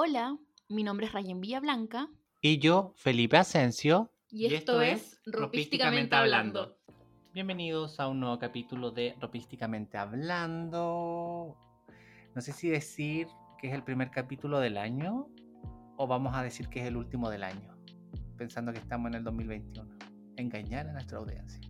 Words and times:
Hola, 0.00 0.38
mi 0.68 0.84
nombre 0.84 1.06
es 1.06 1.12
Rayen 1.12 1.40
Villablanca 1.40 2.08
Y 2.40 2.58
yo, 2.60 2.92
Felipe 2.94 3.36
Asensio. 3.36 4.12
y, 4.30 4.46
esto, 4.54 4.80
es 4.80 5.20
Ropísticamente 5.26 6.14
Hablando. 6.14 6.78
Bienvenidos 7.34 7.98
a 7.98 8.06
un 8.06 8.20
nuevo 8.20 8.38
capítulo 8.38 8.92
de 8.92 9.16
Ropísticamente 9.20 9.98
Hablando. 9.98 11.58
No 12.32 12.40
sé 12.40 12.52
si 12.52 12.68
decir 12.68 13.26
que 13.60 13.66
es 13.66 13.74
el 13.74 13.82
primer 13.82 14.12
capítulo 14.12 14.60
del 14.60 14.76
año 14.78 15.26
o 15.96 16.06
vamos 16.06 16.32
a 16.36 16.44
decir 16.44 16.68
que 16.68 16.78
es 16.78 16.86
el 16.86 16.96
último 16.96 17.28
del 17.28 17.42
año, 17.42 17.76
pensando 18.36 18.72
que 18.72 18.78
estamos 18.78 19.08
en 19.08 19.14
el 19.16 19.24
2021. 19.24 19.98
Engañar 20.36 20.86
a 20.86 20.92
nuestra 20.92 21.18
audiencia. 21.18 21.60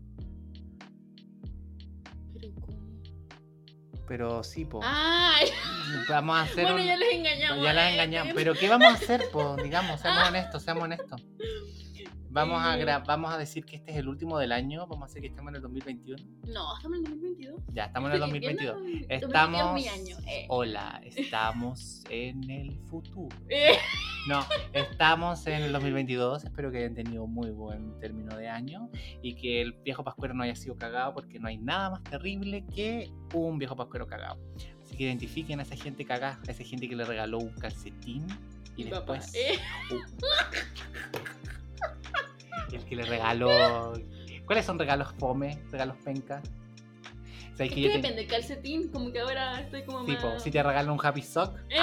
Pero 4.08 4.42
sí, 4.42 4.64
po. 4.64 4.80
¡Ay! 4.82 5.50
Vamos 6.08 6.36
a 6.38 6.42
hacer 6.42 6.64
Bueno, 6.64 6.80
un- 6.80 6.86
ya 6.86 6.96
les 6.96 7.12
engañamos. 7.14 7.62
Ya 7.64 7.72
las 7.74 7.92
engañamos. 7.92 8.32
Pero 8.34 8.54
¿qué 8.54 8.68
vamos 8.68 8.88
a 8.88 8.94
hacer, 8.94 9.28
po? 9.30 9.56
Digamos, 9.62 10.00
seamos 10.00 10.28
honestos, 10.28 10.62
seamos 10.62 10.84
honestos. 10.84 11.22
Vamos 12.30 12.62
a, 12.62 12.78
Eh. 12.78 12.84
gra- 12.84 13.02
vamos 13.06 13.32
a 13.32 13.38
decir 13.38 13.64
que 13.64 13.76
este 13.76 13.90
es 13.92 13.96
el 13.96 14.06
último 14.08 14.38
del 14.38 14.52
año. 14.52 14.86
Vamos 14.86 15.02
a 15.02 15.06
hacer 15.06 15.22
que 15.22 15.28
estemos 15.28 15.48
en 15.50 15.56
el 15.56 15.62
2021. 15.62 16.22
No, 16.46 16.76
estamos 16.76 16.98
en 16.98 17.04
el 17.06 17.10
2022. 17.12 17.62
Ya, 17.72 17.84
estamos 17.86 18.10
en 18.10 18.16
el 18.16 18.22
Estoy 18.22 18.40
2022. 18.40 18.82
viendo 18.84 19.06
el 19.14 19.22
Estamos. 19.22 19.60
2022 19.62 19.74
mi 19.74 19.88
año. 20.12 20.16
eh. 20.28 20.46
Hola, 20.50 21.00
estamos 21.04 22.04
en 22.10 22.50
el 22.50 22.78
futuro. 22.86 23.34
Eh, 23.48 23.78
No, 24.28 24.44
estamos 24.74 25.46
en 25.46 25.62
el 25.62 25.72
2022. 25.72 26.44
Espero 26.44 26.70
que 26.70 26.78
hayan 26.78 26.94
tenido 26.94 27.26
muy 27.26 27.50
buen 27.50 27.98
término 27.98 28.36
de 28.36 28.48
año 28.48 28.90
y 29.22 29.34
que 29.34 29.62
el 29.62 29.72
viejo 29.72 30.04
pascuero 30.04 30.34
no 30.34 30.42
haya 30.42 30.54
sido 30.54 30.76
cagado 30.76 31.14
porque 31.14 31.38
no 31.38 31.48
hay 31.48 31.56
nada 31.56 31.88
más 31.90 32.02
terrible 32.04 32.62
que 32.74 33.10
un 33.32 33.58
viejo 33.58 33.74
pascuero 33.74 34.06
cagado. 34.06 34.38
Así 34.82 34.96
que 34.98 35.04
identifiquen 35.04 35.60
a 35.60 35.62
esa 35.62 35.76
gente 35.76 36.04
cagada, 36.04 36.38
a 36.46 36.50
esa 36.50 36.62
gente 36.62 36.88
que 36.90 36.96
le 36.96 37.04
regaló 37.06 37.38
un 37.38 37.50
calcetín 37.54 38.26
y 38.76 38.84
mi 38.84 38.90
papá, 38.90 39.14
después 39.14 39.34
eh. 39.34 39.58
El 42.76 42.84
que 42.84 42.96
le 42.96 43.04
regaló. 43.04 43.92
¿Cuáles 44.46 44.64
son 44.64 44.78
regalos 44.78 45.12
fome? 45.18 45.58
¿Regalos 45.70 45.96
penca? 46.04 46.42
¿Sabes 47.52 47.70
Es 47.72 47.74
que 47.74 47.82
que 47.82 47.88
depende 47.96 48.26
calcetín, 48.26 48.88
como 48.88 49.10
que 49.10 49.18
ahora 49.20 49.60
estoy 49.60 49.82
como 49.82 50.04
Tipo, 50.04 50.28
más... 50.28 50.42
si 50.42 50.50
te 50.50 50.62
regalan 50.62 50.90
un 50.92 51.00
happy 51.04 51.22
sock, 51.22 51.56
¡Eh! 51.68 51.76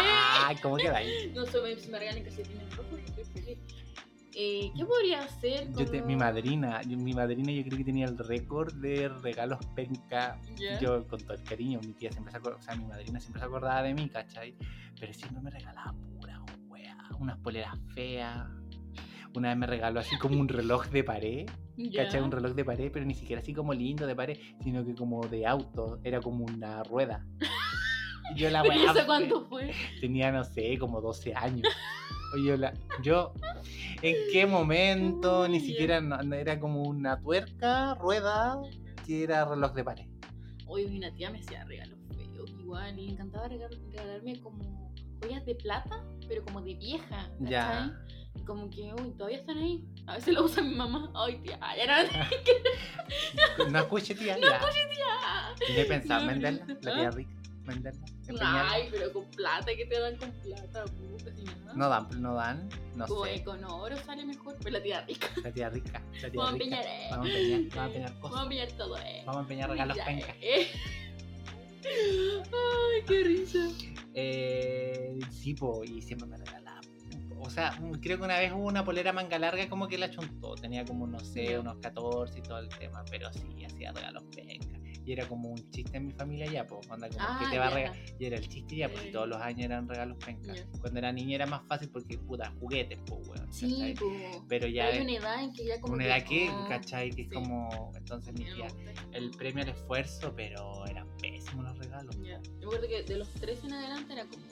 ¡ay! 0.46 0.56
¿Cómo 0.62 0.78
queda 0.78 0.98
ahí? 0.98 1.32
No 1.36 1.46
sé, 1.46 1.78
si 1.80 1.90
me 1.92 2.00
regalan 2.00 2.24
calcetines 2.24 2.76
rojos, 2.78 3.00
estoy 3.06 3.24
feliz. 3.26 3.58
Eh, 4.38 4.72
¿Qué 4.76 4.86
podría 4.86 5.22
hacer? 5.24 5.68
Yo 5.74 5.86
te- 5.86 5.98
como- 6.00 6.06
mi 6.08 6.16
madrina, 6.16 6.82
yo- 6.84 6.98
mi 6.98 7.14
madrina 7.14 7.52
yo 7.52 7.64
creo 7.64 7.78
que 7.78 7.84
tenía 7.84 8.06
el 8.06 8.18
récord 8.18 8.74
de 8.76 9.10
regalos 9.10 9.60
penca. 9.76 10.40
Yo 10.82 11.06
con 11.08 11.20
todo 11.22 11.34
el 11.34 11.44
cariño, 11.44 11.80
mi 11.82 11.94
tía 11.94 12.12
siempre 12.12 12.32
se 12.32 12.38
acordaba, 12.38 12.60
o 12.62 12.64
sea, 12.64 12.76
mi 12.76 12.86
madrina 12.86 13.20
siempre 13.20 13.40
se 13.42 13.46
acordaba 13.46 13.82
de 13.84 13.94
mí, 13.94 14.10
¿cachai? 14.10 14.56
Pero 15.00 15.14
siempre 15.14 15.42
me 15.42 15.50
regalaba 15.52 15.94
pura 16.20 16.42
wea, 16.68 16.98
unas 17.20 17.38
poleras 17.40 17.78
feas. 17.94 18.48
Una 19.36 19.50
vez 19.50 19.58
me 19.58 19.68
regaló 19.68 20.00
así 20.00 20.18
como 20.18 20.40
un 20.40 20.48
reloj 20.48 20.88
de 20.90 21.04
pared, 21.04 21.46
Ya. 21.78 22.04
¿cachai? 22.06 22.22
Un 22.22 22.32
reloj 22.32 22.54
de 22.54 22.64
pared, 22.66 22.90
pero 22.92 23.06
ni 23.06 23.14
siquiera 23.14 23.42
así 23.42 23.54
como 23.54 23.74
lindo 23.74 24.08
de 24.08 24.16
pared, 24.16 24.38
sino 24.64 24.86
que 24.86 24.96
como 24.96 25.28
de 25.28 25.46
auto, 25.46 26.00
era 26.04 26.22
como 26.22 26.46
una 26.46 26.84
rueda. 26.84 27.26
Y 28.34 28.40
yo 28.40 28.50
la 28.50 28.62
¿Pero 28.64 28.74
¿y 28.76 28.78
wea 28.80 28.92
eso 28.92 29.00
fe- 29.02 29.06
cuánto 29.06 29.42
fue? 29.46 29.72
tenía, 30.00 30.32
no 30.32 30.44
sé, 30.44 30.78
como 30.80 31.02
12 31.02 31.34
años. 31.36 31.68
Oye, 32.34 32.46
yo, 32.48 32.58
la- 32.58 32.74
yo, 33.04 33.34
¿en 34.02 34.16
qué 34.32 34.46
momento? 34.48 35.48
Ni 35.48 35.60
siquiera 35.60 36.00
no- 36.02 36.34
era 36.34 36.60
como 36.60 36.84
una 36.84 37.20
tuerca, 37.20 37.96
rueda, 37.96 38.58
que 39.06 39.24
era 39.24 39.46
reloj 39.46 39.74
de 39.74 39.84
pared. 39.84 40.06
Hoy 40.68 40.86
una 40.86 41.14
tía 41.14 41.30
me 41.30 41.40
hacía 41.40 41.64
regalos 41.66 42.00
feos 42.34 42.50
igual 42.60 42.98
y 42.98 43.06
le 43.08 43.12
encantaba 43.12 43.48
regal- 43.48 43.78
regalarme 43.92 44.40
como 44.40 44.94
joyas 45.22 45.46
de 45.46 45.56
plata, 45.56 46.04
pero 46.28 46.44
como 46.44 46.62
de 46.62 46.74
vieja. 46.76 47.30
¿cachai? 47.40 47.50
Ya. 47.50 48.02
Y 48.36 48.44
Como 48.44 48.70
que, 48.70 48.94
uy, 48.94 49.12
todavía 49.18 49.38
están 49.38 49.58
ahí. 49.58 49.84
A 50.08 50.16
veces 50.16 50.34
lo 50.34 50.44
usa 50.44 50.62
mi 50.64 50.76
mamá. 50.76 51.12
Ay, 51.16 51.38
tía, 51.42 51.60
ya 51.78 52.04
no. 52.04 52.10
No 53.72 53.80
escuche, 53.80 54.14
tía. 54.16 54.38
ya. 54.40 54.60
tía. 54.60 55.68
¿Y 55.76 55.80
he 55.80 55.86
pensado 55.86 56.22
en 56.22 56.28
No, 56.28 56.32
venderla? 56.34 56.78
La 56.82 56.94
tía 56.96 57.12
rica, 57.12 57.32
venderla, 57.64 58.06
empeñarla. 58.28 58.72
Ay, 58.72 58.88
pero 58.92 59.14
con 59.14 59.26
plata, 59.32 59.72
¿qué 59.76 59.86
te 59.86 60.00
dan 60.00 60.16
con 60.18 60.32
plata? 60.32 60.86
puta, 60.86 61.32
si? 61.36 61.44
No 61.76 61.90
dan, 61.90 62.08
no 62.22 62.36
dan, 62.36 62.70
no 62.96 63.08
Como 63.08 63.26
sé. 63.26 63.44
con 63.44 63.64
oro 63.64 63.98
sale 64.06 64.26
mejor, 64.26 64.56
pero 64.60 64.72
la 64.78 64.84
tía 64.84 65.02
rica. 65.02 65.28
La 65.44 65.52
tía 65.52 65.70
rica, 65.70 66.02
la 66.22 66.30
tía 66.30 66.40
Vamos 66.42 66.50
a 66.50 66.54
rica. 66.54 66.64
empeñar, 66.66 66.86
eh. 66.86 67.08
Vamos 67.12 67.26
a 67.26 67.30
empeñar, 67.30 67.60
vamos 67.60 67.78
a 67.78 67.86
empeñar 67.86 68.10
Vamos 68.12 68.18
a 68.18 68.22
cosas. 68.22 68.44
empeñar 68.44 68.72
todo, 68.74 68.98
eh. 68.98 69.24
Vamos 69.26 69.38
a 69.38 69.42
empeñar 69.42 69.70
regalos 69.70 69.98
pencas. 69.98 70.36
eh. 70.42 70.68
Ay, 71.84 73.04
qué 73.08 73.24
risa. 73.24 73.68
Eh, 74.14 75.20
sí, 75.32 75.54
po, 75.54 75.84
y 75.84 76.02
siempre 76.02 76.28
me 76.28 76.38
regalaba. 76.38 76.65
O 77.46 77.50
sea, 77.50 77.72
mm, 77.80 77.94
creo 78.02 78.18
que 78.18 78.24
una 78.24 78.40
vez 78.40 78.52
hubo 78.52 78.66
una 78.66 78.84
polera 78.84 79.14
manga 79.14 79.38
larga 79.38 79.70
como 79.70 79.88
que 79.88 79.98
la 79.98 80.10
chuntó. 80.10 80.56
Tenía 80.56 80.84
como, 80.84 81.06
no 81.08 81.20
sé, 81.20 81.58
unos 81.60 81.78
14 81.78 82.40
y 82.40 82.42
todo 82.42 82.60
el 82.60 82.70
tema, 82.70 83.04
pero 83.10 83.32
sí, 83.32 83.64
hacía 83.64 83.92
regalos 83.92 84.24
penca. 84.36 84.80
Y 85.06 85.12
era 85.12 85.28
como 85.28 85.50
un 85.50 85.70
chiste 85.70 85.98
en 85.98 86.08
mi 86.08 86.14
familia 86.14 86.48
ya, 86.52 86.66
pues, 86.66 86.90
onda 86.90 87.08
como 87.10 87.22
Ah, 87.22 87.38
que 87.40 87.52
te 87.52 87.60
va 87.60 87.68
a 87.68 87.70
regalar. 87.70 87.98
Y 88.18 88.26
era 88.26 88.38
el 88.38 88.50
chiste 88.50 88.78
ya, 88.78 88.90
pues, 88.90 89.06
y 89.06 89.12
todos 89.12 89.28
los 89.28 89.40
años 89.40 89.66
eran 89.66 89.88
regalos 89.88 90.18
penca. 90.26 90.56
Ya. 90.56 90.66
Cuando 90.82 90.98
era 90.98 91.12
niña 91.12 91.36
era 91.36 91.46
más 91.46 91.62
fácil 91.68 91.90
porque, 91.90 92.18
puta, 92.18 92.52
juguetes, 92.60 92.98
pues, 93.06 93.28
weón. 93.28 93.54
Sí. 93.54 93.94
Pero 94.50 94.68
ya 94.68 94.88
hay 94.88 95.02
una 95.02 95.12
edad 95.14 95.44
en 95.44 95.54
que 95.54 95.66
ya 95.66 95.80
como 95.80 95.94
una 95.94 96.06
edad 96.08 96.24
que, 96.24 96.50
oh, 96.50 96.66
¿cachai? 96.68 97.12
Que 97.12 97.22
es 97.22 97.30
como, 97.32 97.92
entonces 97.96 98.34
mi 98.34 98.46
tía, 98.46 98.68
el 99.12 99.30
premio 99.30 99.62
al 99.62 99.70
esfuerzo, 99.70 100.34
pero 100.36 100.84
eran 100.88 101.08
pésimos 101.22 101.66
los 101.66 101.78
regalos. 101.78 102.16
Ya. 102.24 102.42
Yo 102.42 102.52
me 102.62 102.66
acuerdo 102.66 102.88
que 102.88 103.04
de 103.04 103.18
los 103.20 103.30
13 103.36 103.68
en 103.68 103.74
adelante 103.74 104.14
era 104.14 104.26
como. 104.26 104.44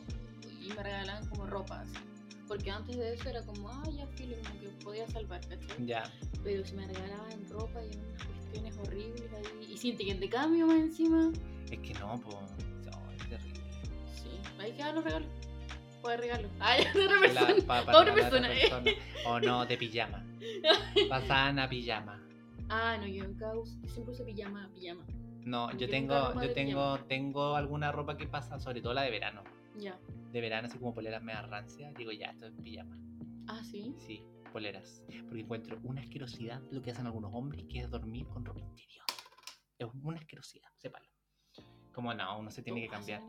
Y 0.61 0.67
me 0.67 0.83
regalaban 0.83 1.27
como 1.29 1.47
ropa 1.47 1.81
así. 1.81 1.95
Porque 2.47 2.69
antes 2.71 2.97
de 2.97 3.13
eso 3.13 3.29
era 3.29 3.41
como, 3.45 3.69
ah, 3.69 3.83
ya 3.95 4.05
filo, 4.07 4.35
como 4.45 4.59
que 4.59 4.67
podía 4.83 5.07
salvar, 5.07 5.41
¿cachai? 5.47 5.85
Ya. 5.85 6.03
Pero 6.43 6.65
si 6.65 6.75
me 6.75 6.85
regalaban 6.87 7.49
ropa 7.49 7.79
y 7.85 7.97
unas 7.97 8.23
cuestiones 8.25 8.77
horribles 8.77 9.31
ahí. 9.33 9.71
Y 9.73 9.77
sin 9.77 9.97
ticket 9.97 10.19
de 10.19 10.29
cambio 10.29 10.67
más 10.67 10.77
encima. 10.77 11.31
Es 11.71 11.79
que 11.79 11.93
no, 11.95 12.19
pues, 12.23 12.35
no, 12.85 13.11
es 13.13 13.29
terrible. 13.29 13.61
Sí, 14.13 14.29
ahí 14.59 14.71
quedan 14.73 14.95
los 14.95 15.03
regalos. 15.03 15.29
Pues 16.01 16.19
regalos. 16.19 16.51
Ah, 16.59 16.77
ya, 16.77 16.91
de 16.93 17.05
otra 17.05 17.19
persona. 17.21 17.55
pa- 17.65 17.85
pa 17.85 17.91
Pa' 17.93 18.01
otra 18.01 18.13
persona, 18.13 18.53
eh. 18.53 18.97
O 19.25 19.39
no, 19.39 19.65
de 19.65 19.77
pijama. 19.77 20.25
Pasaban 21.09 21.59
a 21.59 21.69
pijama. 21.69 22.21
Ah, 22.69 22.97
no, 22.99 23.07
yo 23.07 23.23
nunca 23.23 23.53
uso, 23.55 23.73
siempre 23.87 24.13
uso 24.13 24.25
pijama, 24.25 24.69
pijama. 24.75 25.05
No, 25.45 25.71
Yo 25.77 25.89
tengo, 25.89 26.41
yo 26.41 26.53
tengo, 26.53 26.99
tengo 26.99 27.55
alguna 27.55 27.91
ropa 27.91 28.15
que 28.17 28.25
pasa, 28.27 28.59
sobre 28.59 28.81
todo 28.81 28.93
la 28.93 29.01
de 29.03 29.11
verano. 29.11 29.43
Ya. 29.79 29.99
De 30.31 30.41
verano, 30.41 30.67
así 30.67 30.77
como 30.77 30.93
poleras 30.93 31.23
medio 31.23 31.41
rancias. 31.47 31.93
Digo, 31.95 32.11
ya, 32.11 32.27
esto 32.27 32.47
es 32.47 32.53
pijama. 32.61 32.97
Ah, 33.47 33.63
sí. 33.63 33.93
Sí, 33.97 34.23
poleras. 34.51 35.03
Porque 35.27 35.41
encuentro 35.41 35.79
una 35.83 36.01
asquerosidad 36.01 36.61
lo 36.71 36.81
que 36.81 36.91
hacen 36.91 37.05
algunos 37.05 37.31
hombres, 37.33 37.65
que 37.69 37.79
es 37.79 37.89
dormir 37.89 38.27
con 38.27 38.45
ropa 38.45 38.59
interior. 38.59 39.05
Es 39.77 39.87
una 40.03 40.17
asquerosidad, 40.17 40.69
sépalo. 40.77 41.07
Como 41.93 42.13
no, 42.13 42.39
uno 42.39 42.49
se 42.49 42.63
tiene 42.63 42.81
que 42.81 42.87
¿Todos 42.87 42.99
cambiar. 42.99 43.21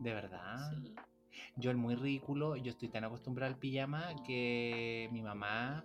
De 0.00 0.14
verdad. 0.14 0.70
Sí. 0.82 0.94
Yo 1.56 1.70
el 1.70 1.76
muy 1.76 1.94
ridículo, 1.94 2.56
yo 2.56 2.70
estoy 2.70 2.88
tan 2.88 3.04
acostumbrado 3.04 3.52
al 3.52 3.58
pijama 3.58 4.14
que 4.26 5.08
mi 5.12 5.22
mamá, 5.22 5.84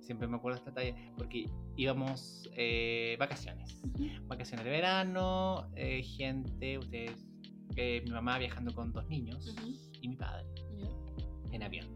siempre 0.00 0.26
me 0.28 0.36
acuerdo 0.36 0.56
de 0.56 0.68
esta 0.68 0.74
talla, 0.74 0.94
porque 1.16 1.48
íbamos 1.76 2.50
eh, 2.56 3.16
vacaciones, 3.18 3.80
vacaciones 4.26 4.64
de 4.64 4.70
verano, 4.70 5.70
eh, 5.76 6.02
gente, 6.02 6.78
ustedes, 6.78 7.29
eh, 7.76 8.02
mi 8.04 8.10
mamá 8.10 8.38
viajando 8.38 8.74
con 8.74 8.92
dos 8.92 9.06
niños 9.08 9.54
y 10.00 10.08
mi 10.08 10.16
padre 10.16 10.46
en 11.52 11.62
avión. 11.62 11.86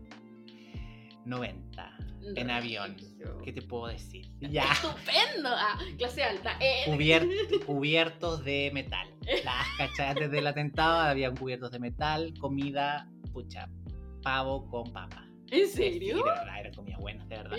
90 1.25 1.99
en 2.37 2.51
avión. 2.51 2.97
¿Qué 3.45 3.53
te 3.53 3.63
puedo 3.63 3.87
decir? 3.87 4.29
Ya. 4.41 4.65
Estupendo. 4.73 5.49
Ah, 5.51 5.79
clase 5.99 6.23
alta. 6.23 6.57
Eh. 6.61 6.85
Cubiert- 6.87 7.65
cubiertos 7.67 8.45
de 8.45 8.71
metal. 8.75 9.09
Las 9.45 9.67
cachai, 9.79 10.09
antes 10.09 10.31
del 10.31 10.47
atentado 10.47 10.99
habían 11.01 11.35
cubiertos 11.37 11.71
de 11.71 11.79
metal, 11.79 12.35
comida, 12.39 13.09
pucha, 13.33 13.69
pavo 14.23 14.69
con 14.69 14.93
papa. 14.93 15.24
¿En 15.51 15.69
Sí, 15.69 15.83
de 15.83 15.91
serio? 15.93 16.25
verdad, 16.25 16.61
eran 16.61 16.75
comidas 16.75 17.01
buenas, 17.01 17.29
de 17.29 17.37
verdad. 17.37 17.57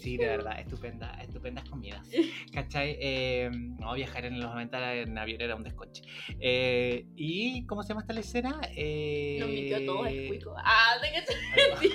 Sí, 0.00 0.16
de 0.16 0.26
verdad, 0.26 0.60
estupenda, 0.60 1.10
estupendas 1.22 1.68
comidas. 1.68 2.06
¿Cachai? 2.52 2.96
Eh, 3.00 3.50
no, 3.52 3.94
viajar 3.94 4.24
en 4.26 4.40
los 4.40 4.50
90 4.50 4.94
en 4.94 5.18
avión 5.18 5.40
era 5.40 5.56
un 5.56 5.62
descoche. 5.64 6.02
Eh, 6.40 7.06
¿Y 7.16 7.64
cómo 7.66 7.82
se 7.82 7.88
llama 7.90 8.02
esta 8.02 8.12
lecera? 8.12 8.60
Eh, 8.76 9.38
Nos 9.40 9.48
mintió 9.48 9.76
a 9.76 9.80
todos 9.86 10.06
el 10.08 10.28
cuico. 10.28 10.54
Ah, 10.58 10.94
de 11.02 11.10
que 11.10 11.18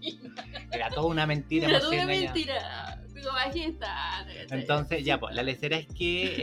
mentira. 0.00 0.66
Era 0.72 0.90
toda 0.90 1.06
una 1.08 1.26
mentira. 1.26 1.68
Era 1.68 1.80
toda 1.80 1.92
una 2.04 2.14
sido 2.14 3.05
Entonces, 4.50 5.04
ya, 5.04 5.18
pues, 5.18 5.34
la 5.34 5.42
lecera 5.42 5.76
es 5.76 5.86
que 5.86 6.34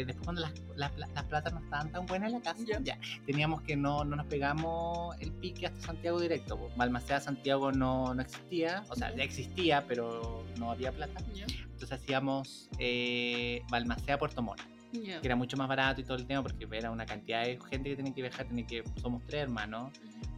eh, 0.00 0.04
después 0.06 0.24
cuando 0.24 0.42
las, 0.42 0.52
las, 0.76 0.96
las 1.14 1.24
platas 1.24 1.52
no 1.52 1.60
estaban 1.60 1.90
tan 1.92 2.06
buenas 2.06 2.32
en 2.32 2.38
la 2.38 2.44
casa, 2.44 2.62
Ya. 2.66 2.78
ya, 2.80 2.98
teníamos 3.26 3.62
que 3.62 3.76
no, 3.76 4.04
no 4.04 4.16
nos 4.16 4.26
pegamos 4.26 5.16
el 5.20 5.32
pique 5.32 5.66
hasta 5.66 5.80
Santiago 5.80 6.20
directo. 6.20 6.56
Pues. 6.58 6.76
Balmaceda 6.76 7.20
Santiago 7.20 7.72
no, 7.72 8.14
no 8.14 8.22
existía, 8.22 8.84
o 8.88 8.94
sea, 8.94 9.10
Ya. 9.10 9.16
ya 9.18 9.24
existía, 9.24 9.84
pero 9.86 10.44
no 10.58 10.70
había 10.70 10.92
plata. 10.92 11.20
Entonces 11.36 11.92
hacíamos 11.92 12.68
eh, 12.78 13.62
Balmaceda 13.70 14.18
Puerto 14.18 14.40
Montt, 14.42 14.60
que 14.92 15.26
era 15.26 15.34
mucho 15.36 15.56
más 15.56 15.66
barato 15.68 16.00
y 16.00 16.04
todo 16.04 16.16
el 16.16 16.26
tema, 16.26 16.42
porque 16.42 16.68
era 16.70 16.90
una 16.90 17.06
cantidad 17.06 17.44
de 17.44 17.58
gente 17.70 17.90
que 17.90 17.96
tenía 17.96 18.14
que 18.14 18.22
viajar, 18.22 18.46
tenía 18.46 18.66
que, 18.66 18.84
somos 19.00 19.22
tres 19.26 19.42
hermanos, 19.42 19.90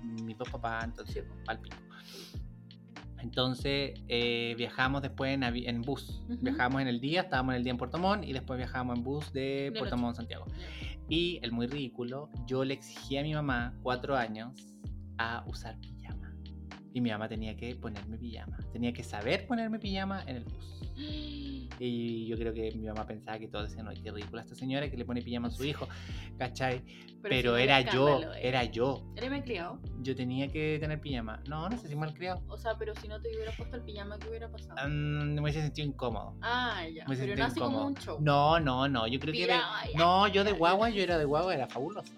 mis 0.02 0.38
dos 0.38 0.48
papás, 0.48 0.84
entonces, 0.84 1.14
Sí, 1.16 1.20
po. 1.22 1.44
pal 1.44 1.58
pico. 1.60 1.76
Entonces 3.25 3.94
eh, 4.09 4.55
viajamos 4.59 5.00
después 5.00 5.38
en, 5.41 5.81
bus. 5.81 6.23
Ujú. 6.29 6.38
Viajamos 6.43 6.82
en 6.82 6.88
el 6.88 7.00
día, 7.00 7.23
estábamos 7.23 7.55
en 7.55 7.56
el 7.56 7.65
día 7.65 7.71
en 7.71 7.79
Puerto 7.79 7.97
Montt 7.97 8.23
y 8.23 8.35
después 8.35 8.59
viajamos 8.59 8.99
en 8.99 9.03
bus 9.03 9.32
de 9.32 9.71
De 9.73 9.79
Puerto. 9.79 9.97
Montt, 9.97 10.17
Santiago. 10.17 10.44
Y 11.09 11.41
el 11.43 11.50
muy 11.50 11.67
ridículo, 11.67 12.29
yo 12.47 12.65
le 12.65 12.75
exigí 12.75 13.17
a 13.17 13.23
mi 13.23 13.32
mamá, 13.32 13.75
cuatro 13.82 14.15
años, 14.15 14.53
a 15.17 15.43
usar 15.47 15.79
pijama. 15.81 16.24
Y 16.94 17.00
mi 17.00 17.11
mamá 17.11 17.29
tenía 17.29 17.56
que 17.56 17.75
ponerme 17.75 18.17
pijama. 18.17 18.56
Tenía 18.73 18.93
que 18.93 19.02
saber 19.02 19.49
ponerme 19.49 19.81
pijama 19.81 20.23
en 20.26 20.37
el 20.37 20.44
bus. 20.44 20.81
Y 21.81 22.26
yo 22.26 22.37
creo 22.37 22.55
que 22.55 22.70
mi 22.76 22.87
mamá 22.87 23.05
pensaba 23.05 23.37
que 23.37 23.49
todos 23.49 23.69
decían, 23.69 23.88
ay, 23.88 23.96
qué 24.00 24.12
ridícula 24.12 24.43
esta 24.43 24.55
señora 24.55 24.88
que 24.88 24.96
le 24.96 25.05
pone 25.05 25.23
pijama 25.23 25.49
a 25.49 25.50
su 25.50 25.64
hijo, 25.64 25.88
¿cachai? 26.38 26.82
Pero, 27.20 27.56
si 27.56 27.62
era 27.62 27.81
yo, 27.81 28.20
eh. 28.20 28.41
era 28.43 28.62
yo. 28.64 29.02
¿Eres 29.17 29.29
malcriado? 29.29 29.81
Yo 30.02 30.14
tenía 30.14 30.46
que 30.46 30.79
tener 30.79 31.00
pijama. 31.00 31.43
No, 31.49 31.69
no 31.69 31.76
sé 31.76 31.88
si 31.88 31.96
malcriado. 31.96 32.43
O 32.46 32.56
sea, 32.56 32.76
pero 32.79 32.94
si 32.94 33.08
no 33.08 33.20
te 33.20 33.29
hubiera 33.35 33.50
puesto 33.50 33.75
el 33.76 33.82
pijama, 33.82 34.19
¿qué 34.20 34.29
hubiera 34.29 34.49
pasado? 34.49 34.88
Mm, 34.88 35.35
me 35.35 35.40
hubiese 35.40 35.62
sentido 35.62 35.88
incómodo. 35.88 36.37
Ah, 36.43 36.85
ya. 36.94 37.08
Me 37.08 37.17
Pero 37.17 37.35
no 37.35 37.44
así 37.44 37.58
como 37.58 37.70
incómodo. 37.70 37.87
un 37.88 37.94
show. 37.97 38.19
No, 38.20 38.61
no, 38.61 38.88
no, 38.88 39.08
yo 39.08 39.19
creo 39.19 39.32
que 39.32 39.44
era... 39.44 39.61
Ya. 39.93 39.99
No, 39.99 40.29
yo 40.29 40.44
de 40.44 40.52
guagua, 40.58 40.90
yo 40.90 41.02
era 41.02 41.19
de 41.19 41.25
guagua, 41.25 41.55
era 41.55 41.67
fabuloso. 41.67 42.12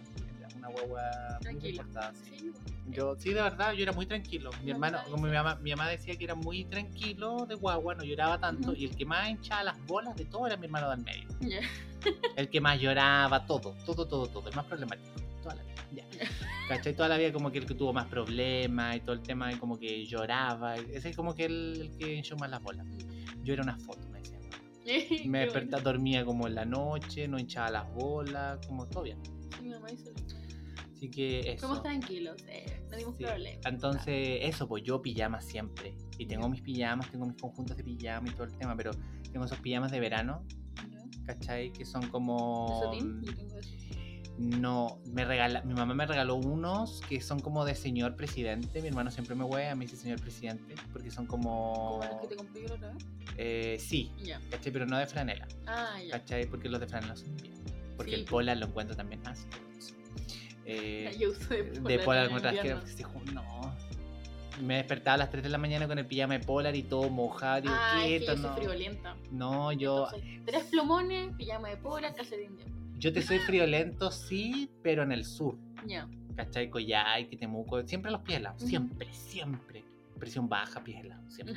Una 0.66 0.74
guagua 0.80 1.10
muy 1.32 1.40
Tranquila. 1.42 1.82
comportada, 1.82 2.12
sí. 2.24 2.52
Yo, 2.88 3.16
sí, 3.18 3.30
de 3.32 3.42
verdad, 3.42 3.72
yo 3.72 3.82
era 3.82 3.92
muy 3.92 4.06
tranquilo. 4.06 4.50
Mi 4.60 4.66
No, 4.66 4.72
hermano, 4.72 4.98
no, 5.04 5.10
como 5.10 5.26
mi 5.26 5.32
mamá, 5.32 5.56
mi 5.56 5.70
mamá 5.70 5.88
decía 5.88 6.16
que 6.16 6.24
era 6.24 6.34
muy 6.34 6.64
tranquilo 6.64 7.46
de 7.46 7.54
guagua, 7.56 7.94
no 7.94 8.04
lloraba 8.04 8.38
tanto, 8.38 8.70
Ujú. 8.72 8.80
y 8.80 8.84
el 8.84 8.96
que 8.96 9.04
más 9.04 9.28
hinchaba 9.28 9.64
las 9.64 9.86
bolas 9.86 10.16
de 10.16 10.24
todo 10.24 10.46
era 10.46 10.56
mi 10.56 10.66
hermano 10.66 10.90
del 10.90 11.00
medio. 11.00 11.28
Ya. 11.40 11.60
El 12.36 12.48
que 12.50 12.60
más 12.60 12.78
lloraba, 12.80 13.46
todo, 13.46 13.74
todo, 13.84 14.06
todo, 14.06 14.26
todo, 14.28 14.48
el 14.48 14.54
más 14.54 14.64
problemático. 14.66 15.08
Toda 15.42 15.56
la 15.56 15.62
vida, 15.64 15.74
ya. 15.92 16.04
¿Cachai? 16.69 16.94
Toda 16.94 17.08
la 17.08 17.16
vida 17.16 17.32
como 17.32 17.50
que 17.50 17.58
el 17.58 17.66
que 17.66 17.74
tuvo 17.74 17.92
más 17.92 18.06
problemas 18.06 18.96
y 18.96 19.00
todo 19.00 19.12
el 19.14 19.22
tema, 19.22 19.52
y 19.52 19.56
como 19.56 19.78
que 19.78 20.04
lloraba. 20.06 20.76
Ese 20.76 21.08
es 21.10 21.16
como 21.16 21.34
que 21.34 21.46
el, 21.46 21.78
el 21.80 21.96
que 21.96 22.14
hinchó 22.14 22.36
más 22.36 22.50
las 22.50 22.62
bolas. 22.62 22.86
Yo 23.42 23.54
era 23.54 23.62
una 23.62 23.76
foto, 23.78 24.06
me 24.12 24.19
decía. 24.20 24.38
Me 25.24 25.30
bueno. 25.30 25.40
despertaba, 25.40 25.82
dormía 25.82 26.24
como 26.24 26.46
en 26.46 26.54
la 26.54 26.64
noche, 26.64 27.26
no 27.26 27.38
hinchaba 27.38 27.70
las 27.70 27.94
bolas, 27.94 28.64
como 28.69 28.86
todo 28.86 29.02
bien. 29.04 29.19
Sí, 29.24 29.62
mi 29.62 29.70
mamá 29.70 29.90
hizo 29.90 30.10
lo. 30.10 30.35
Así 30.96 31.10
que 31.10 31.40
eso. 31.52 31.66
Somos 31.69 31.82
tranquilos, 31.82 32.43
eh. 32.48 32.81
No 32.90 32.96
dimos 32.96 33.16
Sí. 33.19 33.25
problemas. 33.25 33.66
Entonces, 33.66 34.38
eso, 34.43 34.66
pues 34.66 34.82
yo 34.82 35.02
pijama 35.02 35.40
siempre. 35.43 35.94
Y 36.19 36.26
tengo 36.26 36.48
mis 36.48 36.62
pijamas, 36.62 37.10
tengo 37.10 37.26
mis 37.26 37.37
conjuntos 37.40 37.76
de 37.76 37.84
pijama 37.84 38.28
y 38.28 38.32
todo 38.32 38.44
el 38.44 38.56
tema, 38.56 38.75
pero 38.76 38.93
tengo 39.31 39.44
esos 39.44 39.58
pijamas 39.60 39.90
de 39.93 40.00
verano. 40.00 40.43
¿cachai? 41.26 41.72
Que 41.72 41.84
son 41.84 42.08
como... 42.10 42.93
Eso. 42.94 43.58
No, 44.38 45.00
me 45.12 45.25
regala, 45.25 45.62
mi 45.62 45.75
mamá 45.75 45.93
me 45.94 46.06
regaló 46.06 46.37
unos 46.37 47.00
que 47.08 47.20
son 47.20 47.40
como 47.40 47.64
de 47.64 47.75
señor 47.75 48.14
presidente. 48.14 48.81
Mi 48.81 48.88
hermano 48.88 49.10
siempre 49.10 49.34
me 49.34 49.43
hueve, 49.43 49.75
me 49.75 49.87
dice 49.87 49.96
señor 49.96 50.20
presidente, 50.20 50.75
porque 50.93 51.10
son 51.10 51.26
como... 51.26 51.98
¿Como 51.98 52.04
los 52.12 52.20
que 52.20 52.28
te 52.28 52.37
compré 52.37 52.62
yo 52.62 52.69
la 52.69 52.75
otra 52.76 52.93
vez? 52.93 53.06
eh, 53.38 53.76
sí, 53.81 54.12
Ya. 54.22 54.40
¿cachai? 54.50 54.72
Pero 54.72 54.87
no 54.87 54.98
de 54.98 55.06
franela, 55.08 55.48
Ah, 55.66 55.98
ya. 56.00 56.12
¿cachai? 56.20 56.46
Porque 56.46 56.69
los 56.69 56.78
de 56.78 56.87
franela 56.87 57.16
son 57.16 57.34
bien. 57.38 57.54
Porque 57.96 58.12
Sí, 58.12 58.20
el 58.20 58.25
polar 58.26 58.58
lo 58.58 58.66
encuentro 58.66 58.94
también 58.94 59.26
asqueroso. 59.26 59.95
Eh, 60.66 61.16
Yo 61.18 61.30
uso 61.30 61.48
de 61.54 61.62
de 61.64 61.98
polar 62.00 62.28
polar 62.28 62.54
invierno. 62.54 62.82
que 62.84 62.90
se 62.90 63.04
ju- 63.04 63.32
no. 63.32 63.74
Me 64.62 64.76
despertaba 64.76 65.14
a 65.14 65.18
las 65.18 65.30
3 65.30 65.42
de 65.42 65.50
la 65.50 65.58
mañana 65.58 65.86
con 65.86 65.98
el 65.98 66.06
pijama 66.06 66.38
de 66.38 66.44
polar 66.44 66.74
y 66.74 66.82
todo 66.82 67.10
mojado. 67.10 67.60
Digo, 67.62 67.74
Ah, 67.76 68.06
es 68.06 68.20
que 68.20 68.26
yo 68.26 68.32
soy 68.36 68.42
no. 68.42 68.54
friolenta. 68.56 69.16
No, 69.30 69.72
yo, 69.72 70.06
Entonces, 70.06 70.40
tres 70.46 70.64
plumones, 70.64 71.34
pijama 71.36 71.68
de 71.68 71.76
polar, 71.76 72.14
calcetín 72.14 72.56
de 72.56 72.64
yo 72.98 73.12
te 73.12 73.20
soy 73.20 73.38
friolento, 73.40 74.10
sí, 74.10 74.70
pero 74.82 75.02
en 75.02 75.12
el 75.12 75.24
sur. 75.26 75.56
Ya. 75.86 76.08
¿Cachai? 76.34 76.70
Coyhai, 76.70 77.28
Temuco, 77.36 77.82
siempre 77.86 78.10
los 78.10 78.22
pies 78.22 78.38
helados. 78.38 78.60
Ujú. 78.62 78.69
Siempre, 78.70 79.12
siempre. 79.12 79.84
Presión 80.19 80.48
baja, 80.48 80.82
pies 80.82 81.04
helados, 81.04 81.34
siempre. 81.34 81.56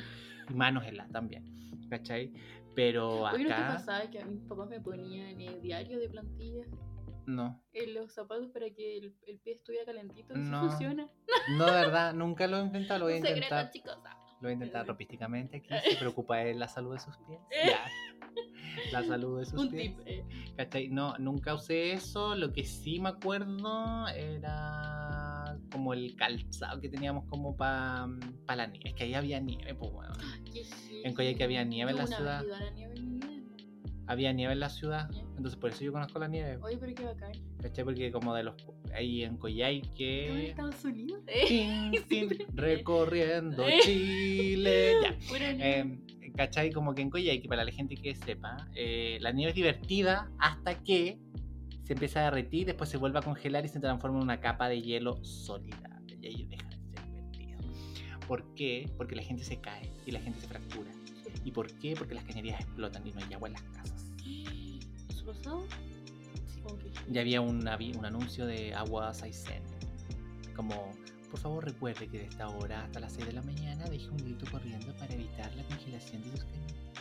Y 0.50 0.52
manos 0.54 0.84
heladas 0.84 1.10
también. 1.10 1.42
¿Cachai? 1.88 2.30
Pero 2.74 3.22
Oye, 3.22 3.44
¿no 3.44 3.48
te 3.48 3.54
acá, 3.54 3.68
pasaba 3.76 4.02
que 4.10 4.20
a 4.20 4.24
mis 4.26 4.40
papás 4.42 4.68
me 4.68 4.78
ponían 4.80 5.40
el 5.40 5.60
diario 5.62 5.98
de 5.98 6.08
plantilla 6.10 6.64
no. 7.30 7.62
en 7.72 7.94
los 7.94 8.12
zapatos 8.12 8.48
para 8.50 8.68
que 8.70 8.98
el, 8.98 9.14
el 9.26 9.38
pie 9.38 9.54
estuviera 9.54 9.84
calentito? 9.86 10.34
¿Eso 10.34 10.42
No. 10.42 10.68
funciona? 10.68 11.08
No, 11.56 11.66
de 11.66 11.72
verdad, 11.72 12.12
nunca 12.14 12.46
lo 12.46 12.58
he 12.58 12.62
intentado, 12.62 13.00
lo 13.00 13.04
voy 13.06 13.14
a 13.14 13.16
secreto, 13.20 13.36
intentar. 13.38 13.70
chicos. 13.70 13.98
ah. 14.04 14.16
Lo 14.40 14.46
voy 14.46 14.50
a 14.50 14.54
intentar 14.54 14.86
ropísticamente 14.86 15.58
aquí. 15.58 15.68
Se 15.90 15.96
preocupa 15.96 16.36
de 16.38 16.54
la 16.54 16.66
salud 16.66 16.94
de 16.94 17.00
sus 17.00 17.16
pies. 17.18 17.38
Ya. 17.66 17.80
La 18.92 19.02
salud 19.04 19.38
de 19.40 19.44
sus 19.44 19.58
Un 19.60 19.70
pies. 19.70 19.94
tip. 19.96 20.06
eh. 20.06 20.24
¿Cachai? 20.56 20.88
No, 20.88 21.18
nunca 21.18 21.52
usé 21.54 21.92
eso. 21.92 22.34
Lo 22.36 22.52
que 22.52 22.64
sí 22.64 23.00
me 23.00 23.10
acuerdo 23.10 24.06
era 24.08 25.56
como 25.72 25.92
el 25.92 26.14
calzado 26.16 26.80
que 26.80 26.88
teníamos 26.88 27.24
como 27.26 27.56
para 27.56 28.06
la 28.48 28.66
nieve. 28.66 28.90
Es 28.90 28.94
que 28.94 29.04
ahí 29.04 29.14
había 29.14 29.40
nieve, 29.40 29.74
pues 29.74 29.92
bueno. 29.92 30.14
En 31.04 31.14
Coyhaique 31.14 31.44
había 31.44 31.64
nieve 31.64 31.92
en 31.92 31.96
la 31.98 32.06
ciudad. 32.06 32.44
la 32.46 32.70
nieve. 32.70 32.89
Había 34.10 34.32
nieve 34.32 34.52
en 34.54 34.58
la 34.58 34.68
ciudad. 34.68 35.08
Entonces 35.36 35.54
por 35.54 35.70
eso 35.70 35.84
yo 35.84 35.92
conozco 35.92 36.18
la 36.18 36.26
nieve. 36.26 36.58
Oye, 36.62 36.76
pero 36.78 36.92
qué 36.96 37.04
bacán. 37.04 37.30
¿Cachai? 37.62 37.84
Porque 37.84 38.10
como 38.10 38.34
de 38.34 38.42
los... 38.42 38.54
Ahí 38.92 39.22
en 39.22 39.30
¿Tú 39.30 39.34
en 39.34 39.40
Coyhaique... 39.40 40.48
Estados 40.48 40.84
Unidos? 40.84 41.20
¿Eh? 41.28 41.92
Tin, 42.08 42.30
recorriendo 42.54 43.68
Eh. 43.68 43.78
Chile. 43.84 44.94
Ya. 45.00 45.16
Eh, 45.62 45.98
¿Cachai? 46.36 46.72
Como 46.72 46.92
que 46.92 47.02
en 47.02 47.10
Coyhaique, 47.10 47.48
para 47.48 47.64
la 47.64 47.70
gente 47.70 47.94
que 47.94 48.16
sepa, 48.16 48.56
eh, 48.74 49.18
la 49.20 49.30
nieve 49.30 49.50
es 49.50 49.54
divertida 49.54 50.28
hasta 50.40 50.74
que 50.82 51.16
se 51.84 51.92
empieza 51.92 52.20
a 52.20 52.24
derretir, 52.24 52.66
después 52.66 52.90
se 52.90 52.96
vuelve 52.96 53.20
a 53.20 53.22
congelar 53.22 53.64
y 53.64 53.68
se 53.68 53.78
transforma 53.78 54.18
en 54.18 54.24
una 54.24 54.40
capa 54.40 54.68
de 54.68 54.82
hielo 54.82 55.22
sólida. 55.24 56.00
Y 56.20 56.26
ahí 56.26 56.46
deja 56.50 56.68
de 56.68 56.76
ser 56.78 57.04
divertido. 57.04 57.58
¿Por 58.26 58.54
qué? 58.54 58.90
Porque 58.96 59.14
la 59.14 59.22
gente 59.22 59.44
se 59.44 59.60
cae 59.60 59.92
y 60.04 60.10
la 60.10 60.20
gente 60.20 60.40
se 60.40 60.48
fractura. 60.48 60.90
¿Y 61.44 61.50
por 61.52 61.72
qué? 61.78 61.94
Porque 61.96 62.14
las 62.14 62.24
cañerías 62.24 62.60
explotan 62.60 63.06
y 63.06 63.12
no 63.12 63.20
hay 63.24 63.32
agua 63.34 63.48
en 63.48 63.54
las 63.54 63.62
casas. 63.62 64.06
¿Eso 65.08 65.24
pasado? 65.24 65.64
Sí, 66.46 66.60
que- 67.06 67.12
Ya 67.12 67.20
había 67.22 67.40
un, 67.40 67.66
un 67.66 68.04
anuncio 68.04 68.46
de 68.46 68.74
agua 68.74 69.12
Saisen. 69.14 69.62
Como, 70.54 70.92
por 71.30 71.40
favor 71.40 71.64
recuerde 71.64 72.08
que 72.08 72.18
de 72.18 72.24
esta 72.26 72.48
hora 72.48 72.84
hasta 72.84 73.00
las 73.00 73.12
6 73.14 73.26
de 73.26 73.32
la 73.32 73.42
mañana 73.42 73.84
deje 73.86 74.08
un 74.10 74.18
grito 74.18 74.44
corriendo 74.50 74.92
para 74.96 75.14
evitar 75.14 75.54
la 75.54 75.64
congelación 75.64 76.22
de 76.22 76.30
sus 76.30 76.44
cañerías. 76.44 76.70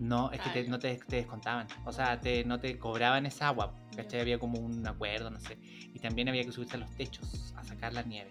No, 0.00 0.30
es 0.32 0.40
que 0.40 0.50
te- 0.50 0.68
no 0.68 0.78
te, 0.78 0.96
te 0.96 1.16
descontaban. 1.16 1.66
O 1.84 1.92
sea, 1.92 2.20
te, 2.20 2.44
no 2.44 2.58
te 2.60 2.78
cobraban 2.78 3.26
esa 3.26 3.48
agua. 3.48 3.74
¿Cachai? 3.96 4.20
Había 4.20 4.38
como 4.38 4.58
un 4.58 4.86
acuerdo, 4.86 5.30
no 5.30 5.40
sé. 5.40 5.56
Y 5.62 5.98
también 6.00 6.28
había 6.28 6.44
que 6.44 6.52
subirse 6.52 6.76
a 6.76 6.80
los 6.80 6.90
techos 6.96 7.54
a 7.56 7.64
sacar 7.64 7.92
la 7.92 8.02
nieve. 8.02 8.30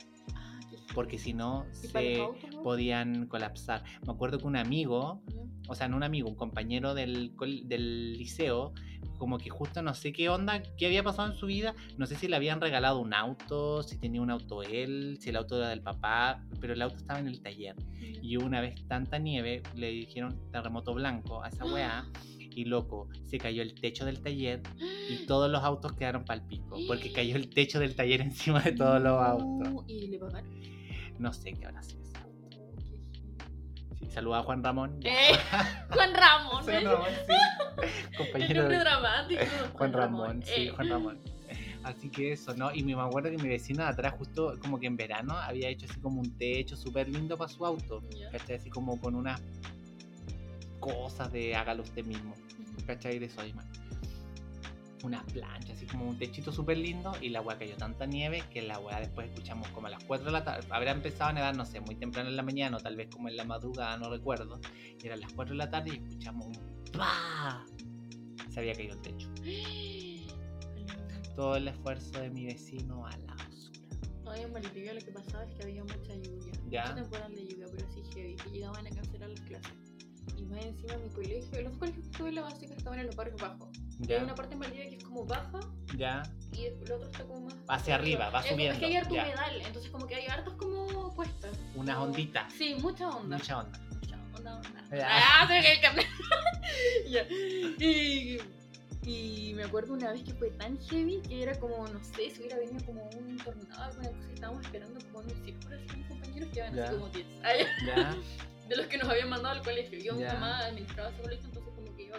Porque 0.94 1.18
si 1.18 1.33
no, 1.33 1.66
¿Y 1.83 1.87
para 1.87 2.06
los 2.06 2.37
se 2.40 2.57
podían 2.63 3.28
colapsar. 3.28 3.83
Me 4.06 4.13
acuerdo 4.13 4.37
que 4.37 4.45
un 4.45 4.56
amigo, 4.56 5.21
o 5.68 5.75
sea, 5.75 5.87
no 5.87 5.97
un 5.97 6.04
amigo, 6.04 6.30
un 6.30 6.35
compañero 6.35 6.94
del, 6.94 7.33
del 7.66 8.18
liceo, 8.18 8.73
como 9.18 9.37
que 9.37 9.49
justo 9.49 9.81
no 9.81 9.94
sé 9.94 10.11
qué 10.11 10.30
onda, 10.30 10.61
qué 10.78 10.85
había 10.85 11.04
pasado 11.04 11.31
en 11.31 11.37
su 11.37 11.45
vida, 11.45 11.75
no 11.97 12.06
sé 12.06 12.16
si 12.16 12.28
le 12.28 12.35
habían 12.35 12.59
regalado 12.59 12.99
un 12.99 13.13
auto, 13.13 13.81
si 13.83 13.97
tenía 13.97 14.21
un 14.21 14.30
auto 14.30 14.63
él, 14.63 15.18
si 15.21 15.30
el 15.30 15.37
auto 15.37 15.57
era 15.57 15.69
del 15.69 15.81
papá, 15.81 16.44
pero 16.59 16.73
el 16.73 16.81
auto 16.81 16.97
estaba 16.97 17.19
en 17.19 17.28
el 17.28 17.42
taller. 17.42 17.75
Y 18.21 18.37
una 18.37 18.61
vez 18.61 18.85
tanta 18.87 19.19
nieve, 19.19 19.63
le 19.75 19.92
dijeron 19.92 20.37
terremoto 20.52 20.94
blanco 20.94 21.44
a 21.44 21.49
esa 21.49 21.66
weá. 21.66 22.06
Y 22.56 22.66
loco, 22.66 23.10
se 23.24 23.38
cayó 23.38 23.62
el 23.62 23.74
techo 23.74 24.06
del 24.06 24.22
taller 24.22 24.62
y 25.10 25.26
todos 25.28 25.50
los 25.50 25.64
autos 25.64 25.94
quedaron 25.94 26.24
pal 26.26 26.45
pico. 26.48 26.78
Porque 26.88 27.12
cayó 27.12 27.36
el 27.36 27.50
techo 27.54 27.80
del 27.80 27.95
taller 27.95 28.22
encima 28.22 28.62
de 28.62 28.74
todos 28.74 29.02
los 29.02 29.19
autos. 29.19 29.74
No, 29.74 29.83
¿Y 29.88 30.07
le 30.07 30.19
pagaron? 30.19 30.50
No 31.19 31.33
sé 31.33 31.54
qué 31.54 31.66
habrá 31.66 31.81
sido 31.83 32.04
auto. 32.22 32.57
Oh. 32.60 33.95
Sí, 34.00 34.10
saluda 34.10 34.40
a 34.40 34.44
Juan 34.44 34.64
Ramón. 34.64 35.00
Eh, 35.04 35.36
Juan 35.90 36.14
Ramón, 36.14 36.64
Juan 36.64 36.76
¿eh? 36.76 36.81
Ramón, 36.81 37.07
sí. 37.28 37.33
El 38.12 38.18
Compañero 38.18 38.69
de 38.69 38.80
dramático. 38.80 39.42
Juan 39.74 39.94
Ramón, 39.94 40.44
sí, 40.44 40.68
eh. 40.68 40.69
Juan 40.69 40.90
Ramón. 40.90 41.19
Así 41.83 42.10
que 42.10 42.31
eso, 42.31 42.56
¿no? 42.56 42.74
Y 42.74 42.81
me 42.83 42.94
acuerdo 42.94 43.30
que 43.30 43.38
mi 43.38 43.50
vecino 43.50 43.83
de 43.83 43.90
atrás, 43.90 44.14
justo 44.18 44.57
como 44.62 44.80
que 44.80 44.88
en 44.88 44.95
verano, 44.95 45.38
había 45.38 45.68
hecho 45.68 45.86
así 45.90 46.00
como 46.00 46.22
un 46.22 46.38
techo 46.38 46.78
súper 46.78 47.10
lindo 47.10 47.38
para 47.38 47.50
su 47.50 47.66
auto. 47.66 48.02
¿Cachai? 48.31 48.56
Así 48.56 48.69
como 48.69 49.00
con 49.02 49.16
unas 49.16 49.42
cosas 50.83 51.31
de 51.31 51.56
hágalo 51.56 51.83
usted 51.83 52.06
mismo. 52.06 52.35
¿cachai? 52.85 53.19
De 53.19 53.30
Soyman. 53.30 53.66
Unas 55.04 55.23
planchas, 55.33 55.71
así 55.71 55.85
como 55.85 56.07
un 56.07 56.18
techito 56.18 56.54
súper 56.54 56.78
lindo 56.78 57.11
y 57.19 57.28
la 57.28 57.42
weá 57.42 57.57
cayó 57.57 57.75
tanta 57.75 58.06
nieve 58.06 58.42
que 58.54 58.61
la 58.61 58.80
weá 58.80 58.99
después 59.02 59.30
escuchamos 59.30 59.68
como 59.69 59.87
a 59.87 59.90
las 59.90 60.04
4 60.06 60.25
de 60.25 60.31
la 60.31 60.45
tarde. 60.45 60.66
Habrá 60.69 60.92
empezado 60.92 61.31
a 61.31 61.33
nevar, 61.33 61.57
no 61.57 61.66
sé, 61.66 61.81
muy 61.81 61.95
temprano 61.95 62.30
en 62.30 62.37
la 62.37 62.44
mañana 62.44 62.78
o 62.78 62.80
tal 62.80 62.95
vez 62.95 63.09
como 63.09 63.28
en 63.28 63.35
la 63.35 63.44
madrugada, 63.44 63.97
no 63.97 64.09
recuerdo. 64.09 64.61
Y 65.02 65.06
eran 65.06 65.19
las 65.19 65.33
4 65.33 65.54
de 65.54 65.57
la 65.57 65.69
tarde 65.69 65.90
y 65.94 66.07
escuchamos 66.07 66.47
un 66.47 66.83
¡pah! 66.94 67.66
Se 68.49 68.61
había 68.61 68.73
caído 68.75 68.94
el 68.94 69.02
techo. 69.02 69.30
Todo 71.35 71.57
el 71.57 71.68
esfuerzo 71.68 72.21
de 72.21 72.30
mi 72.30 72.45
vecino 72.45 73.06
a 73.06 73.18
la 73.18 73.33
basura. 73.35 73.80
No, 74.23 74.33
en 74.35 74.54
Valdivia 74.54 74.94
lo 74.94 75.02
que 75.02 75.11
pasaba 75.11 75.44
es 75.44 75.54
que 75.56 75.63
había 75.63 75.83
mucha 75.83 76.16
lluvia. 76.16 76.54
Ya. 76.69 76.81
Mucha 76.83 76.95
temporada 76.95 77.30
de 77.30 77.45
lluvia, 77.45 77.66
pero 77.69 77.87
así 77.90 78.04
heavy, 78.13 78.35
que 78.35 78.49
llegaban 78.52 78.87
a 78.87 78.90
cancelar 78.90 79.30
las 79.31 79.42
clases. 79.42 79.82
Y 80.37 80.44
más 80.45 80.63
encima 80.65 80.97
mi 80.97 81.09
colegio, 81.09 81.61
los 81.61 81.71
dos 81.71 81.77
colegios 81.80 82.03
que 82.06 82.11
estuve 82.11 82.30
en 82.30 82.35
la 82.35 82.42
básica 82.42 82.73
estaban 82.75 82.99
en 82.99 83.06
los 83.07 83.15
barrios 83.15 83.42
bajos. 83.42 83.69
Y 83.99 84.03
hay 84.03 84.18
Ya, 84.19 84.23
una 84.23 84.35
parte 84.35 84.53
en 84.53 84.59
Valdivia 84.59 84.89
que 84.89 84.95
es 84.97 85.03
como 85.03 85.25
baja 85.25 85.59
ya. 85.95 86.23
y 86.51 86.65
el 86.65 86.92
otro 86.92 87.06
está 87.09 87.23
como 87.25 87.42
más. 87.42 87.56
Hacia 87.68 87.95
arriba, 87.95 88.30
va 88.30 88.39
Es 88.42 88.47
como- 88.51 88.61
Es 88.61 88.77
que 88.77 88.85
hay 88.85 88.92
subiendo, 88.94 88.97
harto 88.99 89.15
ya. 89.15 89.23
humedal, 89.23 89.61
entonces 89.68 89.92
como 89.92 90.07
que 90.07 90.15
hay 90.15 90.27
hartos 90.27 90.53
como 90.56 91.13
cuestas. 91.15 91.57
Unas 91.75 91.95
Como- 91.95 92.07
onditas. 92.07 92.51
Sí, 92.53 92.75
mucha 92.81 93.09
onda. 93.09 93.37
Mucha 93.37 93.59
onda. 93.59 93.80
Mucha 93.92 94.15
onda, 94.35 94.56
onda. 94.57 94.97
Ya. 94.97 95.07
Ah, 95.09 95.47
el. 95.57 95.63
Ya. 97.11 97.27
Y, 97.30 98.39
y 99.06 99.53
me 99.56 99.63
acuerdo 99.63 99.94
una 99.94 100.11
vez 100.11 100.23
que 100.23 100.33
fue 100.33 100.49
tan 100.51 100.77
heavy 100.87 101.21
que 101.27 101.44
era 101.44 101.59
como, 101.59 101.85
no 101.87 102.03
sé, 102.03 102.30
si 102.31 102.39
hubiera 102.39 102.57
venido 102.57 102.83
como 102.85 103.03
un 103.09 103.37
tornado, 103.37 103.83
alguna 103.83 104.07
cosa, 104.09 104.30
y 104.30 104.33
estábamos 104.33 104.65
esperando 104.65 104.99
como 105.11 105.21
en 105.21 105.37
un 105.37 105.45
círculo 105.45 105.75
así 105.75 105.97
mis 105.97 106.07
compañeros 106.07 106.49
que 106.51 106.59
iban 106.59 106.73
Ya. 106.75 106.83
así 106.85 106.94
como 106.95 107.09
10. 107.09 107.27
De 108.69 108.77
los 108.77 108.87
que 108.87 108.97
nos 108.97 109.09
habían 109.09 109.29
mandado 109.29 109.55
al 109.55 109.63
colegio. 109.63 109.99
Yo, 109.99 110.15
mi 110.15 110.23
mamá 110.23 110.65
administraba 110.65 111.09
ese 111.09 111.21
colegio, 111.21 111.45
entonces 111.47 111.73
como 111.75 111.97
que. 111.97 112.11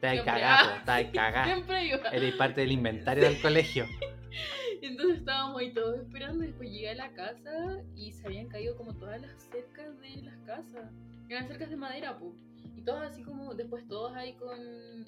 Te 0.00 0.06
hay 0.06 0.16
Siempre. 0.16 0.32
cagado, 0.32 0.92
hay 0.92 1.10
cagado. 1.10 1.44
Siempre 1.44 1.84
iba. 1.84 2.08
Eres 2.10 2.34
parte 2.36 2.60
del 2.62 2.72
inventario 2.72 3.24
del 3.24 3.40
colegio. 3.40 3.86
Entonces 4.82 5.18
estábamos 5.18 5.60
ahí 5.60 5.72
todos 5.74 5.98
esperando, 5.98 6.42
después 6.42 6.70
llegué 6.70 6.90
a 6.90 6.94
la 6.94 7.12
casa 7.12 7.82
y 7.94 8.12
se 8.12 8.26
habían 8.26 8.48
caído 8.48 8.76
como 8.76 8.94
todas 8.94 9.20
las 9.20 9.30
cercas 9.42 10.00
de 10.00 10.22
las 10.22 10.36
casas. 10.46 10.90
Eran 11.28 11.46
cercas 11.48 11.68
de 11.68 11.76
madera, 11.76 12.18
pues. 12.18 12.34
Y 12.76 12.82
todos 12.82 13.02
así 13.02 13.22
como, 13.22 13.54
después 13.54 13.86
todos 13.88 14.14
ahí 14.14 14.32
con 14.34 14.58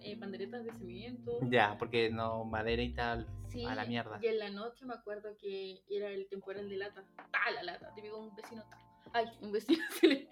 eh, 0.02 0.16
panderetas 0.20 0.64
de 0.64 0.72
cemento. 0.72 1.38
Ya, 1.49 1.76
porque 1.78 2.11
no, 2.11 2.44
madera 2.44 2.82
y 2.82 2.90
tal. 2.90 3.26
Sí, 3.49 3.64
a 3.64 3.75
la 3.75 3.87
mierda. 3.87 4.18
Y 4.22 4.26
en 4.26 4.38
la 4.38 4.50
noche 4.50 4.84
me 4.84 4.94
acuerdo 4.94 5.37
que 5.38 5.82
era 5.90 6.11
el 6.11 6.26
temporal 6.28 6.68
de 6.68 6.76
lata. 6.76 7.02
¡Ta! 7.16 7.50
La 7.54 7.62
lata. 7.62 7.94
Te 7.94 8.02
digo 8.02 8.18
un 8.18 8.34
vecino. 8.37 8.62
¡ta! 8.68 8.82
Ay, 9.12 9.26
un 9.40 9.52
vecino 9.52 9.83
se 10.00 10.07
le... 10.09 10.28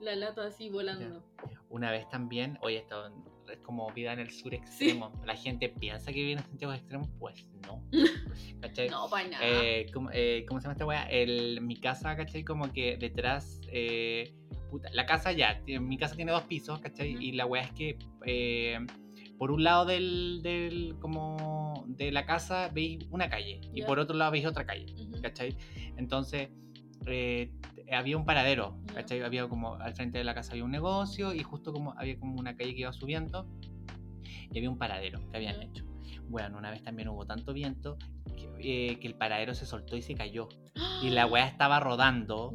La 0.00 0.14
lata 0.16 0.46
así 0.46 0.68
volando. 0.68 1.24
Una 1.68 1.90
vez 1.90 2.08
también, 2.08 2.58
oye, 2.62 2.78
esto 2.78 3.06
es 3.50 3.58
como 3.58 3.90
vida 3.92 4.12
en 4.12 4.18
el 4.20 4.30
sur 4.30 4.54
extremo. 4.54 5.12
La 5.24 5.34
gente 5.36 5.68
piensa 5.68 6.12
que 6.12 6.20
vive 6.20 6.32
en 6.32 6.38
Santiago 6.40 6.72
extremo, 6.72 7.08
pues 7.18 7.46
no. 7.66 7.82
¿Cachai? 8.60 8.88
No, 8.88 9.08
para 9.08 9.28
nada. 9.28 9.44
Eh, 9.44 9.86
¿cómo, 9.92 10.10
eh, 10.12 10.44
¿Cómo 10.48 10.60
se 10.60 10.64
llama 10.64 10.72
esta 10.72 10.86
weá? 10.86 11.02
El, 11.10 11.60
mi 11.60 11.76
casa, 11.76 12.16
¿cachai? 12.16 12.44
Como 12.44 12.72
que 12.72 12.96
detrás. 12.96 13.60
eh, 13.68 14.34
puta, 14.70 14.88
la 14.92 15.04
casa 15.06 15.32
ya, 15.32 15.60
mi 15.80 15.98
casa 15.98 16.16
tiene 16.16 16.32
dos 16.32 16.42
pisos, 16.44 16.80
¿cachai? 16.80 17.16
Y 17.20 17.32
la 17.32 17.46
weá 17.46 17.62
es 17.62 17.72
que. 17.72 18.86
por 19.38 19.50
un 19.50 19.64
lado 19.64 19.84
del, 19.86 20.40
del 20.42 20.96
como 21.00 21.84
de 21.88 22.10
la 22.12 22.24
casa 22.26 22.68
veis 22.72 23.06
una 23.10 23.28
calle 23.28 23.60
y 23.74 23.80
Ya. 23.80 23.86
por 23.86 23.98
otro 23.98 24.16
lado 24.16 24.30
veis 24.32 24.46
otra 24.46 24.64
calle, 24.64 24.86
Ujú. 24.94 25.20
¿cachai? 25.20 25.56
Entonces 25.96 26.48
eh, 27.06 27.50
había 27.94 28.16
un 28.16 28.24
paradero. 28.24 28.78
¿cachai? 28.94 29.22
Había 29.22 29.48
como 29.48 29.74
al 29.74 29.94
frente 29.94 30.18
de 30.18 30.24
la 30.24 30.34
casa 30.34 30.52
había 30.52 30.64
un 30.64 30.70
negocio 30.70 31.32
y 31.34 31.42
justo 31.42 31.72
como 31.72 31.94
había 31.98 32.18
como 32.18 32.34
una 32.38 32.56
calle 32.56 32.74
que 32.74 32.80
iba 32.80 32.92
subiendo 32.92 33.46
y 34.50 34.58
había 34.58 34.70
un 34.70 34.78
paradero 34.78 35.20
que 35.30 35.36
habían 35.36 35.60
hecho. 35.62 35.84
Bueno, 36.28 36.58
una 36.58 36.70
vez 36.70 36.82
también 36.82 37.08
hubo 37.08 37.26
tanto 37.26 37.52
viento 37.52 37.98
que, 38.36 38.92
eh, 38.92 38.98
que 38.98 39.06
el 39.06 39.14
paradero 39.14 39.54
se 39.54 39.66
soltó 39.66 39.96
y 39.96 40.02
se 40.02 40.14
cayó. 40.14 40.48
Y 41.02 41.10
la 41.10 41.26
weá 41.26 41.46
estaba 41.46 41.80
rodando 41.80 42.54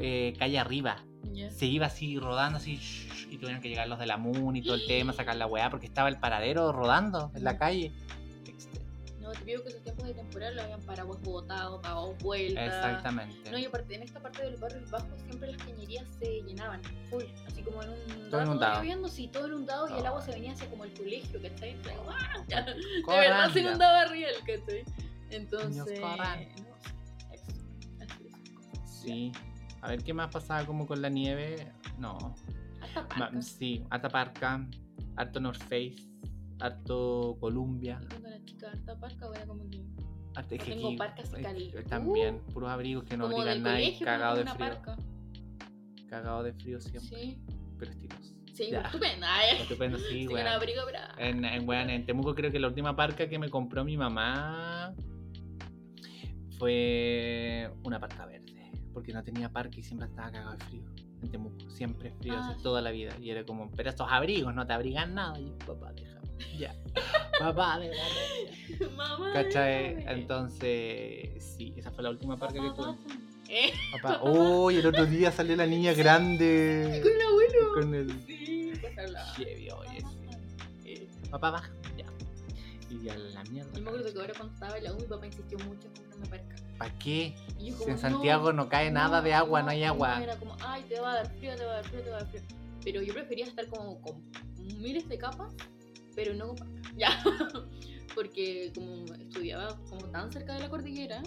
eh, 0.00 0.34
calle 0.38 0.58
arriba. 0.58 1.04
Se 1.50 1.66
iba 1.66 1.86
así 1.86 2.18
rodando 2.18 2.58
así 2.58 2.78
y 3.28 3.38
tuvieron 3.38 3.60
que 3.60 3.68
llegar 3.68 3.88
los 3.88 3.98
de 3.98 4.06
la 4.06 4.16
MUN 4.16 4.56
y 4.56 4.62
todo 4.62 4.76
el 4.76 4.86
tema, 4.86 5.12
sacar 5.12 5.36
la 5.36 5.46
weá 5.46 5.68
porque 5.70 5.86
estaba 5.86 6.08
el 6.08 6.18
paradero 6.18 6.70
rodando 6.72 7.32
en 7.34 7.44
la 7.44 7.58
calle. 7.58 7.92
Digo 9.44 9.62
que 9.62 9.68
esos 9.68 9.82
tiempos 9.82 10.06
de 10.06 10.14
temporal 10.14 10.58
habían 10.58 10.80
paraguas 10.82 11.20
botados, 11.22 11.80
pagados 11.82 12.16
vueltas. 12.18 12.66
Exactamente. 12.66 13.50
No, 13.50 13.58
y 13.58 13.64
aparte, 13.64 13.94
en 13.94 14.02
esta 14.02 14.20
parte 14.20 14.42
de 14.42 14.50
los 14.52 14.60
barrios 14.60 14.90
bajos 14.90 15.20
siempre 15.22 15.52
las 15.52 15.62
cañerías 15.62 16.06
se 16.18 16.42
llenaban, 16.42 16.82
full, 17.10 17.24
así 17.46 17.62
como 17.62 17.82
en 17.82 17.90
un 17.90 18.30
Todo 18.30 18.42
inundado. 18.42 18.76
lloviendo, 18.76 19.08
sí, 19.08 19.28
todo 19.28 19.46
inundado 19.48 19.88
y 19.94 19.98
el 19.98 20.06
agua 20.06 20.22
se 20.22 20.32
venía 20.32 20.52
hacia 20.52 20.68
como 20.70 20.84
el 20.84 20.92
colegio, 20.94 21.40
¿cachai? 21.42 21.76
¡ah! 22.08 22.44
Ya, 22.48 22.62
de 22.62 22.74
verdad 23.06 23.52
se 23.52 23.60
inundaba 23.60 24.00
arriba 24.02 24.28
el 24.28 24.38
¿cachai? 24.38 24.84
Entonces, 25.30 26.00
no, 26.00 26.14
sí. 28.86 29.32
A 29.82 29.88
ver 29.88 30.02
qué 30.02 30.14
más 30.14 30.30
pasaba 30.32 30.64
como 30.64 30.86
con 30.86 31.02
la 31.02 31.08
nieve. 31.10 31.70
No. 31.98 32.34
Hasta 32.80 33.06
Parca. 33.08 33.42
sí, 33.42 33.84
Ataparca, 33.90 34.66
harto 35.16 35.40
North 35.40 35.60
Face, 35.64 35.96
harto 36.60 37.36
Columbia. 37.40 38.00
Y 38.02 38.06
cuando 38.06 38.28
era 38.28 38.44
chica, 38.44 38.70
hasta 38.72 38.98
Parca, 38.98 39.28
como 39.46 39.68
que 39.70 39.82
Tengo 40.58 40.88
aquí, 40.88 40.96
parcas 40.96 41.32
y 41.32 41.36
eh, 41.40 41.42
cali- 41.42 41.72
También, 41.88 42.36
Uh, 42.48 42.52
puros 42.52 42.70
abrigos 42.70 43.04
que 43.04 43.16
no 43.16 43.26
abrigan 43.26 43.62
pero 43.62 44.04
cagado 44.04 44.36
de 44.36 44.44
frío. 44.44 44.56
parca. 44.58 44.96
Cagado 46.08 46.42
de 46.42 46.52
frío 46.54 46.80
siempre, 46.80 47.18
Sí, 47.18 47.38
pero 47.78 47.90
estiloso. 47.90 48.34
sí, 48.52 48.70
Ya. 48.70 48.90
Ay, 49.22 49.56
Estupendo, 49.62 49.98
sí, 49.98 50.04
sí, 50.10 50.26
weón. 50.28 50.46
abrigo, 50.46 50.82
pero... 50.86 50.98
En, 51.18 51.44
en, 51.44 51.68
weón, 51.68 51.90
en 51.90 52.04
Temuco 52.06 52.34
creo 52.34 52.50
que 52.50 52.58
la 52.58 52.68
última 52.68 52.94
parca 52.96 53.28
que 53.28 53.38
me 53.38 53.48
compró 53.48 53.84
mi 53.84 53.96
mamá 53.96 54.94
fue 56.58 57.70
una 57.84 57.98
parca 58.00 58.26
verde. 58.26 58.42
Porque 58.92 59.12
no 59.12 59.24
tenía 59.24 59.48
parque 59.50 59.80
y 59.80 59.82
siempre 59.82 60.08
estaba 60.08 60.30
cagado 60.30 60.52
de 60.56 60.64
frío. 60.66 60.84
En 61.22 61.30
Temuco, 61.30 61.68
siempre 61.70 62.10
frío, 62.12 62.34
Ah, 62.36 62.46
así, 62.48 62.58
sí. 62.58 62.62
toda 62.62 62.80
la 62.80 62.90
vida. 62.90 63.12
Y 63.20 63.30
era 63.30 63.44
como, 63.44 63.70
pero 63.72 63.90
estos 63.90 64.06
abrigos 64.10 64.54
no 64.54 64.66
te 64.66 64.72
abrigan 64.72 65.14
nada. 65.14 65.38
Y 65.40 65.46
yo, 65.46 65.58
papá, 65.58 65.92
déjame. 65.92 66.23
Ya. 66.58 66.74
papá, 67.38 67.78
déjame. 67.80 68.90
Mamá. 68.96 69.32
¿Cachai? 69.32 70.04
Entonces, 70.08 71.42
sí, 71.56 71.74
esa 71.76 71.90
fue 71.90 72.02
la 72.04 72.10
última 72.10 72.36
parca 72.36 72.54
que 72.54 72.70
tuve. 72.70 72.86
basta. 72.86 73.14
Eh, 73.48 73.72
Papá, 73.92 74.20
uy, 74.24 74.76
el 74.76 74.86
otro 74.86 75.04
día 75.06 75.30
salió 75.30 75.54
la 75.54 75.66
niña 75.66 75.92
grande. 75.92 77.00
con 77.02 77.12
el 77.12 77.20
abuelo. 77.20 77.72
Con 77.74 77.94
el. 77.94 78.26
Sí, 78.26 78.72
pues 78.80 78.98
hablaba. 78.98 79.26
Heavy, 79.34 79.68
oye, 79.70 79.98
sí. 80.00 80.06
Eh, 80.86 81.08
Papá, 81.30 81.50
baja. 81.50 81.70
Ya. 81.96 82.06
Y 82.90 83.08
a 83.08 83.16
la 83.16 83.44
mierda. 83.44 83.70
Yo 83.74 83.82
me 83.82 83.88
acuerdo 83.90 84.12
que 84.12 84.18
ahora 84.20 84.32
cuando 84.36 84.54
estaba 84.54 84.78
en 84.78 84.84
la 84.84 84.92
U, 84.92 84.96
mi 84.96 85.06
papá 85.06 85.26
insistió 85.26 85.58
mucho 85.58 85.86
en 85.88 85.92
comprarme 85.94 86.26
parca. 86.26 86.56
¿Para 86.78 86.98
qué? 86.98 87.34
Y 87.60 87.66
yo 87.66 87.72
Si 87.72 87.78
como, 87.80 87.90
en 87.92 87.98
Santiago 87.98 88.52
no, 88.52 88.68
cae 88.68 88.90
nada 88.90 89.20
de 89.22 89.34
agua, 89.34 89.62
no, 89.62 89.70
hay 89.70 89.84
agua. 89.84 90.22
era 90.22 90.36
como, 90.36 90.56
ay, 90.66 90.82
te 90.88 90.98
va 91.00 91.12
a 91.12 91.14
dar 91.16 91.30
frío, 91.36 91.54
te 91.54 91.64
va 91.64 91.72
a 91.72 91.74
dar 91.76 91.84
frío, 91.84 92.00
te 92.02 92.10
va 92.10 92.16
a 92.16 92.20
dar 92.20 92.28
frío. 92.30 92.42
Pero 92.82 93.02
yo 93.02 93.14
prefería 93.14 93.46
estar 93.46 93.66
como 93.68 94.00
con 94.00 94.22
miles 94.78 95.08
de 95.08 95.18
capas, 95.18 95.52
pero 96.14 96.34
no 96.34 96.54
con. 96.54 96.82
Ya. 96.96 97.10
Porque 98.14 98.70
como 98.74 99.04
estudiaba 99.14 99.76
como 99.88 100.06
tan 100.10 100.30
cerca 100.30 100.54
de 100.54 100.60
la 100.60 100.70
cordillera, 100.70 101.22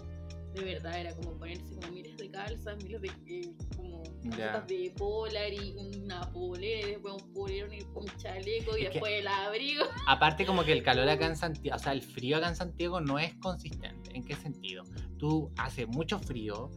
de 0.54 0.64
verdad 0.64 0.98
era 1.00 1.16
como 1.16 1.38
ponerse 1.38 1.76
como 1.76 1.92
miles 1.92 2.16
de 2.18 2.30
calzas, 2.30 2.82
miles 2.84 3.02
de 3.02 3.12
eh, 3.28 3.54
como. 3.76 4.04
Camisetas 4.30 4.68
de 4.68 4.94
polar 4.98 5.54
y 5.54 5.74
una 5.78 6.22
polera, 6.32 6.88
y 6.88 6.92
después 6.92 7.14
un 7.22 7.34
polerón 7.34 7.74
y 7.74 7.82
un 7.94 8.06
chaleco 8.18 8.78
y 8.78 8.84
Es 8.84 8.88
que- 8.90 8.94
después 8.94 9.14
el 9.20 9.28
abrigo. 9.28 9.84
Aparte 10.08 10.46
como 10.46 10.64
que 10.64 10.74
el 10.74 10.84
calor 10.84 11.08
acá 11.10 11.26
en 11.28 11.36
Santiago, 11.36 11.76
o 11.76 11.80
sea, 11.80 11.92
el 11.94 12.02
frío 12.02 12.38
acá 12.38 12.50
en 12.50 12.56
Santiago 12.56 13.02
no 13.02 13.20
es 13.20 13.34
consistente. 13.36 14.16
¿En 14.16 14.24
qué 14.24 14.36
sentido? 14.36 14.84
Tú 15.18 15.52
hace 15.58 15.86
mucho 15.88 16.20
frío, 16.20 16.70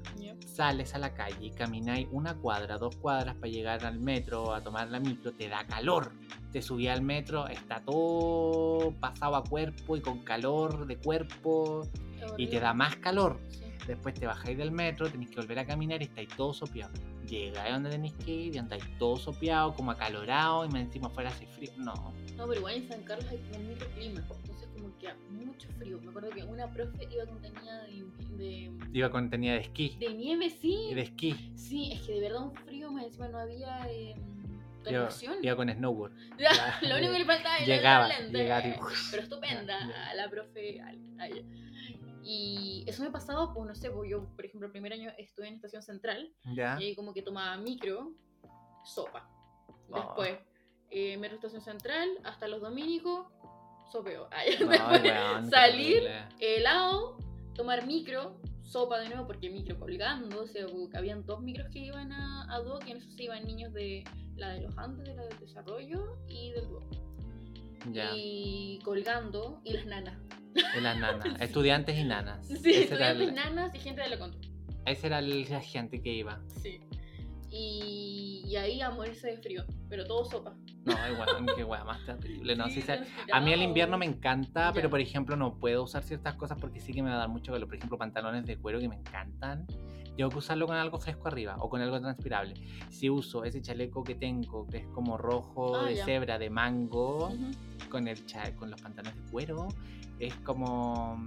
sales 0.46 0.94
a 0.94 0.98
la 0.98 1.12
calle, 1.14 1.50
camináis 1.54 2.06
una 2.10 2.34
cuadra, 2.36 2.78
dos 2.78 2.96
cuadras 2.96 3.34
para 3.36 3.48
llegar 3.52 3.84
al 3.84 3.98
metro, 4.00 4.54
a 4.54 4.62
tomar 4.62 4.88
la 4.90 4.98
micro, 5.00 5.32
te 5.32 5.48
da 5.48 5.66
calor. 5.66 6.12
Te 6.52 6.62
subí 6.62 6.88
al 6.88 7.02
metro, 7.02 7.46
está 7.48 7.80
todo 7.84 8.92
pasado 8.98 9.36
a 9.36 9.44
cuerpo 9.44 9.96
y 9.96 10.00
con 10.00 10.20
calor 10.24 10.86
de 10.86 10.96
cuerpo 10.96 11.88
y 12.36 12.46
te 12.48 12.60
da 12.60 12.72
más 12.74 12.96
calor. 12.96 13.38
Sí. 13.50 13.64
Después 13.86 14.14
te 14.14 14.26
bajáis 14.26 14.56
del 14.56 14.70
metro, 14.70 15.10
tenéis 15.10 15.30
que 15.30 15.36
volver 15.36 15.58
a 15.58 15.66
caminar 15.66 16.00
y 16.00 16.04
estáis 16.04 16.28
todo 16.36 16.52
sopeado. 16.52 16.92
Llegáis 17.26 17.72
donde 17.72 17.90
tenéis 17.90 18.14
que 18.24 18.30
ir 18.32 18.54
y 18.54 18.58
andáis 18.58 18.84
todo 18.98 19.16
sopeado, 19.16 19.74
como 19.74 19.90
acalorado 19.90 20.64
y 20.64 20.68
más 20.68 20.82
encima 20.82 21.08
afuera 21.08 21.30
hace 21.30 21.46
frío. 21.46 21.70
No, 21.78 21.94
No, 22.36 22.46
pero 22.46 22.54
igual 22.60 22.74
en 22.74 22.88
San 22.88 23.02
Carlos 23.02 23.26
hay 23.30 23.38
como 23.38 23.58
un 23.60 23.68
microclima, 23.68 24.20
entonces 24.20 24.68
como 24.74 24.98
que 24.98 25.08
mucho 25.30 25.68
frío. 25.78 25.98
Me 26.02 26.08
acuerdo 26.10 26.30
que 26.30 26.42
una 26.44 26.66
profe 26.72 27.08
iba 27.12 27.26
con 27.26 27.40
tenía 27.40 27.74
de, 27.82 28.04
de, 28.36 28.70
iba 28.92 29.10
con 29.10 29.30
tenía 29.30 29.54
de 29.54 29.60
esquí. 29.60 29.96
de 29.98 30.14
nieve, 30.14 30.50
sí. 30.50 30.92
De 30.94 31.02
esquí. 31.02 31.52
Sí, 31.56 31.92
es 31.92 32.02
que 32.02 32.12
de 32.12 32.20
verdad 32.20 32.42
un 32.42 32.54
frío, 32.54 32.90
más 32.90 33.04
encima 33.04 33.28
no 33.28 33.38
había 33.38 33.86
eh, 33.90 34.14
Iba, 34.88 35.10
iba 35.42 35.56
con 35.56 35.68
snowboard. 35.68 36.12
Lo 36.88 36.96
único 36.96 37.12
que 37.12 37.18
le 37.18 37.24
faltaba 37.26 37.56
era 37.58 37.66
Llegaba, 37.66 38.08
la 38.08 38.18
llegaba 38.20 38.66
y- 38.66 38.74
Pero 39.10 39.22
estupenda, 39.22 39.78
Ya, 39.80 39.88
ya. 39.88 40.14
la 40.14 40.30
profe. 40.30 40.80
Ale, 40.80 40.98
a 41.18 41.26
ella. 41.28 41.42
Y 42.22 42.84
eso 42.86 43.02
me 43.02 43.10
pasaba, 43.10 43.52
pues 43.52 43.66
no 43.66 43.74
sé, 43.74 43.90
pues 43.90 44.10
yo, 44.10 44.24
por 44.36 44.44
ejemplo, 44.44 44.66
el 44.66 44.72
primer 44.72 44.92
año 44.92 45.10
estuve 45.18 45.48
en 45.48 45.54
Estación 45.54 45.82
Central 45.82 46.32
¿Ya? 46.54 46.76
y 46.80 46.84
ahí 46.84 46.94
como 46.94 47.14
que 47.14 47.22
tomaba 47.22 47.56
micro, 47.56 48.12
sopa. 48.84 49.28
Oh. 49.90 49.96
Después, 49.96 50.38
eh, 50.90 51.16
metro 51.16 51.36
Estación 51.36 51.62
Central, 51.62 52.08
hasta 52.24 52.48
los 52.48 52.60
dominicos, 52.60 53.26
sopeo. 53.90 54.28
Ay, 54.32 54.56
weón, 54.62 55.50
salir, 55.50 56.02
helado, 56.38 57.16
tomar 57.54 57.86
micro, 57.86 58.40
sopa 58.62 58.98
de 58.98 59.08
nuevo, 59.08 59.26
porque 59.26 59.50
micro 59.50 59.78
colgando, 59.78 60.42
o 60.42 60.46
sea, 60.46 60.66
que 60.66 60.96
habían 60.96 61.24
dos 61.26 61.40
micros 61.40 61.68
que 61.70 61.80
iban 61.80 62.12
a, 62.12 62.52
a 62.54 62.60
Duoc 62.60 62.86
y 62.86 62.92
en 62.92 62.98
eso 62.98 63.10
se 63.10 63.24
iban 63.24 63.44
niños 63.44 63.72
de 63.72 64.04
la 64.36 64.50
de 64.50 64.60
los 64.60 64.76
Andes, 64.78 65.06
de 65.06 65.14
la 65.14 65.24
del 65.24 65.38
desarrollo 65.38 66.18
y 66.28 66.52
del 66.52 66.68
Duoc. 66.68 66.84
Ya. 67.92 68.10
Y 68.14 68.78
colgando, 68.84 69.60
y 69.64 69.72
las 69.72 69.86
nanas. 69.86 70.18
Y 70.76 70.80
las 70.80 70.98
nanas. 70.98 71.24
Estudiantes 71.40 71.96
y 71.98 72.04
nanas. 72.04 72.46
Sí, 72.46 72.54
ese, 72.56 72.82
estudiantes, 72.84 73.28
el- 73.28 73.34
nanas 73.34 73.74
y 73.74 73.78
gente 73.78 74.02
de 74.02 74.08
la 74.10 74.18
contra. 74.18 74.40
ese 74.86 75.06
era 75.06 75.20
la 75.20 75.60
gente 75.60 76.00
que 76.02 76.12
iba. 76.12 76.40
Sí. 76.62 76.80
Y, 77.52 78.42
y 78.46 78.56
ahí 78.56 78.80
a 78.80 78.90
morirse 78.90 79.26
de 79.28 79.36
frío, 79.38 79.64
pero 79.88 80.04
todo 80.06 80.24
sopa. 80.24 80.54
No, 80.84 80.92
igual, 81.12 81.28
qué 81.56 81.64
wea 81.64 81.82
más 81.84 82.04
terrible. 82.06 82.54
No, 82.54 82.68
sí, 82.68 82.80
Sí, 82.80 82.92
a 83.32 83.40
mí 83.40 83.52
el 83.52 83.62
invierno 83.62 83.98
me 83.98 84.06
encanta, 84.06 84.68
Ya. 84.68 84.72
pero 84.72 84.88
por 84.88 85.00
ejemplo 85.00 85.34
no 85.36 85.58
puedo 85.58 85.82
usar 85.82 86.04
ciertas 86.04 86.36
cosas 86.36 86.58
porque 86.60 86.78
sí 86.80 86.92
que 86.92 87.02
me 87.02 87.10
va 87.10 87.16
a 87.16 87.18
dar 87.20 87.28
mucho 87.28 87.52
calor. 87.52 87.66
Por 87.66 87.76
ejemplo, 87.76 87.98
pantalones 87.98 88.46
de 88.46 88.56
cuero 88.56 88.78
que 88.78 88.88
me 88.88 88.96
encantan. 88.96 89.66
Tengo 90.16 90.30
que 90.30 90.38
usarlo 90.38 90.66
con 90.66 90.76
algo 90.76 90.98
fresco 90.98 91.28
arriba 91.28 91.56
o 91.60 91.68
con 91.68 91.80
algo 91.80 91.98
transpirable. 92.00 92.54
Si 92.90 93.08
uso 93.10 93.42
ese 93.44 93.60
chaleco 93.62 94.04
que 94.04 94.14
tengo, 94.14 94.66
que 94.68 94.78
es 94.78 94.86
como 94.88 95.16
rojo 95.16 95.76
Ah, 95.76 95.86
de 95.86 95.96
ya. 95.96 96.04
cebra, 96.04 96.38
de 96.38 96.50
mango, 96.50 97.28
Ujú. 97.28 97.88
con, 97.90 98.06
el 98.06 98.18
con 98.56 98.70
los 98.70 98.80
pantalones 98.80 99.24
de 99.24 99.30
cuero, 99.30 99.68
es 100.20 100.34
como 100.36 101.24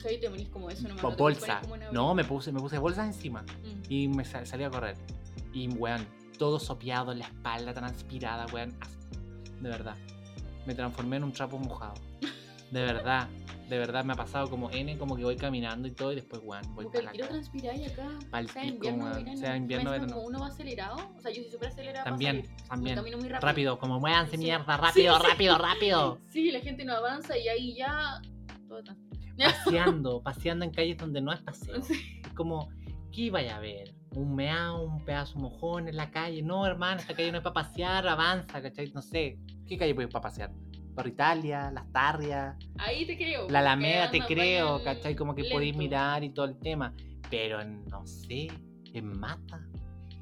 Que 0.00 0.08
ahí 0.08 0.20
te 0.20 0.28
venís 0.28 0.48
como 0.48 0.70
eso, 0.70 0.86
no 0.88 1.10
bolsa. 1.16 1.60
como 1.60 1.74
una 1.74 1.90
No, 1.92 2.14
me 2.14 2.24
puse, 2.24 2.52
me 2.52 2.60
puse 2.60 2.78
bolsa 2.78 3.04
encima 3.04 3.42
Mm. 3.42 3.82
y 3.92 4.08
me 4.08 4.24
sa- 4.24 4.46
salí 4.46 4.64
a 4.64 4.70
correr. 4.70 4.96
Y, 5.52 5.68
weón, 5.68 6.06
todo 6.38 6.58
sopeado 6.60 7.12
en 7.12 7.18
la 7.20 7.24
espalda, 7.26 7.74
transpirada, 7.74 8.46
weón. 8.52 8.74
De 9.60 9.68
verdad. 9.68 9.96
Me 10.66 10.74
transformé 10.74 11.16
en 11.16 11.24
un 11.24 11.32
trapo 11.32 11.58
mojado. 11.58 11.94
De 12.70 12.82
verdad. 12.82 13.28
De 13.68 13.76
verdad 13.78 14.02
me 14.02 14.14
ha 14.14 14.16
pasado 14.16 14.48
como 14.48 14.70
N, 14.70 14.96
como 14.96 15.14
que 15.14 15.24
voy 15.24 15.36
caminando 15.36 15.86
y 15.88 15.90
todo, 15.90 16.12
y 16.12 16.14
después, 16.14 16.40
weón, 16.42 16.62
voy 16.74 16.86
Como 16.86 16.90
que 16.90 16.98
para 17.00 17.10
el 17.12 17.16
la 17.18 17.22
casa. 17.26 17.32
transpiráis 17.34 17.92
acá. 17.92 18.08
Pa'l 18.30 18.48
sea 18.48 18.64
invierno 18.64 19.04
weón, 19.04 19.16
verano. 19.24 19.36
sea 19.38 19.56
invierno 19.56 19.90
verano. 19.90 20.12
Como 20.14 20.26
uno 20.26 20.40
va 20.40 20.46
acelerado. 20.46 20.96
O 21.16 21.20
sea, 21.20 21.30
yo 21.30 21.42
soy 21.42 21.50
súper 21.52 21.68
acelerada. 21.68 22.04
para 22.04 22.16
También, 22.16 22.46
salir. 22.46 22.66
también. 22.68 22.96
Camino 22.96 23.18
muy 23.18 23.28
rápido. 23.28 23.46
Rápido, 23.48 23.78
como 23.78 24.00
muévanse 24.00 24.32
Sí. 24.32 24.38
mierda, 24.38 24.74
Sí, 24.76 24.80
rápido, 24.82 25.16
sí. 25.20 25.26
rápido, 25.28 25.58
rápido. 25.58 26.18
Sí, 26.30 26.50
la 26.50 26.60
gente 26.60 26.84
no 26.86 26.94
avanza 26.94 27.36
y 27.36 27.46
ahí 27.48 27.74
ya. 27.76 28.22
Todo. 28.68 28.84
Paseando, 29.36 30.22
paseando 30.22 30.64
en 30.64 30.70
calles 30.72 30.96
donde 30.96 31.20
no 31.20 31.32
es 31.32 31.40
paseo. 31.40 31.76
Es 32.24 32.32
como, 32.34 32.70
¿qué 33.12 33.30
vaya 33.30 33.56
a 33.56 33.60
ver? 33.60 33.94
¿Un 34.14 34.34
meao, 34.34 34.82
un 34.84 35.04
pedazo 35.04 35.38
mojón 35.38 35.88
en 35.88 35.96
la 35.96 36.10
calle? 36.10 36.40
No, 36.42 36.64
hermano, 36.66 37.00
esta 37.00 37.14
calle 37.14 37.30
no 37.30 37.38
es 37.38 37.44
para 37.44 37.52
pasear, 37.54 38.08
avanza, 38.08 38.62
¿cachai? 38.62 38.90
No 38.94 39.02
sé. 39.02 39.38
¿Qué 39.66 39.76
calle 39.76 39.94
puedes 39.94 40.10
para 40.10 40.22
pasear? 40.22 40.50
Barrio 40.98 41.12
Italia, 41.12 41.70
Las 41.72 41.90
Tarrias, 41.92 42.56
Ahí 42.78 43.06
te 43.06 43.16
creo. 43.16 43.48
la 43.48 43.60
Alameda, 43.60 44.10
te 44.10 44.20
creo, 44.20 44.82
¿cachai? 44.82 45.14
Como 45.14 45.34
que 45.34 45.44
podéis 45.44 45.76
mirar 45.76 46.24
y 46.24 46.30
todo 46.30 46.46
el 46.46 46.58
tema. 46.58 46.92
Pero 47.30 47.62
no 47.64 48.04
sé, 48.06 48.48
en 48.92 49.18
mata. 49.18 49.64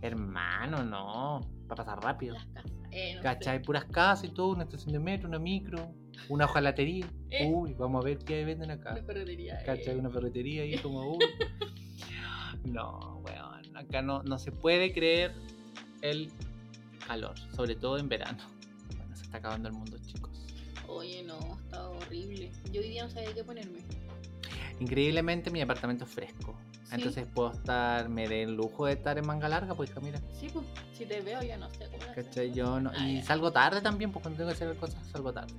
Hermano, 0.02 0.84
no. 0.84 1.40
Va 1.68 1.72
a 1.72 1.76
pasar 1.76 1.98
rápido. 2.02 2.34
Las 2.34 2.46
casas. 2.46 2.72
Eh, 2.90 3.12
no 3.14 3.18
sé. 3.18 3.22
¿Cachai? 3.22 3.62
Puras 3.62 3.84
casas 3.86 4.28
y 4.30 4.34
todo, 4.34 4.48
una 4.48 4.64
estación 4.64 4.92
de 4.92 4.98
metro, 5.00 5.28
una 5.28 5.38
micro, 5.38 5.94
una 6.28 6.44
hojalatería. 6.46 7.06
Eh. 7.30 7.50
Uy, 7.50 7.74
vamos 7.74 8.04
a 8.04 8.08
ver 8.08 8.18
qué 8.18 8.44
venden 8.44 8.70
acá. 8.70 8.92
Una 8.92 9.02
ferretería. 9.02 9.58
¿Cachai? 9.64 9.94
eh. 9.94 9.98
Una 9.98 10.10
ferretería 10.10 10.62
ahí 10.62 10.76
como, 10.78 11.12
uy. 11.12 11.18
No, 12.64 13.22
weón. 13.24 13.76
Acá 13.76 14.02
no, 14.02 14.22
no 14.24 14.38
se 14.38 14.50
puede 14.52 14.92
creer 14.92 15.32
el 16.02 16.30
calor, 17.06 17.38
sobre 17.54 17.76
todo 17.76 17.96
en 17.98 18.08
verano. 18.08 18.42
Bueno, 18.96 19.16
se 19.16 19.22
está 19.24 19.38
acabando 19.38 19.68
el 19.68 19.74
mundo, 19.74 19.96
chicos. 20.04 20.45
Oye, 20.88 21.22
no, 21.24 21.38
está 21.64 21.88
horrible. 21.90 22.50
Yo 22.72 22.80
hoy 22.80 22.88
día 22.88 23.04
no 23.04 23.10
sabía 23.10 23.32
qué 23.34 23.44
ponerme. 23.44 23.80
Increíblemente 24.80 25.50
mi 25.50 25.60
apartamento 25.60 26.04
es 26.04 26.10
fresco. 26.10 26.54
Sí. 26.84 26.94
Entonces 26.96 27.26
puedo 27.34 27.52
estar, 27.52 28.08
me 28.08 28.28
dé 28.28 28.42
el 28.44 28.54
lujo 28.54 28.86
de 28.86 28.92
estar 28.92 29.18
en 29.18 29.26
manga 29.26 29.48
larga, 29.48 29.74
pues 29.74 29.90
mira. 30.02 30.20
Sí, 30.38 30.48
pues, 30.52 30.64
si 30.96 31.06
te 31.06 31.20
veo 31.20 31.42
ya 31.42 31.56
no 31.56 31.68
sé 31.70 31.88
cómo. 31.90 32.12
¿Cachai? 32.14 32.52
Yo 32.52 32.78
no. 32.80 32.90
Ah, 32.94 33.08
Y 33.08 33.22
salgo 33.22 33.50
tarde 33.52 33.80
también, 33.80 34.12
pues 34.12 34.22
cuando 34.22 34.36
tengo 34.38 34.50
que 34.50 34.54
hacer 34.54 34.76
cosas, 34.76 35.04
salgo 35.08 35.32
tarde. 35.32 35.54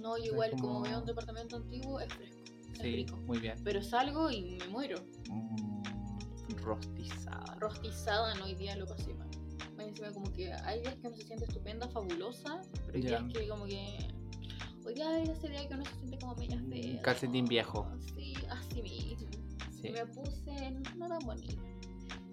No, 0.00 0.16
yo 0.18 0.24
igual, 0.32 0.50
como... 0.52 0.62
como- 0.62 0.80
veo 0.82 0.98
un 1.00 1.06
departamento 1.06 1.56
antiguo, 1.56 2.00
es 2.00 2.12
fresco. 2.12 2.36
Es 2.74 2.78
Sí, 2.80 2.96
rico. 2.96 3.16
muy 3.26 3.38
bien. 3.38 3.58
Pero 3.64 3.82
salgo 3.82 4.30
y 4.30 4.42
me 4.58 4.68
muero. 4.68 4.98
Mm, 5.28 5.82
rostizada. 6.62 7.56
Rostizada, 7.58 8.34
no 8.36 8.44
hoy 8.44 8.54
día 8.54 8.76
lo 8.76 8.86
pasé 8.86 9.12
mal. 9.14 9.28
Encima 9.78 10.12
como 10.12 10.30
que 10.32 10.52
hay 10.52 10.80
días 10.82 10.94
que 10.96 11.06
uno 11.08 11.16
se 11.16 11.22
siente 11.24 11.46
estupenda, 11.46 11.88
fabulosa, 11.88 12.60
pero 12.86 12.96
hay 12.98 13.02
Ya. 13.02 13.08
días 13.20 13.32
que 13.32 13.48
como 13.48 13.64
que... 13.66 13.98
Hoy 14.86 14.94
día 14.94 15.08
hay 15.10 15.28
ese 15.28 15.48
día 15.48 15.68
que 15.68 15.74
uno 15.74 15.84
se 15.84 15.94
siente 15.96 16.18
como 16.18 16.34
media 16.36 16.58
fea. 16.68 17.02
calcetín 17.02 17.40
como- 17.44 17.48
viejo. 17.48 17.88
Sí, 18.16 18.34
así 18.50 18.82
mismo. 18.82 19.28
Sí. 19.80 19.90
Me 19.90 20.06
puse 20.06 20.70
no 20.96 21.08
tan 21.08 21.18
bonita. 21.20 21.62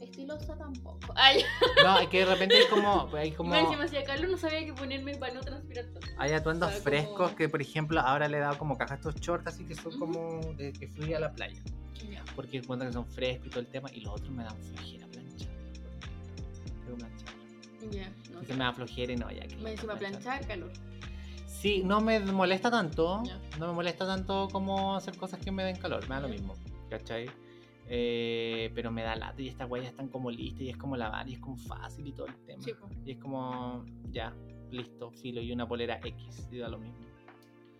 Estilosa 0.01 0.55
tampoco. 0.57 0.99
Ay, 1.15 1.43
No, 1.83 1.99
es 1.99 2.07
que 2.09 2.19
de 2.19 2.25
repente 2.25 2.55
hay 2.55 2.67
como. 2.69 3.09
Hay 3.15 3.31
como 3.31 3.55
encima 3.55 3.83
hacía 3.83 4.03
calor, 4.03 4.29
no 4.29 4.37
sabía 4.37 4.65
qué 4.65 4.73
ponerme 4.73 5.15
para 5.17 5.33
no 5.33 5.41
transpirar 5.41 5.85
tanto. 5.85 6.07
hay 6.17 6.33
atuendos 6.33 6.69
o 6.69 6.71
sea, 6.73 6.81
frescos 6.81 7.15
como- 7.15 7.35
que, 7.35 7.49
por 7.49 7.61
ejemplo, 7.61 7.99
ahora 7.99 8.27
le 8.27 8.37
he 8.37 8.39
dado 8.41 8.57
como 8.57 8.77
caja 8.77 8.93
a 8.93 8.97
estos 8.97 9.15
shorts, 9.15 9.47
así 9.47 9.65
que 9.65 9.75
son 9.75 9.87
Ujú. 9.93 9.99
como 9.99 10.53
de 10.53 10.71
que 10.73 10.87
fui 10.87 11.13
a 11.13 11.19
la 11.19 11.31
playa. 11.33 11.61
Ya. 12.09 12.23
Porque 12.35 12.57
encuentro 12.57 12.87
que 12.87 12.93
son 12.93 13.05
frescos 13.07 13.47
y 13.47 13.49
todo 13.49 13.59
el 13.61 13.67
tema, 13.67 13.89
y 13.91 14.01
los 14.01 14.13
otros 14.13 14.29
me 14.29 14.43
dan 14.43 14.55
flojera 14.57 15.07
planchar. 15.07 15.47
Tengo 16.85 16.97
planchar. 16.97 17.27
Ya, 17.91 18.09
no 18.09 18.15
Entonces 18.25 18.47
sé. 18.47 18.53
me 18.53 18.63
da 18.63 18.73
flojera 18.73 19.13
y 19.13 19.15
no, 19.15 19.31
ya 19.31 19.47
que. 19.47 19.55
Más 19.57 19.71
encima 19.71 19.95
planchar, 19.95 20.45
calor. 20.47 20.71
Sí, 21.59 21.81
no 21.83 22.01
me 22.01 22.19
molesta 22.19 22.69
tanto. 22.69 23.23
No 23.59 23.67
me 23.67 23.73
molesta 23.73 24.05
tanto 24.05 24.47
como 24.51 24.95
hacer 24.95 25.17
cosas 25.17 25.39
que 25.39 25.51
me 25.51 25.63
den 25.63 25.77
calor. 25.77 26.07
Me 26.07 26.15
da 26.15 26.21
lo 26.21 26.29
mismo. 26.29 26.53
¿Cachai? 26.87 27.27
Eh, 27.89 28.71
pero 28.75 28.91
me 28.91 29.01
da 29.01 29.15
lata 29.15 29.41
y 29.41 29.47
estas 29.47 29.67
huellas 29.69 29.89
están 29.89 30.09
como 30.09 30.29
listas 30.29 30.61
y 30.61 30.69
es 30.69 30.77
como 30.77 30.95
lavar 30.95 31.27
y 31.27 31.33
es 31.33 31.39
como 31.39 31.57
fácil 31.57 32.05
y 32.05 32.11
todo 32.11 32.27
el 32.27 32.35
tema. 32.45 32.61
Sí, 32.61 32.73
pues. 32.79 32.93
Y 33.05 33.11
es 33.11 33.17
como, 33.17 33.83
ya, 34.11 34.35
listo, 34.69 35.09
filo 35.11 35.41
y 35.41 35.51
una 35.51 35.67
polera 35.67 35.99
X 36.03 36.47
y 36.51 36.57
da 36.57 36.69
lo 36.69 36.77
mismo. 36.77 36.99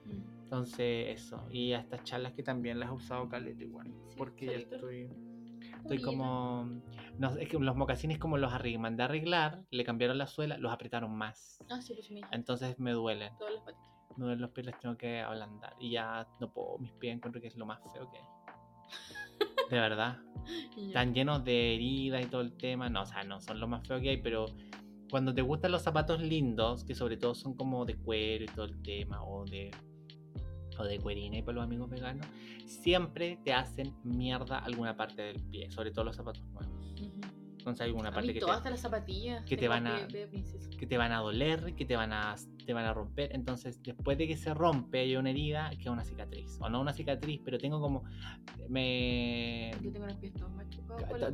Mm. 0.06 0.44
Entonces, 0.44 1.22
eso. 1.22 1.44
Y 1.52 1.74
a 1.74 1.80
estas 1.80 2.04
charlas 2.04 2.34
que 2.34 2.42
también 2.42 2.80
las 2.80 2.90
he 2.90 2.94
usado 2.94 3.30
caleta 3.30 3.64
igual. 3.64 3.88
Sí, 4.08 4.16
porque 4.18 4.46
ya 4.48 4.54
estoy. 4.54 5.08
Estoy 5.90 6.02
como. 6.02 6.70
No, 7.18 7.30
es 7.38 7.48
que 7.48 7.58
los 7.58 7.76
mocasines, 7.78 8.20
como 8.20 8.38
los 8.38 8.52
mandé 8.78 9.04
a 9.04 9.06
arreglar, 9.06 9.64
le 9.72 9.86
cambiaron 9.86 10.18
la 10.18 10.28
suela, 10.28 10.58
los 10.58 10.74
apretaron 10.74 11.16
más. 11.16 11.64
Ah, 11.70 11.82
sí, 11.82 11.94
pues 11.94 12.10
dijiste. 12.10 12.36
Entonces 12.36 12.78
me 12.78 12.92
duelen. 12.92 13.32
Todas 13.38 13.54
las 13.54 13.64
patitas. 13.64 13.88
Me 14.18 14.26
duelen 14.26 14.42
los 14.42 14.52
pies, 14.52 14.66
les 14.66 14.78
tengo 14.80 14.98
que 14.98 15.22
ablandar. 15.22 15.76
Y 15.80 15.92
ya 15.92 16.28
no 16.42 16.52
puedo, 16.52 16.78
mis 16.80 16.92
pies 16.92 17.16
encuentro 17.16 17.40
que 17.40 17.48
es 17.48 17.56
lo 17.56 17.66
más 17.66 17.80
feo 17.94 18.10
que 18.12 18.18
hay. 18.18 18.24
De 19.70 19.80
verdad. 19.80 20.18
Están 20.78 21.14
llenos 21.14 21.44
de 21.44 21.76
heridas 21.76 22.26
y 22.26 22.28
todo 22.28 22.42
el 22.42 22.58
tema. 22.58 22.90
No, 22.90 23.04
o 23.04 23.06
sea, 23.06 23.24
no 23.24 23.40
son 23.40 23.60
lo 23.60 23.68
más 23.68 23.88
feo 23.88 24.02
que 24.02 24.10
hay, 24.10 24.18
pero 24.18 24.46
cuando 25.10 25.34
te 25.34 25.42
gustan 25.42 25.72
los 25.72 25.84
zapatos 25.84 26.22
lindos, 26.22 26.84
que 26.84 26.96
sobre 26.96 27.16
todo 27.16 27.34
son 27.34 27.56
como 27.56 27.86
de 27.86 27.96
cuero 27.96 28.44
y 28.44 28.48
todo 28.48 28.66
el 28.66 28.82
tema, 28.82 29.24
o 29.24 29.46
de 29.46 29.72
o 30.80 30.84
de 30.86 31.00
cuerina 31.00 31.38
y 31.38 31.42
para 31.42 31.56
los 31.56 31.64
amigos 31.66 31.90
veganos, 31.90 32.26
siempre 32.66 33.40
te 33.44 33.54
hacen 33.54 33.94
mierda 34.04 34.60
alguna 34.60 34.96
parte 34.96 35.22
del 35.22 35.42
pie, 35.44 35.70
sobre 35.72 35.92
todo 35.92 36.06
los 36.06 36.16
zapatos 36.16 36.44
nuevos. 36.48 36.68
Entonces 37.60 37.82
hay 37.82 37.90
alguna 37.90 38.12
parte 38.14 38.34
que 38.34 38.40
todas 38.40 38.56
te, 38.56 38.58
hasta 38.60 38.70
las 38.70 38.80
zapatillas. 38.80 39.44
que 39.46 39.58
te 39.58 39.68
van 39.68 39.88
a- 39.88 40.00
de- 40.08 40.20
de 40.20 40.28
princesa. 40.28 40.70
que 40.78 40.88
te 40.88 40.98
van 40.98 41.12
a 41.12 41.20
doler, 41.20 41.76
que 41.76 41.84
te 41.86 41.98
van 41.98 42.14
a, 42.14 42.36
te 42.66 42.72
van 42.74 42.86
a 42.86 42.94
romper. 42.94 43.32
Entonces, 43.36 43.82
después 43.84 44.18
de 44.18 44.26
que 44.28 44.38
se 44.38 44.54
rompe, 44.54 45.00
hay 45.00 45.16
una 45.18 45.32
herida, 45.32 45.70
queda 45.72 45.92
una 45.92 46.06
cicatriz. 46.06 46.58
O 46.62 46.70
no 46.70 46.80
una 46.80 46.94
cicatriz, 46.94 47.42
pero 47.44 47.58
tengo 47.58 47.82
como. 47.82 48.04
Me. 48.70 49.72
Yo 49.82 49.92
tengo 49.92 50.06
los 50.06 50.17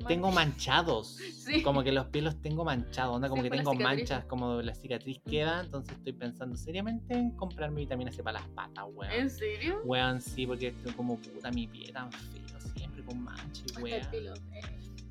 Tengo 0.07 0.31
manchados. 0.31 1.17
Sí. 1.43 1.61
Como 1.61 1.83
que 1.83 1.91
los 1.91 2.05
pies 2.05 2.23
los 2.23 2.41
tengo 2.41 2.63
manchados. 2.63 3.13
Onda, 3.17 3.27
como 3.27 3.41
Sí, 3.43 3.49
que 3.49 3.57
tengo 3.57 3.73
manchas, 3.73 4.23
como 4.25 4.61
la 4.61 4.73
cicatriz 4.73 5.19
queda. 5.29 5.59
Entonces, 5.65 5.97
estoy 5.97 6.13
pensando 6.13 6.55
seriamente 6.55 7.13
en 7.15 7.31
comprarme 7.31 7.81
vitamina 7.81 8.13
C 8.13 8.23
para 8.23 8.39
las 8.39 8.47
patas, 8.49 8.85
weón. 8.93 9.11
¿En 9.11 9.29
serio? 9.29 9.81
Weón, 9.83 10.21
sí, 10.21 10.47
porque 10.47 10.67
estoy 10.67 10.93
como 10.93 11.17
puta 11.17 11.51
mi 11.51 11.67
pie 11.67 11.91
tan 11.91 12.09
feo, 12.13 12.59
siempre 12.77 13.03
con 13.03 13.21
manchas, 13.21 13.65
Hasta 13.71 13.81
weón. 13.81 14.07
pelo. 14.09 14.33
eh, 14.53 14.61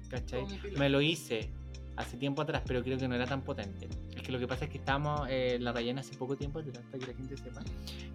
¿Cachai? 0.08 0.46
Me 0.78 0.88
lo 0.88 1.02
hice 1.02 1.50
hace 1.96 2.16
tiempo 2.16 2.40
atrás, 2.40 2.62
pero 2.66 2.82
creo 2.82 2.96
que 2.96 3.06
no 3.06 3.14
era 3.14 3.26
tan 3.26 3.42
potente. 3.42 3.88
Es 4.16 4.22
que 4.22 4.32
lo 4.32 4.38
que 4.38 4.46
pasa 4.48 4.64
es 4.64 4.70
que 4.70 4.78
estábamos, 4.78 5.26
eh, 5.28 5.58
la 5.60 5.72
Rayana 5.72 6.00
hace 6.00 6.16
poco 6.16 6.34
tiempo 6.34 6.60
para 6.62 6.72
que 6.98 7.06
la 7.06 7.14
gente 7.14 7.36
sepa, 7.36 7.60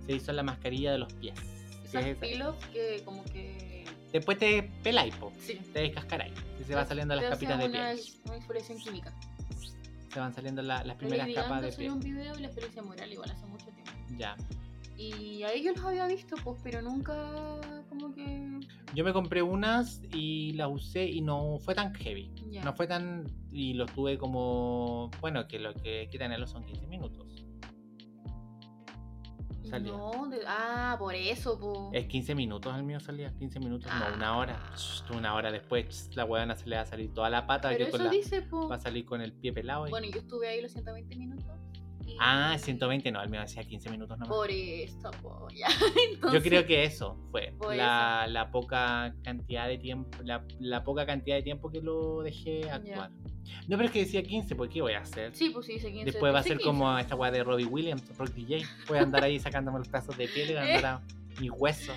se 0.08 0.12
hizo 0.12 0.32
la 0.34 0.42
mascarilla 0.42 0.92
de 0.92 0.98
los 0.98 1.14
pies. 1.14 1.36
Esas 1.86 2.04
pilos 2.16 2.56
que 2.74 3.04
como 3.06 3.24
que... 3.26 3.77
Después 4.12 4.38
te 4.38 4.64
peláis, 4.84 5.14
po, 5.16 5.32
Sí. 5.40 5.60
te 5.74 5.80
descascaráis. 5.82 6.34
Y 6.60 6.64
se 6.64 6.76
van 6.76 6.88
saliendo 6.88 7.16
las 7.16 7.26
capitas 7.26 7.60
de 7.60 7.70
piel. 7.70 8.00
Una, 8.26 8.78
química. 8.84 9.14
Se 10.14 10.20
van 10.20 10.34
saliendo 10.34 10.62
la- 10.62 10.78
las 10.78 10.88
La 10.88 10.98
primeras 10.98 11.30
capas 11.34 11.62
de 11.62 11.72
piel. 11.74 11.92
un 11.92 12.00
video 12.00 12.38
y 12.38 12.42
la 12.42 12.48
experiencia 12.48 12.82
moral 12.82 13.12
igual 13.12 13.30
hace 13.32 13.46
mucho 13.46 13.66
tiempo. 13.66 13.92
Ya. 14.18 14.36
Y 14.98 15.44
a 15.44 15.54
ellos 15.54 15.76
los 15.76 15.86
había 15.86 16.08
visto, 16.08 16.36
pues, 16.44 16.60
pero 16.64 16.82
nunca 16.82 17.14
como 17.88 18.16
que... 18.16 18.60
Yo 18.96 19.04
me 19.04 19.14
compré 19.14 19.44
unas 19.44 20.02
y 20.12 20.54
las 20.54 20.70
usé 20.72 21.06
y 21.06 21.22
no 21.22 21.60
fue 21.60 21.76
tan 21.76 21.94
heavy. 21.94 22.32
No 22.64 22.74
fue 22.74 22.88
tan. 22.88 23.26
Y 23.52 23.74
los 23.74 23.92
tuve 23.94 24.18
como. 24.18 25.12
Bueno, 25.22 25.48
que 25.48 25.60
lo 25.60 25.74
que 25.76 26.00
hay 26.00 26.08
que 26.08 26.18
tenerlo 26.18 26.48
son 26.48 26.66
15 26.66 26.88
minutos. 26.88 27.28
Salía. 29.68 29.92
No, 29.92 30.28
de- 30.28 30.42
ah, 30.48 30.96
por 31.00 31.14
eso, 31.16 31.60
pues. 31.60 32.04
Es 32.04 32.08
15 32.08 32.34
minutos 32.36 32.76
el 32.76 32.84
mío 32.84 33.00
salía, 33.00 33.34
15 33.34 33.60
minutos, 33.60 33.92
no 33.92 34.16
una 34.16 34.38
hora. 34.38 34.60
Ah. 34.60 34.76
Una 35.16 35.34
hora 35.36 35.52
después 35.52 36.10
la 36.16 36.26
huevona 36.26 36.56
se 36.56 36.68
le 36.68 36.76
va 36.76 36.82
a 36.82 36.86
salir 36.86 37.14
toda 37.14 37.30
la 37.30 37.46
pata, 37.48 37.70
Pero 37.70 37.86
yo 37.86 37.92
con 37.92 38.02
eso 38.02 38.10
la- 38.10 38.16
dice, 38.16 38.42
pues. 38.42 38.70
va 38.72 38.76
a 38.76 38.80
salir 38.80 39.06
con 39.06 39.22
el 39.22 39.34
pie 39.34 39.54
pelado. 39.54 39.88
y- 39.88 39.90
Bueno, 39.90 40.08
yo 40.08 40.20
estuve 40.20 40.48
ahí 40.48 40.62
los 40.62 40.72
120 40.72 41.16
minutos 41.16 41.46
y 41.46 41.67
Ah, 42.20 42.58
120 42.58 43.12
no, 43.12 43.22
el 43.22 43.30
mío 43.30 43.42
decía 43.42 43.64
15 43.64 43.90
minutos 43.90 44.18
nomás. 44.18 44.36
Por 44.36 44.50
esto, 44.50 45.12
po, 45.22 45.48
ya. 45.54 45.68
Yo 45.80 46.14
Entonces, 46.14 46.44
creo 46.44 46.66
que 46.66 46.84
eso 46.84 47.18
fue 47.32 47.54
la, 47.76 48.28
la 48.28 48.52
poca 48.52 49.14
cantidad 49.24 49.68
de 49.68 49.78
tiempo, 49.78 50.18
la, 50.24 50.44
la 50.60 50.84
poca 50.84 51.06
cantidad 51.06 51.36
de 51.36 51.44
tiempo 51.44 51.70
que 51.70 51.82
lo 51.82 52.22
dejé 52.24 52.70
actuar. 52.70 53.12
No, 53.68 53.78
pero 53.78 53.86
es 53.86 53.92
que 53.92 54.00
decía 54.00 54.24
15, 54.24 54.56
¿por 54.56 54.70
qué 54.70 54.82
voy 54.82 54.94
a 54.94 55.00
hacer? 55.00 55.36
Sí, 55.36 55.50
pues 55.50 55.66
sí, 55.66 55.74
dice 55.74 55.92
15. 55.92 56.06
Después 56.06 56.34
va 56.34 56.40
a 56.40 56.44
ser 56.44 56.58
15. 56.58 56.66
como 56.66 56.98
esta 56.98 57.16
weá 57.16 57.32
de 57.32 57.44
Robbie 57.44 57.66
Williams, 57.66 58.04
Rock 58.18 58.30
DJ. 58.34 58.64
Voy 58.88 58.98
a 58.98 59.02
andar 59.02 59.24
ahí 59.24 59.40
sacándome 59.40 59.80
los 59.80 59.88
pedazos 59.88 60.18
de 60.18 60.28
piel 60.28 60.52
y 60.52 60.54
voy 60.54 60.62
a 60.62 60.66
andar 60.76 60.86
a 60.86 61.02
mis 61.40 61.52
huesos. 61.52 61.96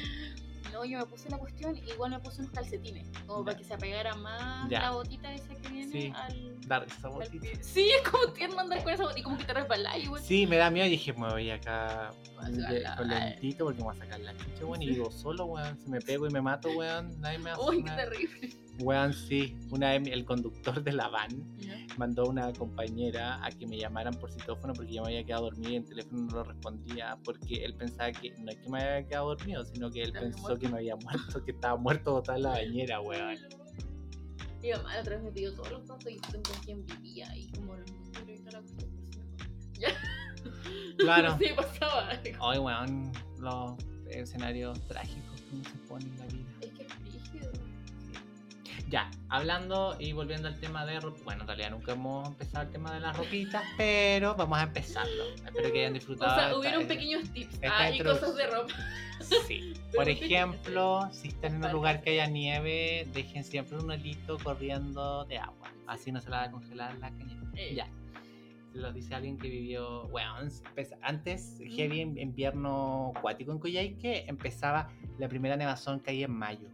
No, 0.73 0.85
yo 0.85 0.99
me 0.99 1.07
puse 1.07 1.29
la 1.31 1.39
cuestión, 1.39 1.77
igual 1.77 2.13
me 2.13 2.21
puse 2.21 2.41
unos 2.43 2.53
calcetines, 2.53 3.07
como 3.27 3.41
Ya. 3.41 3.45
para 3.45 3.57
que 3.59 3.65
se 3.65 3.75
apegara 3.75 4.15
más 4.17 4.69
Ya. 4.71 4.81
la 4.81 4.91
botita 4.93 5.33
esa 5.33 5.55
que 5.57 5.69
viene 5.69 5.91
Sí. 5.93 6.13
al, 6.15 6.61
Dar 6.67 6.85
esa 6.85 7.09
al 7.09 7.15
botita. 7.15 7.41
pie. 7.41 7.59
Sí, 7.63 7.91
es 7.91 8.09
como 8.09 8.33
tierno 8.33 8.61
andar 8.61 8.83
con 8.83 8.93
esa 8.93 9.03
botita, 9.05 9.25
como 9.25 9.39
que 9.39 9.45
te 9.45 9.55
resbalás 9.55 9.97
igual. 9.99 10.23
Sí, 10.23 10.47
me 10.47 10.57
da 10.57 10.71
miedo 10.71 10.87
y 10.87 10.91
dije, 10.91 11.13
me 11.13 11.29
voy 11.29 11.51
acá 11.51 12.11
con 12.97 13.09
lentito 13.09 13.65
porque 13.65 13.79
me 13.79 13.85
voy 13.85 13.97
a 13.97 13.99
sacar 13.99 14.21
la 14.21 14.37
chucha, 14.37 14.65
weón. 14.65 14.83
Y 14.83 14.91
digo, 14.91 15.11
solo, 15.11 15.47
weón, 15.47 15.79
si 15.79 15.91
me 15.91 16.01
pego 16.01 16.27
y 16.27 16.31
me 16.31 16.41
mato, 16.41 16.71
weón, 16.71 17.21
nadie 17.21 17.39
me 17.39 17.51
hace 17.51 17.61
Uy, 17.63 17.83
qué 17.85 17.91
terrible. 17.91 18.51
Weón, 18.83 19.13
sí. 19.13 19.57
Una 19.71 19.95
el 19.95 20.25
conductor 20.25 20.83
de 20.83 20.93
la 20.93 21.09
van 21.09 21.29
mandó 21.97 22.23
a 22.23 22.29
una 22.29 22.53
compañera 22.53 23.45
a 23.45 23.51
que 23.51 23.67
me 23.67 23.77
llamaran 23.77 24.15
por 24.15 24.33
citófono 24.33 24.73
porque 24.73 24.95
yo 24.95 25.03
me 25.03 25.09
había 25.09 25.25
quedado 25.25 25.45
dormido 25.45 25.71
y 25.71 25.77
el 25.77 25.85
teléfono 25.85 26.23
no 26.23 26.35
lo 26.37 26.45
respondía 26.45 27.19
porque 27.25 27.65
él 27.65 27.75
pensaba 27.75 28.11
que 28.13 28.31
no 28.39 28.51
es 28.51 28.57
que 28.59 28.69
me 28.71 28.83
había 28.83 29.07
quedado 29.07 29.29
dormido, 29.29 29.65
sino 29.65 29.91
que 29.91 30.03
él 30.03 30.13
pensó 30.13 30.59
que 30.59 30.69
me 30.69 30.79
había 30.79 30.97
muerto, 30.97 31.45
que 31.45 31.51
estaba 31.51 31.77
muerto 31.77 32.13
botado 32.13 32.39
en 32.39 32.45
la 32.45 32.51
bañera, 32.51 33.01
weón. 33.03 33.39
Mi 34.63 34.71
mamá 34.73 34.95
la 34.95 35.01
otra 35.01 35.17
vez 35.17 35.25
me 35.25 35.31
pidió 35.31 35.55
todos 35.55 35.71
los 35.73 35.87
datos 35.87 36.11
y 36.11 36.19
con 36.19 36.43
quién 36.65 36.87
vivía 36.87 37.37
y 37.37 37.51
como 37.53 37.77
la 37.77 37.85
cuestión 37.85 38.27
por 38.27 38.67
si 38.67 38.75
me 38.75 38.83
acuerdo. 38.83 39.41
Ya. 39.79 39.89
Claro. 40.99 41.37
Sí, 41.39 41.47
pasaba. 41.57 42.11
Ay, 42.41 42.59
weón, 42.59 43.13
los 43.39 43.75
escenarios 44.11 44.81
trágicos 44.87 45.41
que 45.41 45.55
uno 45.55 45.65
se 45.65 45.77
pone 45.89 46.05
en 46.05 46.19
la 46.19 46.27
vida. 46.27 46.70
Ya, 48.91 49.09
hablando 49.29 49.95
y 50.01 50.13
volviendo 50.13 50.49
al 50.49 50.59
tema 50.59 50.85
de 50.85 50.99
ropa. 50.99 51.21
Bueno, 51.25 51.43
en 51.43 51.47
realidad 51.47 51.71
nunca 51.71 51.93
hemos 51.93 52.27
empezado 52.27 52.65
el 52.67 52.73
tema 52.73 52.93
de 52.93 52.99
las 52.99 53.17
ropitas, 53.17 53.63
pero 53.77 54.35
vamos 54.35 54.59
a 54.59 54.65
empezarlo. 54.65 55.25
Espero 55.37 55.73
que 55.73 55.79
hayan 55.79 55.93
O 55.93 55.95
disfrutado. 55.95 56.35
sea, 56.35 56.45
esta- 56.47 56.59
hubieron 56.59 56.87
pequeños 56.89 57.31
tips 57.31 57.61
ah, 57.71 57.89
y 57.91 58.01
cosas 58.01 58.35
de 58.35 58.47
ropa. 58.49 58.75
Sí. 59.47 59.75
Por 59.95 60.09
ejemplo, 60.09 61.09
si 61.13 61.29
están 61.29 61.55
en 61.55 61.65
un 61.65 61.71
lugar 61.73 62.03
que 62.03 62.11
haya 62.11 62.27
nieve, 62.27 63.07
dejen 63.15 63.45
siempre 63.45 63.79
un 63.79 63.93
hilito 63.93 64.39
corriendo 64.39 65.25
de 65.27 65.39
agua. 65.39 65.71
Así 65.87 66.11
no 66.11 66.21
se 66.21 66.29
la 66.29 66.39
va 66.39 66.43
a 66.45 66.51
congelar 66.51 66.99
la 66.99 67.11
cañeta. 67.11 67.47
Eh. 67.55 67.75
Ya. 67.77 67.89
Lo 68.75 68.93
dice 68.93 69.15
alguien 69.15 69.39
que 69.39 69.49
vivió, 69.49 70.09
bueno, 70.09 70.35
antes, 71.03 71.59
heavy 71.77 72.01
en- 72.01 72.19
invierno 72.19 73.13
acuático 73.17 73.53
en 73.53 73.59
Coyhaique, 73.61 74.25
empezaba 74.27 74.89
la 75.19 75.29
primera 75.29 75.57
nevazón 75.57 76.01
que 76.01 76.11
hay 76.11 76.25
en 76.25 76.33
mayo 76.33 76.69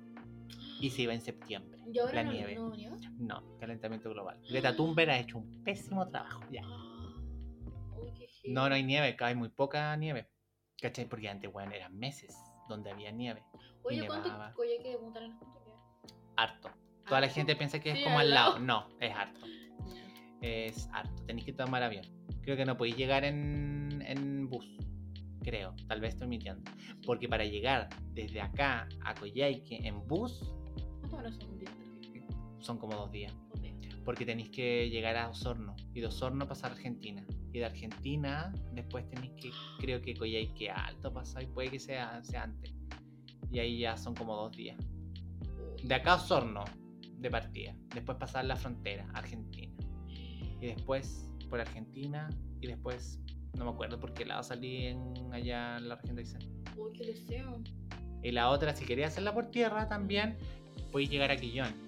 y 0.80 0.90
se 0.90 1.02
iba 1.02 1.12
en 1.14 1.20
septiembre. 1.22 1.75
¿Y 1.92 1.98
ahora 1.98 2.14
la 2.14 2.24
no, 2.24 2.32
nieve. 2.32 2.58
no 3.18 3.58
calentamiento 3.58 4.10
global. 4.10 4.40
Greta 4.48 4.74
Thunberg 4.74 5.10
ha 5.10 5.18
hecho 5.18 5.38
un 5.38 5.62
pésimo 5.64 6.08
trabajo. 6.08 6.42
Ya. 6.50 6.62
No, 8.48 8.68
no 8.68 8.76
hay 8.76 8.84
nieve, 8.84 9.16
hay 9.18 9.34
muy 9.34 9.48
poca 9.48 9.96
nieve. 9.96 10.28
¿Cachai? 10.80 11.08
Porque 11.08 11.28
antes, 11.28 11.52
bueno, 11.52 11.72
eran 11.72 11.98
meses 11.98 12.36
donde 12.68 12.92
había 12.92 13.10
nieve. 13.10 13.42
Oye, 13.82 14.06
¿cuánto 14.06 14.28
Punta 15.00 15.18
Arenas 15.18 15.36
cuánto 15.40 15.64
queda? 15.64 15.76
Harto. 16.36 16.70
Toda 17.08 17.20
la 17.22 17.28
gente 17.28 17.56
piensa 17.56 17.80
que 17.80 17.90
es 17.90 17.98
Sí, 17.98 18.04
como 18.04 18.20
al 18.20 18.28
al 18.28 18.34
lado. 18.34 18.52
lado. 18.52 18.64
No, 18.64 18.88
es 19.00 19.12
harto. 19.12 19.40
Es 20.42 20.88
harto. 20.92 21.24
Tenéis 21.24 21.46
que 21.46 21.52
tomar 21.54 21.82
avión. 21.82 22.04
Creo 22.42 22.56
que 22.56 22.64
no 22.64 22.76
podéis 22.76 22.96
llegar 22.96 23.24
en, 23.24 24.00
en 24.06 24.48
bus. 24.48 24.76
Creo. 25.42 25.74
Tal 25.88 26.00
vez 26.00 26.14
estoy 26.14 26.28
mintiendo. 26.28 26.70
Porque 27.04 27.28
para 27.28 27.44
llegar 27.44 27.88
desde 28.12 28.40
acá 28.40 28.88
a 29.04 29.14
Coyhaique 29.14 29.80
en 29.86 30.06
bus 30.06 30.54
¿Cuánto 31.00 31.16
horas 31.16 31.34
son 31.36 31.50
un 31.50 31.58
día? 31.58 31.70
Son 32.60 32.78
como 32.78 32.94
dos 32.96 33.10
días. 33.10 33.32
Porque 34.04 34.24
tenéis 34.24 34.50
que 34.50 34.88
llegar 34.88 35.16
a 35.16 35.28
Osorno. 35.28 35.74
Y 35.92 36.00
de 36.00 36.06
Osorno 36.06 36.46
pasar 36.46 36.70
a 36.70 36.74
Argentina. 36.74 37.24
Y 37.52 37.58
de 37.58 37.64
Argentina 37.64 38.52
después 38.72 39.08
tenéis 39.08 39.32
que, 39.32 39.50
creo 39.80 40.00
que 40.00 40.14
Coyhaique 40.14 40.70
alto 40.70 41.12
pasar. 41.12 41.42
Y 41.42 41.46
puede 41.46 41.70
que 41.70 41.80
sea, 41.80 42.22
sea 42.22 42.44
antes. 42.44 42.72
Y 43.50 43.58
ahí 43.58 43.80
ya 43.80 43.96
son 43.96 44.14
como 44.14 44.36
dos 44.36 44.56
días. 44.56 44.78
De 45.82 45.94
acá 45.94 46.12
a 46.12 46.16
Osorno, 46.16 46.64
de 47.18 47.30
partida. 47.30 47.74
Después 47.94 48.16
pasar 48.18 48.44
la 48.44 48.56
frontera, 48.56 49.08
Argentina. 49.12 49.74
Y 50.60 50.66
después 50.66 51.28
por 51.50 51.60
Argentina. 51.60 52.28
Y 52.60 52.68
después, 52.68 53.18
no 53.58 53.64
me 53.64 53.70
acuerdo 53.70 53.98
por 53.98 54.14
qué 54.14 54.24
lado 54.24 54.42
salí 54.42 54.86
en, 54.86 55.32
allá 55.32 55.78
en 55.78 55.88
la 55.88 55.96
región 55.96 56.16
de 56.16 56.22
Aysén. 56.22 56.40
Uy, 56.76 56.92
qué 56.92 57.06
deseo. 57.06 57.60
Y 58.22 58.32
la 58.32 58.50
otra, 58.50 58.74
si 58.74 58.84
quería 58.84 59.08
hacerla 59.08 59.34
por 59.34 59.50
tierra 59.50 59.88
también, 59.88 60.36
podéis 60.90 61.10
llegar 61.10 61.30
a 61.30 61.36
Quillón. 61.36 61.85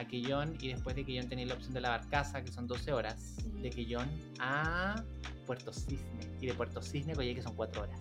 A 0.00 0.06
Quillón 0.06 0.56
y 0.60 0.68
después 0.68 0.96
de 0.96 1.04
Quillón 1.04 1.28
tenéis 1.28 1.48
la 1.48 1.54
opción 1.54 1.74
de 1.74 1.82
la 1.82 1.90
barcaza, 1.90 2.42
que 2.42 2.50
son 2.50 2.66
12 2.66 2.92
horas. 2.92 3.36
De 3.60 3.68
Quillón 3.68 4.08
a 4.38 5.04
Puerto 5.46 5.72
Cisne. 5.74 6.36
Y 6.40 6.46
de 6.46 6.54
Puerto 6.54 6.80
Cisne, 6.80 7.12
oye, 7.18 7.34
que 7.34 7.42
son 7.42 7.54
4 7.54 7.82
horas. 7.82 8.00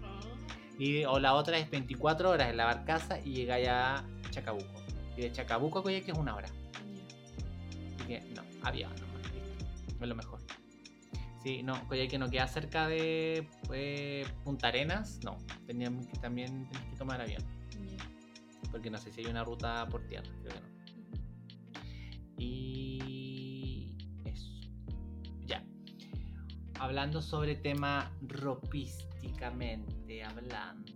Ah, 0.00 0.20
Y, 0.78 1.04
o 1.04 1.18
la 1.18 1.34
otra 1.34 1.58
es 1.58 1.68
24 1.68 2.30
horas 2.30 2.50
en 2.50 2.56
la 2.56 2.66
barcaza 2.66 3.18
y 3.18 3.32
llegáis 3.32 3.66
a 3.68 4.04
Chacabuco. 4.30 4.84
Y 5.16 5.22
de 5.22 5.32
Chacabuco 5.32 5.80
a 5.80 5.82
Coyhaique 5.82 6.12
es 6.12 6.18
una 6.18 6.36
hora. 6.36 6.48
Así 7.96 8.06
que 8.06 8.20
no, 8.32 8.42
avión 8.62 8.92
nomás. 8.94 9.26
Es 10.00 10.08
lo 10.08 10.14
mejor. 10.14 10.40
Sí, 11.42 11.64
no, 11.64 11.88
Coyhaique 11.88 12.16
no 12.16 12.30
queda 12.30 12.46
cerca 12.46 12.86
de 12.86 13.48
eh, 13.72 14.24
Punta 14.44 14.68
Arenas. 14.68 15.18
No, 15.24 15.36
teníamos 15.66 16.06
que 16.06 16.18
también 16.18 16.68
tenés 16.68 16.86
que 16.90 16.96
tomar 16.96 17.20
avión. 17.20 17.42
Porque 18.70 18.88
no 18.88 18.98
sé 18.98 19.10
si 19.10 19.22
hay 19.22 19.26
una 19.26 19.42
ruta 19.42 19.84
por 19.90 20.06
tierra, 20.06 20.30
creo 20.42 20.54
que 20.54 20.60
no. 20.60 20.79
Hablando 26.80 27.20
sobre 27.20 27.56
tema 27.56 28.10
ropísticamente 28.22 30.24
hablando. 30.24 30.90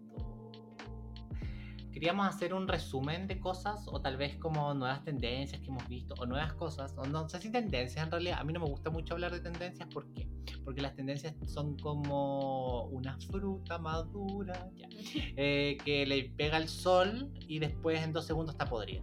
Queríamos 1.93 2.27
hacer 2.27 2.55
un 2.55 2.67
resumen 2.67 3.27
de 3.27 3.39
cosas 3.39 3.87
o 3.89 4.01
tal 4.01 4.17
vez 4.17 4.35
como 4.37 4.73
nuevas 4.73 5.05
tendencias 5.05 5.61
que 5.61 5.69
hemos 5.69 5.87
visto 5.87 6.15
o 6.19 6.25
nuevas 6.25 6.55
cosas, 6.55 6.95
o 6.97 7.05
no 7.05 7.29
sé 7.29 7.39
si 7.39 7.53
tendencias 7.53 8.03
en 8.03 8.11
realidad, 8.11 8.39
a 8.41 8.45
mí 8.45 8.55
no 8.55 8.61
me 8.61 8.67
gusta 8.67 8.89
mucho 8.89 9.13
hablar 9.13 9.31
de 9.31 9.41
tendencias, 9.41 9.87
¿por 9.91 10.11
qué? 10.15 10.27
Porque 10.65 10.81
las 10.81 10.97
tendencias 10.97 11.35
son 11.47 11.77
como 11.77 12.87
una 12.87 13.19
fruta 13.19 13.79
madura, 13.79 14.71
ya, 14.77 14.89
eh, 15.37 15.77
que 15.85 16.07
le 16.07 16.31
pega 16.31 16.57
el 16.57 16.69
sol 16.69 17.31
y 17.47 17.59
después 17.59 18.03
en 18.03 18.15
dos 18.15 18.25
segundos 18.25 18.55
está 18.55 18.65
podrida. 18.65 19.03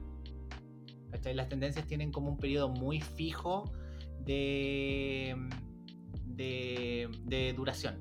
Las 1.31 1.47
tendencias 1.47 1.85
tienen 1.85 2.11
como 2.11 2.31
un 2.31 2.37
periodo 2.37 2.69
muy 2.69 3.01
fijo 3.01 3.71
de, 4.25 5.35
de, 6.41 7.10
de 7.23 7.54
duración. 7.54 7.97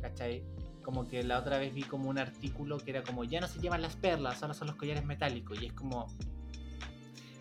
¿Cachai? 0.00 0.42
Como 0.82 1.06
que 1.06 1.22
la 1.22 1.38
otra 1.38 1.58
vez 1.58 1.72
vi 1.72 1.82
como 1.82 2.08
un 2.08 2.18
artículo 2.18 2.78
que 2.78 2.90
era 2.90 3.02
como, 3.02 3.24
ya 3.24 3.40
no 3.40 3.48
se 3.48 3.60
llevan 3.60 3.82
las 3.82 3.96
perlas, 3.96 4.42
ahora 4.42 4.54
son 4.54 4.68
los 4.68 4.76
collares 4.76 5.04
metálicos. 5.04 5.60
Y 5.62 5.66
es 5.66 5.72
como, 5.72 6.06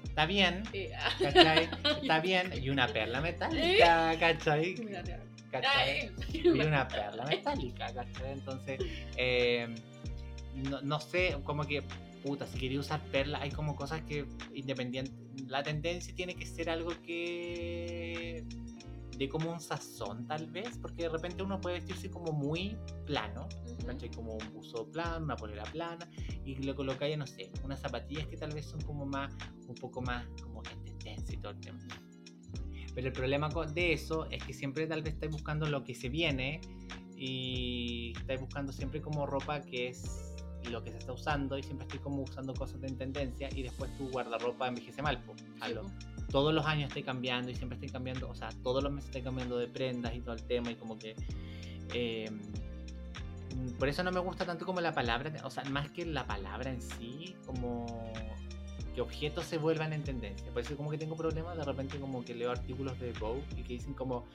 está 0.03 0.25
bien, 0.25 0.63
Eh, 0.73 0.91
ah, 0.97 1.11
¿cachai? 1.19 1.69
Está 2.01 2.19
bien. 2.19 2.51
Y 2.61 2.69
una 2.69 2.87
perla 2.87 3.21
metálica, 3.21 4.15
¿cachai? 4.19 4.75
¿Cachai? 5.51 6.11
Y 6.33 6.47
una 6.47 6.87
perla 6.87 7.25
metálica, 7.25 7.93
¿cachai? 7.93 8.31
Entonces, 8.31 8.79
eh, 9.17 9.73
no, 10.69 10.81
no 10.81 10.99
sé, 10.99 11.37
como 11.43 11.65
que, 11.65 11.83
puta, 12.23 12.45
si 12.45 12.59
quería 12.59 12.79
usar 12.79 13.01
perla, 13.11 13.39
hay 13.41 13.51
como 13.51 13.75
cosas 13.75 14.01
que, 14.03 14.25
independiente, 14.53 15.11
la 15.47 15.63
tendencia 15.63 16.13
tiene 16.15 16.35
que 16.35 16.45
ser 16.45 16.69
algo 16.69 16.91
que 17.05 18.43
de 19.21 19.29
como 19.29 19.51
un 19.51 19.59
sazón, 19.59 20.25
tal 20.25 20.47
vez, 20.47 20.79
porque 20.81 21.03
de 21.03 21.09
repente 21.09 21.43
uno 21.43 21.61
puede 21.61 21.75
vestirse 21.75 22.09
como 22.09 22.31
muy 22.31 22.75
plano, 23.05 23.47
Ujú. 23.65 23.85
¿cachai? 23.85 24.09
Como 24.09 24.33
un 24.33 24.51
buzo 24.51 24.89
plano, 24.91 25.23
una 25.23 25.35
polera 25.35 25.63
plana, 25.65 26.09
y 26.43 26.55
le 26.55 26.73
colocáis, 26.73 27.15
no 27.19 27.27
sé, 27.27 27.51
unas 27.63 27.79
zapatillas 27.79 28.25
que 28.25 28.35
tal 28.35 28.51
vez 28.51 28.65
son 28.65 28.81
como 28.81 29.05
más, 29.05 29.31
un 29.67 29.75
poco 29.75 30.01
más 30.01 30.25
como 30.41 30.63
en 30.71 30.83
tendencia 30.83 31.35
y 31.35 31.37
todo 31.37 31.51
el 31.51 31.59
tema. 31.59 31.77
Pero 32.95 33.07
el 33.07 33.13
problema 33.13 33.47
de 33.71 33.93
eso 33.93 34.25
es 34.31 34.43
que 34.43 34.53
siempre 34.53 34.87
tal 34.87 35.03
vez 35.03 35.13
estáis 35.13 35.31
buscando 35.31 35.67
lo 35.67 35.83
que 35.83 35.93
se 35.93 36.09
viene 36.09 36.59
y 37.15 38.13
estáis 38.17 38.41
buscando 38.41 38.73
siempre 38.73 39.01
como 39.03 39.27
ropa 39.27 39.61
que 39.61 39.89
es 39.89 40.33
lo 40.71 40.83
que 40.83 40.89
se 40.89 40.97
está 40.97 41.13
usando 41.13 41.59
y 41.59 41.63
siempre 41.63 41.85
estoy 41.85 41.99
como 41.99 42.23
usando 42.23 42.55
cosas 42.55 42.81
de 42.81 42.89
tendencia 42.89 43.49
y 43.55 43.61
después 43.61 43.95
tu 43.97 44.09
guardarropa 44.09 44.67
envejece 44.67 45.03
mal. 45.03 45.21
po. 45.23 45.35
A 45.59 45.69
lo-. 45.69 45.85
Todos 46.31 46.53
los 46.53 46.65
años 46.65 46.87
estoy 46.87 47.03
cambiando 47.03 47.51
y 47.51 47.55
siempre 47.55 47.75
estoy 47.75 47.89
cambiando, 47.89 48.29
o 48.29 48.35
sea, 48.35 48.49
todos 48.63 48.83
los 48.83 48.91
meses 48.91 49.09
estoy 49.09 49.21
cambiando 49.21 49.57
de 49.57 49.67
prendas 49.67 50.15
y 50.15 50.21
todo 50.21 50.33
el 50.33 50.43
tema 50.43 50.71
y 50.71 50.75
como 50.75 50.97
que... 50.97 51.15
mm, 52.29 53.77
por 53.77 53.89
eso 53.89 54.03
no 54.03 54.11
me 54.11 54.19
gusta 54.19 54.45
tanto 54.45 54.65
como 54.65 54.81
la 54.81 54.93
palabra, 54.93 55.31
o 55.43 55.49
sea, 55.49 55.63
más 55.65 55.89
que 55.91 56.05
la 56.05 56.25
palabra 56.25 56.71
en 56.71 56.81
sí, 56.81 57.35
como 57.45 57.85
que 58.93 59.01
objetos 59.01 59.45
se 59.45 59.57
vuelvan 59.57 59.93
en 59.93 60.03
tendencia. 60.03 60.51
Por 60.51 60.61
eso 60.61 60.75
como 60.75 60.89
que 60.89 60.97
tengo 60.97 61.15
problemas, 61.15 61.57
de 61.57 61.63
repente 61.63 61.99
como 61.99 62.23
que 62.23 62.35
leo 62.35 62.51
artículos 62.51 62.99
de 62.99 63.13
Vogue 63.13 63.43
y 63.57 63.63
que 63.63 63.73
dicen 63.73 63.93
como 63.93 64.25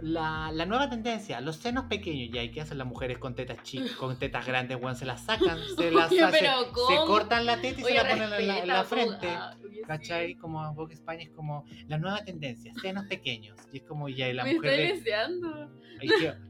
la, 0.00 0.50
la 0.52 0.64
nueva 0.66 0.88
tendencia, 0.88 1.40
los 1.40 1.56
senos 1.56 1.84
pequeños, 1.86 2.30
ya, 2.34 2.42
¿y 2.42 2.50
qué 2.50 2.60
hacen 2.60 2.78
las 2.78 2.86
mujeres 2.86 3.18
con 3.18 3.34
tetas 3.34 3.62
chicas, 3.62 3.90
con 3.98 4.18
tetas 4.18 4.46
grandes, 4.46 4.78
weón? 4.80 4.96
Se 4.96 5.04
las 5.04 5.22
sacan, 5.24 5.58
se 5.76 5.90
las 5.90 6.10
Oye, 6.10 6.22
hacen- 6.22 6.46
se 6.88 6.96
cortan 7.06 7.46
la 7.46 7.60
teta 7.60 7.80
y 7.80 7.84
Oye, 7.84 7.98
se 7.98 8.02
la 8.04 8.08
ponen 8.10 8.32
en 8.32 8.46
la, 8.48 8.66
la 8.66 8.84
frente. 8.84 9.28
Ah, 9.28 9.56
oye, 9.64 9.76
sí. 9.76 9.82
¿Cachai? 9.86 10.34
Como 10.36 10.74
Vogue 10.74 10.94
España 10.94 11.22
es 11.24 11.30
como 11.30 11.64
la 11.86 11.98
nueva 11.98 12.24
tendencia, 12.24 12.72
senos 12.80 13.06
pequeños. 13.06 13.56
Y 13.72 13.78
es 13.78 13.82
como 13.84 14.08
ya, 14.08 14.28
y 14.28 14.32
la 14.34 14.44
Me 14.44 14.54
mujer 14.54 14.70
estoy 14.72 14.86
de- 14.86 14.94
deseando. 15.02 15.70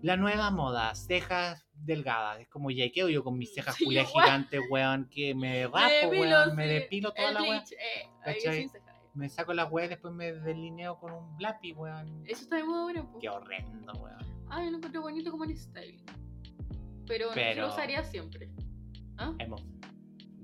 La 0.02 0.16
nueva 0.16 0.50
moda, 0.50 0.94
cejas 0.94 1.64
delgadas. 1.74 2.40
Es 2.40 2.48
como, 2.48 2.70
ya, 2.70 2.84
¿y 2.84 2.90
¿qué 2.90 3.00
hago 3.00 3.08
yo 3.10 3.22
con 3.24 3.38
mis 3.38 3.54
cejas 3.54 3.76
Sí, 3.76 3.86
gigantes, 3.86 4.60
weón? 4.70 5.08
Que 5.08 5.34
me 5.34 5.64
rapo, 5.68 5.78
depilo, 6.02 6.20
weón, 6.22 6.56
me 6.56 6.64
sí. 6.66 6.74
depilo 6.74 7.12
toda 7.12 7.28
El 7.28 7.34
la 7.34 7.42
weón. 7.42 7.56
eh. 7.56 8.08
Me 9.14 9.28
saco 9.28 9.52
las 9.54 9.70
weas 9.70 9.86
y 9.86 9.90
después 9.90 10.14
me 10.14 10.32
delineo 10.32 10.98
con 10.98 11.12
un 11.12 11.36
lápiz, 11.40 11.74
weón. 11.74 12.22
Eso 12.26 12.42
está 12.42 12.56
de 12.56 12.64
moda 12.64 12.82
ahora, 12.82 13.02
po. 13.02 13.18
Qué 13.18 13.28
horrendo, 13.28 13.92
weón. 13.94 14.18
Ah, 14.50 14.64
yo 14.64 14.70
lo 14.70 14.76
encontré 14.78 15.00
bonito 15.00 15.30
como 15.30 15.44
en 15.44 15.56
style. 15.56 16.02
Pero, 17.06 17.28
Pero- 17.34 17.62
no 17.62 17.66
lo 17.68 17.72
usaría 17.72 18.04
siempre. 18.04 18.50
¿Ah? 19.16 19.34
Hemos 19.38 19.64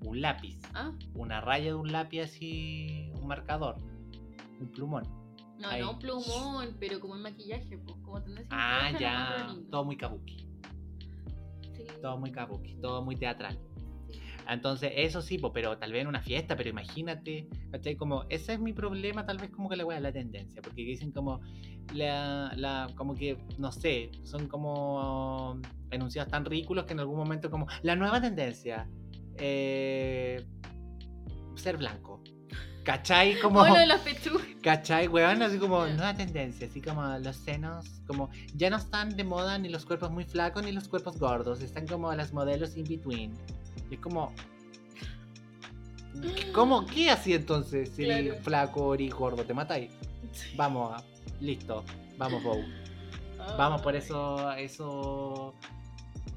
un 0.04 0.20
lápiz, 0.20 0.58
¿Ah? 0.74 0.92
una 1.14 1.40
raya 1.40 1.66
de 1.66 1.74
un 1.74 1.90
lápiz 1.92 2.20
así, 2.22 3.10
un 3.20 3.26
marcador, 3.26 3.76
un 4.60 4.68
plumón. 4.70 5.04
No, 5.58 5.68
Ahí. 5.68 5.80
no 5.80 5.92
un 5.92 5.98
plumón, 5.98 6.76
pero 6.80 7.00
como 7.00 7.14
el 7.14 7.22
maquillaje, 7.22 7.78
pues. 7.78 7.96
Como 8.02 8.22
tendencia 8.22 8.54
en 8.54 8.60
Ah, 8.60 8.98
ya. 8.98 9.36
encuentro. 9.40 9.70
Todo 9.70 9.84
muy 9.84 9.96
kabuki. 9.96 10.48
Sí. 11.74 11.84
Todo 12.02 12.18
muy 12.18 12.32
kabuki, 12.32 12.74
todo 12.76 13.02
muy 13.02 13.16
teatral. 13.16 13.58
Entonces, 14.48 14.92
eso 14.96 15.22
sí, 15.22 15.38
po, 15.38 15.52
pero 15.52 15.78
tal 15.78 15.92
vez 15.92 16.02
en 16.02 16.08
una 16.08 16.20
fiesta, 16.20 16.56
pero 16.56 16.70
imagínate, 16.70 17.48
¿cachai? 17.70 17.96
Como, 17.96 18.24
ese 18.28 18.54
es 18.54 18.60
mi 18.60 18.72
problema, 18.72 19.24
tal 19.24 19.38
vez 19.38 19.50
como 19.50 19.68
que 19.68 19.76
la 19.76 19.84
wea 19.84 20.00
la 20.00 20.12
tendencia, 20.12 20.60
porque 20.62 20.82
dicen 20.82 21.12
como, 21.12 21.40
la, 21.92 22.52
la, 22.56 22.88
como 22.94 23.14
que, 23.14 23.38
no 23.58 23.72
sé, 23.72 24.10
son 24.22 24.48
como 24.48 25.60
enunciados 25.90 26.30
tan 26.30 26.44
ridículos 26.44 26.84
que 26.84 26.92
en 26.92 27.00
algún 27.00 27.16
momento 27.16 27.50
como, 27.50 27.66
la 27.82 27.96
nueva 27.96 28.20
tendencia, 28.20 28.88
eh, 29.38 30.44
ser 31.54 31.76
blanco. 31.76 32.22
¿Cachai? 32.84 33.40
Como, 33.40 33.60
Bueno. 33.60 33.76
¿cachai, 34.62 35.08
weón? 35.08 35.40
Así 35.40 35.58
como, 35.58 35.86
nueva 35.86 36.14
tendencia, 36.14 36.66
así 36.66 36.82
como 36.82 37.02
los 37.18 37.36
senos, 37.36 38.02
como, 38.06 38.28
ya 38.54 38.68
no 38.68 38.76
están 38.76 39.16
de 39.16 39.24
moda 39.24 39.58
ni 39.58 39.70
los 39.70 39.86
cuerpos 39.86 40.10
muy 40.10 40.24
flacos 40.24 40.62
ni 40.62 40.72
los 40.72 40.88
cuerpos 40.88 41.18
gordos, 41.18 41.62
están 41.62 41.86
como 41.86 42.12
las 42.14 42.32
modelos 42.34 42.76
in 42.76 42.84
between. 42.84 43.32
Y 43.90 43.94
es 43.94 44.00
como. 44.00 44.32
¿Cómo? 46.54 46.86
¿Qué 46.86 47.10
así 47.10 47.34
entonces? 47.34 47.90
Si 47.94 48.04
Claro. 48.04 48.34
flaco 48.42 48.94
eres 48.94 49.12
gordo, 49.14 49.44
te 49.44 49.54
matáis. 49.54 49.90
Vamos, 50.56 50.92
ah, 50.94 51.04
listo. 51.40 51.84
Vamos, 52.16 52.42
Bow. 52.42 52.62
Vamos 53.58 53.82
por 53.82 53.94
eso, 53.96 54.52
eso. 54.52 55.54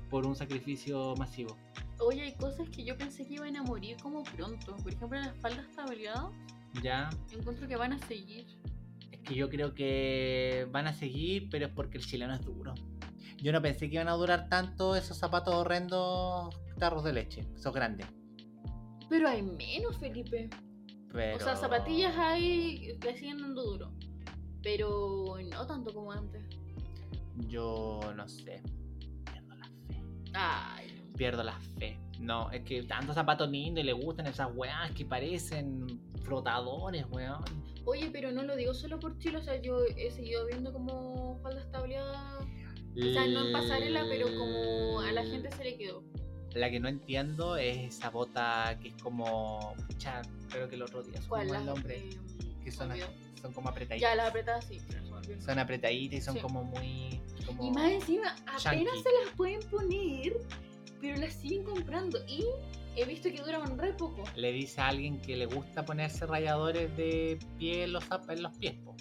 Por 0.10 0.26
un 0.26 0.36
sacrificio 0.36 1.16
masivo. 1.18 1.56
Oye, 2.00 2.22
hay 2.24 2.36
cosas 2.36 2.70
que 2.70 2.84
yo 2.84 2.98
pensé 2.98 3.26
que 3.28 3.36
iban 3.36 3.56
a 3.56 3.64
morir 3.64 3.98
como 4.02 4.24
pronto. 4.24 4.76
Por 4.78 4.94
ejemplo, 4.94 5.20
las 5.20 5.36
faldas 5.38 5.66
tableadas, 5.76 6.26
Ya. 6.84 7.10
encuentro 7.32 7.68
que 7.68 7.76
van 7.76 7.94
a 7.94 8.00
seguir. 8.08 8.46
Es 9.12 9.20
que 9.22 9.36
yo 9.36 9.50
creo 9.50 9.74
que 9.74 10.68
van 10.72 10.88
a 10.88 10.94
seguir, 10.94 11.50
pero 11.50 11.66
es 11.68 11.72
porque 11.74 11.98
el 11.98 12.06
chileno 12.06 12.34
es 12.34 12.42
duro. 12.46 12.74
Yo 13.38 13.52
no 13.52 13.62
pensé 13.62 13.90
que 13.90 13.96
iban 13.96 14.08
a 14.08 14.14
durar 14.14 14.48
tanto 14.50 14.96
esos 14.96 15.18
zapatos 15.18 15.54
horrendos 15.54 16.56
tarros 16.78 17.04
de 17.04 17.14
leche, 17.14 17.48
esos 17.56 17.74
grandes. 17.74 18.08
Pero 19.10 19.28
hay 19.28 19.42
menos, 19.42 19.98
Felipe. 19.98 20.50
Pero... 21.12 21.38
O 21.38 21.40
sea, 21.40 21.56
zapatillas 21.56 22.16
hay 22.18 22.98
que 23.00 23.18
siguen 23.18 23.40
dando 23.40 23.64
duro. 23.64 23.92
Pero 24.62 25.38
no 25.50 25.66
tanto 25.66 25.94
como 25.94 26.12
antes. 26.12 26.44
Yo 27.48 28.02
no 28.16 28.28
sé. 28.28 28.62
Pierdo 29.26 29.56
la 29.56 29.66
fe. 29.88 30.04
Ay, 30.34 30.98
Pierdo 31.16 31.44
la 31.44 31.60
fe. 31.80 32.00
No, 32.20 32.52
es 32.52 32.64
que 32.64 32.84
tantos 32.84 33.16
zapatos 33.16 33.50
lindos 33.50 33.84
y 33.84 33.88
le 33.88 33.94
gustan 33.94 34.28
esas 34.28 34.50
weas 34.56 34.92
que 34.92 35.06
parecen 35.06 36.00
flotadores, 36.24 37.06
weón. 37.10 37.44
Oye, 37.86 38.10
pero 38.12 38.32
no 38.32 38.44
lo 38.44 38.56
digo 38.56 38.74
solo 38.74 39.00
por 39.00 39.18
Chile, 39.18 39.38
o 39.38 39.42
sea, 39.42 39.62
yo 39.62 39.80
he 39.96 40.12
seguido 40.12 40.46
viendo 40.46 40.74
como 40.74 41.40
faldas 41.42 41.70
tableadas. 41.72 42.44
O 42.96 43.14
sea, 43.14 43.28
no 43.28 43.46
en 43.46 43.54
pasarela, 43.54 44.06
pero 44.10 44.28
como 44.28 45.00
a 45.00 45.12
la 45.12 45.24
gente 45.24 45.52
se 45.52 45.64
le 45.64 45.78
quedó. 45.78 46.04
La 46.58 46.70
que 46.72 46.80
no 46.80 46.88
entiendo 46.88 47.56
es 47.58 47.78
esa 47.96 48.10
bota 48.10 48.78
que 48.82 48.90
es 48.90 48.96
como. 49.02 49.74
Pucha, 49.88 50.22
creo 50.50 50.68
que 50.68 50.76
el 50.76 50.82
otro 50.82 51.04
día 51.04 51.20
¿Cuál? 51.28 51.54
el 51.54 51.66
nombre. 51.66 51.98
eh, 51.98 52.18
Que 52.64 52.72
son, 52.72 52.92
son 53.42 53.54
como 53.54 53.70
apretaditas. 53.70 54.10
Ya, 54.10 54.16
las 54.16 54.30
apretadas 54.30 54.66
sí. 54.66 54.80
Son 55.44 55.60
apretaditas 55.60 56.20
y 56.20 56.22
son 56.22 56.36
Sí. 56.36 56.42
como 56.42 56.64
muy. 56.64 57.22
Como... 57.46 57.66
Y 57.66 57.72
más 57.72 57.92
encima, 57.92 58.36
apenas 58.46 59.02
se 59.02 59.10
las 59.24 59.34
pueden 59.36 59.60
poner, 59.70 60.34
pero 61.02 61.18
las 61.18 61.34
siguen 61.34 61.64
comprando. 61.64 62.20
Y 62.28 62.44
he 62.96 63.06
visto 63.06 63.30
que 63.30 63.38
duran 63.42 63.78
re 63.78 63.94
poco. 63.94 64.24
Le 64.36 64.52
dice 64.52 64.82
a 64.82 64.88
alguien 64.88 65.20
que 65.22 65.36
le 65.38 65.46
gusta 65.46 65.86
ponerse 65.86 66.26
rayadores 66.26 66.96
de 66.98 67.40
pie 67.58 67.84
en 67.84 67.94
los, 67.94 68.04
en 68.30 68.42
los 68.44 68.58
pies, 68.58 68.74
po. 68.84 68.96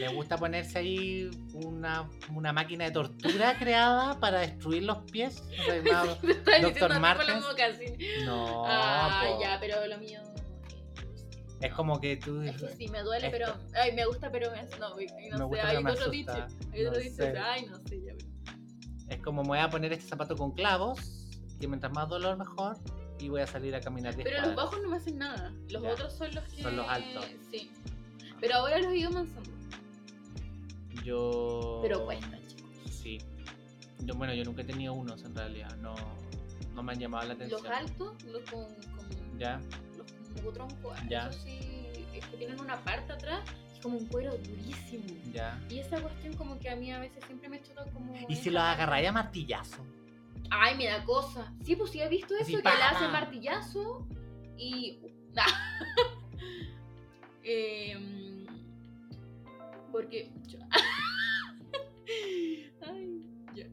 Le 0.00 0.08
gusta 0.14 0.36
ponerse 0.38 0.78
ahí 0.78 1.30
una, 1.52 2.08
una 2.34 2.52
máquina 2.52 2.84
de 2.86 2.90
tortura 2.92 3.54
creada 3.58 4.18
para 4.20 4.40
destruir 4.40 4.84
los 4.84 4.98
pies. 5.10 5.42
Doctor 6.62 6.98
Martens. 7.00 7.44
No, 8.24 8.64
Ah, 8.66 9.24
po. 9.26 9.40
ya, 9.42 9.58
pero 9.60 9.86
lo 9.86 9.98
mío. 9.98 10.20
es 11.60 11.72
como 11.74 12.00
que 12.00 12.16
tú. 12.16 12.40
Es 12.42 12.56
que 12.60 12.68
sí, 12.68 12.88
me 12.88 13.02
duele, 13.02 13.26
Esto- 13.26 13.38
pero. 13.38 13.80
Ay, 13.80 13.92
me 13.92 14.06
gusta, 14.06 14.30
pero 14.30 14.50
me. 14.50 14.62
No, 14.78 14.88
no 14.90 14.96
Me 14.96 15.06
sé, 15.06 15.44
gusta, 15.44 15.68
hay 15.68 15.76
otro 15.84 16.10
dicho. 16.10 16.46
Hay 16.72 16.84
otro 16.86 17.00
dicho. 17.00 17.22
Ay, 17.44 17.66
no 17.66 17.76
sé, 17.86 18.00
ya. 18.04 18.12
pero- 18.16 18.28
Es 19.10 19.22
como 19.22 19.42
me 19.42 19.48
voy 19.48 19.58
a 19.58 19.68
poner 19.70 19.92
este 19.92 20.06
zapato 20.06 20.36
con 20.36 20.52
clavos, 20.52 21.00
que 21.60 21.66
mientras 21.66 21.92
más 21.92 22.08
dolor 22.08 22.36
mejor, 22.38 22.76
y 23.18 23.28
voy 23.28 23.40
a 23.40 23.46
salir 23.46 23.74
a 23.74 23.80
caminar 23.80 24.14
10 24.14 24.28
Pero 24.28 24.42
los 24.46 24.54
bajos 24.54 24.80
no 24.82 24.88
me 24.90 24.96
hacen 24.98 25.18
nada. 25.18 25.52
Los 25.70 25.82
Ya. 25.82 25.90
otros 25.92 26.12
son 26.16 26.34
los 26.34 26.44
que. 26.44 26.62
Son 26.62 26.76
los 26.76 26.88
altos. 26.88 27.26
Sí. 27.50 27.70
Pero 28.40 28.54
ahora 28.56 28.78
los 28.78 28.92
he 28.92 28.98
ido 28.98 29.10
avanzando. 29.10 29.50
Yo. 31.04 31.80
Pero 31.82 32.04
cuesta, 32.04 32.38
chicos. 32.46 32.70
Sí. 32.90 33.18
Yo, 34.00 34.14
bueno, 34.14 34.34
yo 34.34 34.44
nunca 34.44 34.62
he 34.62 34.64
tenido 34.64 34.92
unos 34.94 35.22
en 35.24 35.34
realidad. 35.34 35.74
No, 35.78 35.94
no 36.74 36.82
me 36.82 36.92
han 36.92 36.98
llamado 36.98 37.26
la 37.28 37.34
atención. 37.34 37.62
Los 37.62 37.70
altos, 37.72 38.22
los 38.24 38.42
con. 38.50 38.64
con 38.64 39.38
Ya. 39.38 39.60
los 39.96 40.12
con 40.12 40.34
mugotronco, 40.34 40.92
Ya. 41.08 41.28
eso 41.28 41.40
sí. 41.40 41.58
Es 42.14 42.26
que 42.26 42.36
tienen 42.36 42.60
una 42.60 42.76
parte 42.84 43.12
atrás, 43.12 43.40
es 43.72 43.80
como 43.80 43.98
un 43.98 44.06
cuero 44.06 44.36
durísimo. 44.38 45.04
Ya. 45.32 45.60
Y 45.70 45.78
esa 45.78 46.00
cuestión, 46.00 46.34
como 46.34 46.58
que 46.58 46.68
a 46.68 46.76
mí 46.76 46.92
a 46.92 46.98
veces 46.98 47.24
siempre 47.24 47.48
me 47.48 47.62
choca 47.62 47.84
como. 47.92 48.14
Y 48.28 48.34
si 48.36 48.50
parte. 48.50 48.58
agarráis 48.82 49.08
a 49.08 49.12
martillazo. 49.12 49.84
Ay, 50.50 50.76
me 50.76 50.86
da 50.86 51.04
cosa. 51.04 51.52
Sí, 51.64 51.76
pues 51.76 51.90
sí 51.90 52.00
he 52.00 52.08
visto 52.08 52.34
eso, 52.34 52.42
Así, 52.44 52.56
que 52.56 52.62
pa, 52.62 52.74
le 52.74 52.82
hacen 52.82 53.12
martillazo 53.12 54.06
y. 54.56 54.98
Em, 57.50 58.27
porque. 59.90 60.30
Ay, 62.82 63.20
ya. 63.54 63.66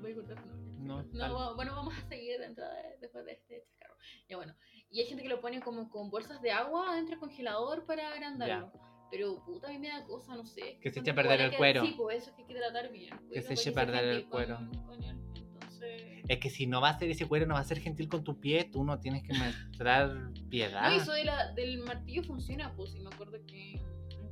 Voy 0.00 0.12
a 0.12 0.14
cortar 0.14 0.44
no. 0.78 1.02
No, 1.12 1.54
bueno, 1.54 1.74
vamos 1.76 1.94
a 1.96 2.08
seguir 2.08 2.40
dentro 2.40 2.64
de- 2.64 2.98
después 3.00 3.24
de 3.24 3.32
este 3.32 3.64
chascarro. 3.68 3.94
Ya 4.28 4.36
bueno. 4.36 4.54
Y 4.90 5.00
hay 5.00 5.06
gente 5.06 5.22
que 5.22 5.28
lo 5.28 5.40
pone 5.40 5.60
como 5.60 5.88
con 5.88 6.10
bolsas 6.10 6.42
de 6.42 6.50
agua 6.50 6.90
adentro 6.92 7.12
del 7.12 7.20
congelador 7.20 7.86
para 7.86 8.12
agrandarlo. 8.12 8.72
Pero 9.10 9.42
puta, 9.44 9.68
a 9.68 9.70
mí 9.70 9.78
me 9.78 9.88
da 9.88 10.04
cosa, 10.04 10.34
no 10.34 10.44
sé. 10.44 10.78
Que 10.82 10.90
se 10.90 11.00
eche 11.00 11.12
a 11.12 11.14
perder 11.14 11.40
el 11.40 11.50
que- 11.52 11.56
cuero. 11.56 11.84
Sí, 11.86 11.94
pues 11.96 12.22
eso 12.22 12.30
es 12.30 12.36
que 12.36 12.42
hay 12.42 12.48
que 12.48 12.54
tratar 12.54 12.90
bien. 12.90 13.10
Que 13.10 13.26
Pues, 13.42 13.46
se 13.46 13.54
eche 13.54 13.70
a 13.70 13.74
perder 13.74 14.04
el 14.06 14.22
con- 14.22 14.30
cuero. 14.30 14.58
con 14.86 15.04
él. 15.04 15.16
Entonces. 15.36 16.24
Es 16.28 16.38
que 16.38 16.50
si 16.50 16.66
no 16.66 16.80
va 16.80 16.88
a 16.90 16.98
ser 16.98 17.10
ese 17.10 17.26
cuero, 17.28 17.46
no 17.46 17.54
va 17.54 17.60
a 17.60 17.64
ser 17.64 17.78
gentil 17.78 18.08
con 18.08 18.24
tu 18.24 18.40
pie, 18.40 18.64
tú 18.64 18.82
no 18.84 18.98
tienes 18.98 19.22
que 19.22 19.34
mostrar 19.34 20.30
piedad. 20.50 20.90
No, 20.90 20.96
eso 20.96 21.12
de 21.12 21.24
la, 21.24 21.52
del 21.52 21.78
martillo 21.78 22.24
funciona, 22.24 22.74
pues, 22.74 22.94
y 22.96 23.00
me 23.00 23.10
acuerdo 23.10 23.38
que 23.46 23.80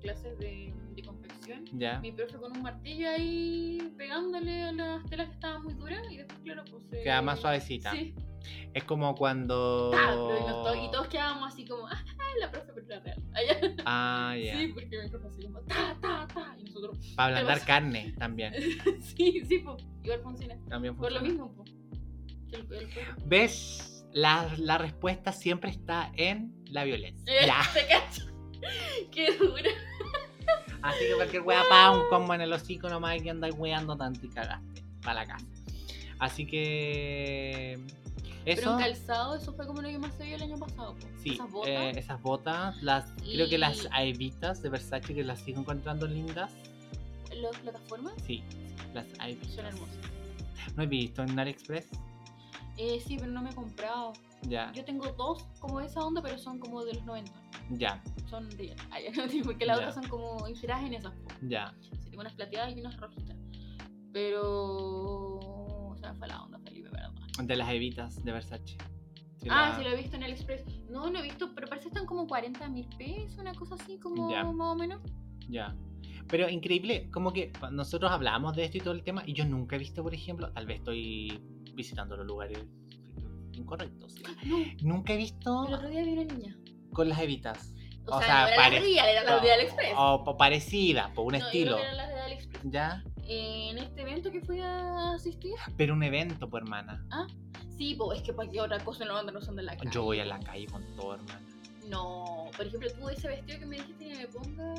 clases 0.00 0.38
de, 0.38 0.72
de 0.94 1.02
confección, 1.02 1.64
Ya. 1.72 2.00
mi 2.00 2.12
profe 2.12 2.36
con 2.38 2.52
un 2.56 2.62
martillo 2.62 3.08
ahí 3.08 3.92
pegándole 3.96 4.62
a 4.64 4.72
las 4.72 5.04
telas 5.06 5.28
que 5.28 5.34
estaban 5.34 5.62
muy 5.62 5.74
duras, 5.74 6.02
y 6.10 6.16
después, 6.18 6.38
claro, 6.40 6.64
pues... 6.70 7.02
Queda 7.02 7.22
más 7.22 7.40
suavecita. 7.40 7.92
Sí, 7.92 8.14
Es 8.74 8.84
como 8.84 9.14
cuando. 9.14 9.90
y, 9.94 10.90
todos 10.90 11.08
quedábamos 11.08 11.52
así 11.52 11.64
como, 11.66 11.86
ah, 11.86 12.02
la 12.40 12.50
profe, 12.50 12.72
pero 12.74 12.86
era 12.86 13.00
real. 13.00 13.22
Allá. 13.34 13.74
Ah, 13.84 14.34
ya. 14.42 14.58
Sí, 14.58 14.68
porque 14.68 15.02
mi 15.02 15.08
profe 15.08 15.26
así 15.28 15.42
como, 15.42 15.60
ta, 15.62 15.96
ta, 16.00 16.26
ta, 16.32 16.56
y 16.58 16.64
nosotros, 16.64 16.98
Para 17.16 17.38
ablandar 17.38 17.64
carne 17.66 18.14
también. 18.18 18.54
sí, 19.00 19.42
sí, 19.46 19.58
pues, 19.58 19.84
igual 20.02 20.20
funciona. 20.22 20.56
También 20.68 20.96
Por 20.96 21.12
lo 21.12 21.18
funciona. 21.20 21.44
mismo, 21.44 21.54
pues. 21.56 21.74
El- 22.52 22.72
el- 22.72 22.88
¿Ves? 23.26 24.04
La, 24.12 24.52
la 24.58 24.76
respuesta 24.78 25.30
siempre 25.32 25.70
está 25.70 26.10
en 26.16 26.52
la 26.66 26.82
violencia. 26.84 27.22
Eh, 27.32 27.46
Ya. 27.46 27.60
¿Te 27.74 27.86
cacho? 27.86 28.24
Qué 29.12 29.36
dura. 29.36 29.70
Así 30.82 30.98
que 31.00 31.14
cualquier 31.16 31.42
wea 31.42 31.62
pa, 31.68 31.90
un 31.90 32.02
combo 32.10 32.34
en 32.34 32.40
el 32.40 32.52
hocico 32.52 32.88
nomás 32.88 33.20
que 33.22 33.30
andáis 33.30 33.54
weando 33.58 33.96
tanto 33.96 34.24
y 34.26 34.30
cagaste. 34.30 34.82
Para 35.02 35.20
la 35.20 35.26
casa. 35.26 35.46
Así 36.18 36.46
que. 36.46 37.78
Pero 38.44 38.60
Eso. 38.62 38.72
en 38.72 38.78
calzado, 38.78 39.36
eso 39.36 39.52
fue 39.54 39.66
como 39.66 39.82
lo 39.82 39.88
que 39.88 39.98
más 39.98 40.14
se 40.14 40.24
vio 40.24 40.36
el 40.36 40.42
año 40.42 40.56
pasado, 40.58 40.94
pues. 40.98 41.12
Sí, 41.22 41.32
Esas 41.34 41.50
botas. 41.50 41.68
eh, 41.70 41.92
esas 41.96 42.22
botas, 42.22 42.82
las, 42.82 43.12
creo 43.22 43.48
que 43.50 43.58
las 43.58 43.86
Aivitas 43.92 44.62
de 44.62 44.70
Versace 44.70 45.14
que 45.14 45.22
las 45.22 45.40
sigo 45.40 45.60
encontrando 45.60 46.06
lindas. 46.06 46.50
las 47.34 47.56
plataformas 47.58 48.14
Sí, 48.26 48.42
las 48.94 49.06
visto. 49.26 49.56
son 49.56 49.66
hermosas. 49.66 49.96
¿No 50.74 50.82
he 50.82 50.86
visto 50.86 51.22
en 51.22 51.38
AliExpress? 51.38 51.88
Eh, 52.78 53.02
sí, 53.06 53.16
pero 53.18 53.30
no 53.30 53.42
me 53.42 53.50
he 53.50 53.54
comprado. 53.54 54.14
Ya, 54.42 54.72
Yo 54.72 54.84
tengo 54.86 55.06
dos 55.12 55.44
como 55.60 55.80
de 55.80 55.86
esa 55.86 56.00
onda, 56.00 56.22
pero 56.22 56.38
son 56.38 56.58
como 56.58 56.82
de 56.82 56.94
los 56.94 57.04
90. 57.04 57.30
Ya, 57.70 58.02
Son 58.28 58.48
de 58.50 58.74
porque 59.44 59.66
las 59.66 59.78
otras 59.78 59.94
son 59.94 60.09
como 60.09 60.48
inspiradas 60.48 60.85
en 60.85 60.94
esas. 60.94 61.12
ya. 61.42 61.74
Sí, 61.80 62.11
tengo 62.11 62.20
unas 62.20 62.35
plateadas 62.35 62.76
y 62.76 62.80
unas 62.80 62.96
rojitas. 62.98 63.37
Pero. 64.12 65.38
O 65.92 65.96
sea, 65.98 66.14
fue 66.14 66.28
la 66.28 66.42
onda, 66.42 66.59
Felipe, 66.61 66.90
perdón. 66.90 67.14
De 67.46 67.56
las 67.56 67.70
evitas 67.70 68.22
de 68.24 68.33
Versace. 68.33 68.76
Ah, 69.48 69.70
la- 69.70 69.76
sí, 69.76 69.83
lo 69.85 69.90
he 69.90 69.96
visto 69.96 70.16
en 70.16 70.22
el 70.24 70.33
Express. 70.33 70.64
No, 70.90 71.09
no 71.11 71.18
he 71.18 71.22
visto, 71.22 71.54
pero 71.54 71.66
parece 71.68 71.85
que 71.85 71.88
están 71.88 72.06
como 72.06 72.26
40 72.26 72.68
mil 72.68 72.87
pesos, 72.98 73.38
una 73.38 73.54
cosa 73.54 73.76
así, 73.76 73.98
como 73.98 74.28
más 74.52 74.66
o 74.68 74.74
menos. 74.74 75.00
Ya. 75.48 75.74
Pero 76.28 76.48
increíble, 76.48 77.11
como 77.11 77.33
que 77.33 77.52
nosotros 77.72 78.11
hablamos 78.11 78.54
de 78.54 78.64
esto 78.64 78.76
y 78.78 78.80
todo 78.80 78.94
el 78.94 79.02
tema, 79.02 79.22
y 79.26 79.33
yo 79.33 79.44
nunca 79.46 79.76
he 79.76 79.78
visto, 79.78 80.02
por 80.02 80.14
ejemplo, 80.14 80.52
tal 80.52 80.66
vez 80.66 80.78
estoy 80.78 81.40
visitando 81.74 82.16
los 82.16 82.26
lugares 82.26 82.59
incorrectos. 83.52 84.12
¿sí? 84.14 84.22
No, 84.83 84.94
Nunca 84.94 85.14
he 85.14 85.16
visto 85.16 85.66
el 85.66 85.74
otro 85.74 85.88
día 85.88 86.04
vi 86.04 86.12
una 86.12 86.24
niña. 86.24 86.56
Con 86.92 87.09
las 87.09 87.18
evitas. 87.20 87.74
O, 88.07 88.16
O 88.16 88.18
sea, 88.18 88.26
sea, 88.26 88.40
no 88.42 88.48
era 88.48 88.57
pare- 88.57 88.76
la 88.81 88.87
real, 88.87 89.09
era 89.09 89.24
la 89.24 89.38
de 89.40 89.53
AliExpress. 89.53 89.94
O, 89.96 90.14
o 90.26 90.37
parecida, 90.37 91.12
por 91.14 91.26
un 91.26 91.33
No, 91.33 91.38
yo 91.38 91.46
estilo. 91.46 91.76
que 91.76 91.83
eran 91.83 91.96
las 91.96 92.09
de 92.09 92.20
AliExpress. 92.20 92.62
¿Ya? 92.64 93.05
En 93.29 93.79
este 93.79 94.00
evento 94.03 94.31
que 94.33 94.40
fui 94.40 94.61
a 94.61 95.12
asistir. 95.12 95.55
Pero 95.76 95.94
un 95.94 96.03
evento, 96.03 96.48
pues 96.48 96.62
hermana. 96.64 97.05
Sí, 97.76 97.94
pues 97.94 98.18
es 98.20 98.24
que 98.26 98.33
para 98.33 98.50
qué 98.50 98.61
otra 98.61 98.79
cosa 98.81 99.05
no 99.05 99.16
andan 99.16 99.37
usando 99.37 99.61
en 99.61 99.66
la 99.66 99.76
calle. 99.76 99.90
Yo 99.92 100.03
voy 100.03 100.18
a 100.20 100.24
la 100.24 100.40
calle 100.40 100.66
con 100.66 100.85
todo, 100.96 101.14
hermana. 101.14 101.40
No, 101.90 102.50
por 102.57 102.66
ejemplo, 102.66 102.88
tú 102.92 103.09
ese 103.09 103.26
vestido 103.29 103.59
que 103.59 103.66
me 103.66 103.76
dijiste 103.76 104.09
que 104.09 104.16
me 104.16 104.26
ponga 104.29 104.74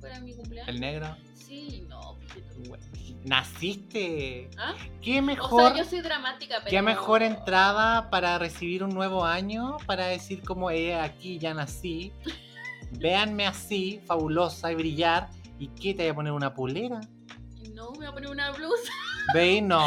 para 0.00 0.20
mi 0.20 0.34
cumpleaños. 0.34 0.68
El 0.68 0.80
negro. 0.80 1.16
Sí, 1.34 1.86
no, 1.88 2.18
Güey, 2.66 2.80
Naciste. 3.24 4.50
¿Ah? 4.58 4.74
Qué 5.00 5.20
O 5.20 5.22
mejor. 5.22 5.72
sea, 5.72 5.84
yo 5.84 5.88
soy 5.88 6.00
dramática, 6.00 6.56
pero. 6.58 6.70
Qué 6.70 6.82
mejor 6.82 7.22
entrada 7.22 8.10
para 8.10 8.38
recibir 8.38 8.82
un 8.82 8.90
nuevo 8.90 9.24
año, 9.24 9.76
para 9.86 10.06
decir 10.06 10.42
como 10.42 10.70
eh, 10.70 10.94
aquí 10.96 11.38
ya 11.38 11.54
nací. 11.54 12.12
Véanme 12.98 13.46
así, 13.46 14.00
fabulosa 14.06 14.72
y 14.72 14.74
brillar. 14.74 15.28
¿Y 15.58 15.68
qué 15.68 15.94
te 15.94 16.02
voy 16.02 16.10
a 16.10 16.14
poner 16.14 16.32
una 16.32 16.52
polera? 16.52 17.00
No, 17.72 17.92
me 17.92 17.98
voy 17.98 18.06
a 18.06 18.12
poner 18.12 18.30
una 18.30 18.50
blusa. 18.50 18.92
Ve, 19.34 19.60
no. 19.62 19.78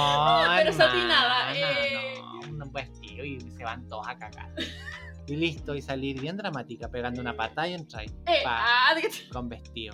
Pero 0.55 0.69
hermana, 0.69 0.71
satinada, 0.71 1.55
eh. 1.55 2.13
No, 2.51 2.65
un 2.65 2.71
vestido 2.71 3.25
y 3.25 3.39
se 3.41 3.63
van 3.63 3.85
todos 3.87 4.07
a 4.07 4.17
cagar. 4.17 4.49
Y 5.29 5.35
listo, 5.35 5.75
y 5.75 5.81
salir 5.81 6.19
bien 6.19 6.37
dramática, 6.37 6.89
pegando 6.89 7.21
una 7.21 7.35
patada 7.37 7.67
y 7.67 7.73
entrar 7.73 8.03
Eh, 8.03 8.43
ah, 8.45 8.95
con 9.31 9.47
vestido. 9.47 9.93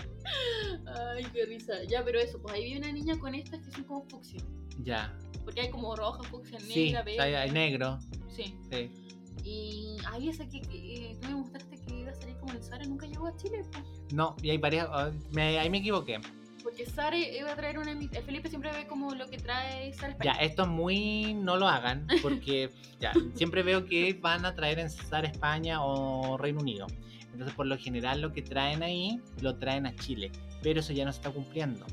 Ay, 0.85 1.25
qué 1.33 1.45
risa. 1.45 1.73
Ya, 1.89 2.03
pero 2.05 2.19
eso, 2.19 2.41
pues 2.41 2.53
ahí 2.53 2.63
vi 2.65 2.77
una 2.77 2.91
niña 2.91 3.17
con 3.19 3.35
estas 3.35 3.59
que 3.61 3.71
son 3.71 3.83
como 3.83 4.05
fucsia. 4.07 4.41
Ya. 4.83 5.13
Porque 5.43 5.61
hay 5.61 5.69
como 5.69 5.95
roja, 5.95 6.23
fucsia, 6.23 6.59
Sí, 6.59 6.93
negra, 6.93 7.03
hay, 7.23 7.33
hay 7.33 7.51
negro. 7.51 7.99
Sí. 8.29 8.57
Sí. 8.71 8.89
Y 9.43 9.97
ahí 10.11 10.29
esa 10.29 10.47
que, 10.47 10.61
que, 10.61 11.11
eh, 11.11 11.17
tú 11.21 11.27
me 11.27 11.35
mostraste 11.35 11.77
que 11.81 11.99
iba 11.99 12.11
a 12.11 12.15
salir 12.15 12.35
como 12.37 12.53
en 12.53 12.63
Sara, 12.63 12.85
nunca 12.85 13.05
llegó 13.05 13.27
a 13.27 13.35
Chile, 13.35 13.61
pues. 13.71 13.83
No, 14.13 14.35
y 14.41 14.49
hay 14.51 14.57
varias. 14.57 14.87
ah, 14.89 15.11
me- 15.31 15.59
ahí 15.59 15.69
me 15.69 15.79
equivoqué. 15.79 16.19
Porque 16.75 16.91
Sara 16.91 17.17
iba 17.17 17.53
a 17.53 17.55
traer 17.55 17.79
una. 17.79 17.91
el 17.91 18.09
Felipe 18.09 18.49
siempre 18.49 18.69
ve 18.69 18.85
como 18.85 19.15
lo 19.15 19.27
que 19.29 19.37
trae 19.37 19.93
Sara 19.93 20.09
Ya, 20.21 20.31
España. 20.31 20.45
esto 20.45 20.63
es 20.63 20.67
muy. 20.67 21.33
No 21.33 21.55
lo 21.55 21.69
hagan, 21.69 22.05
porque 22.21 22.69
ya, 22.99 23.13
siempre 23.33 23.63
veo 23.63 23.85
que 23.85 24.13
van 24.21 24.45
a 24.45 24.55
traer 24.55 24.79
en 24.79 24.89
Cesar 24.89 25.23
España 25.23 25.81
o 25.81 26.37
Reino 26.37 26.59
Unido. 26.59 26.87
Entonces, 27.31 27.55
por 27.55 27.65
lo 27.65 27.77
general, 27.77 28.19
lo 28.19 28.33
que 28.33 28.41
traen 28.41 28.83
ahí 28.83 29.21
lo 29.39 29.57
traen 29.57 29.85
a 29.85 29.95
Chile. 29.95 30.33
Pero 30.61 30.81
eso 30.81 30.91
ya 30.91 31.05
no 31.05 31.13
se 31.13 31.19
está 31.19 31.31
cumpliendo. 31.31 31.85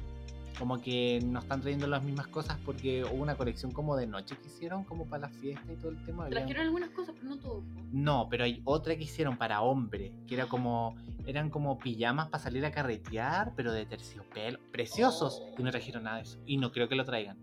Como 0.58 0.80
que 0.80 1.20
no 1.24 1.40
están 1.40 1.60
trayendo 1.60 1.86
las 1.86 2.02
mismas 2.04 2.26
cosas 2.28 2.58
porque 2.64 3.04
hubo 3.04 3.22
una 3.22 3.34
colección 3.36 3.72
como 3.72 3.96
de 3.96 4.06
noche 4.06 4.36
que 4.36 4.46
hicieron, 4.48 4.84
como 4.84 5.06
para 5.06 5.22
la 5.22 5.28
fiesta 5.28 5.72
y 5.72 5.76
todo 5.76 5.90
el 5.90 6.04
tema. 6.04 6.24
habían- 6.26 6.40
Trajeron 6.42 6.66
algunas 6.66 6.90
cosas, 6.90 7.14
pero 7.18 7.30
no 7.34 7.38
todo. 7.38 7.62
No, 7.90 8.28
pero 8.30 8.44
hay 8.44 8.60
otra 8.64 8.96
que 8.96 9.04
hicieron 9.04 9.36
para 9.36 9.62
hombre, 9.62 10.12
que 10.26 10.34
era 10.34 10.46
como. 10.46 10.96
Eran 11.26 11.50
como 11.50 11.78
pijamas 11.78 12.28
para 12.28 12.42
salir 12.42 12.64
a 12.66 12.70
carretear, 12.72 13.52
pero 13.56 13.72
de 13.72 13.86
terciopelo. 13.86 14.58
Preciosos. 14.72 15.40
Oh. 15.42 15.54
Y 15.58 15.62
no 15.62 15.70
trajeron 15.70 16.04
nada 16.04 16.16
de 16.16 16.22
eso. 16.24 16.38
Y 16.46 16.56
no 16.56 16.72
creo 16.72 16.88
que 16.88 16.96
lo 16.96 17.04
traigan. 17.04 17.38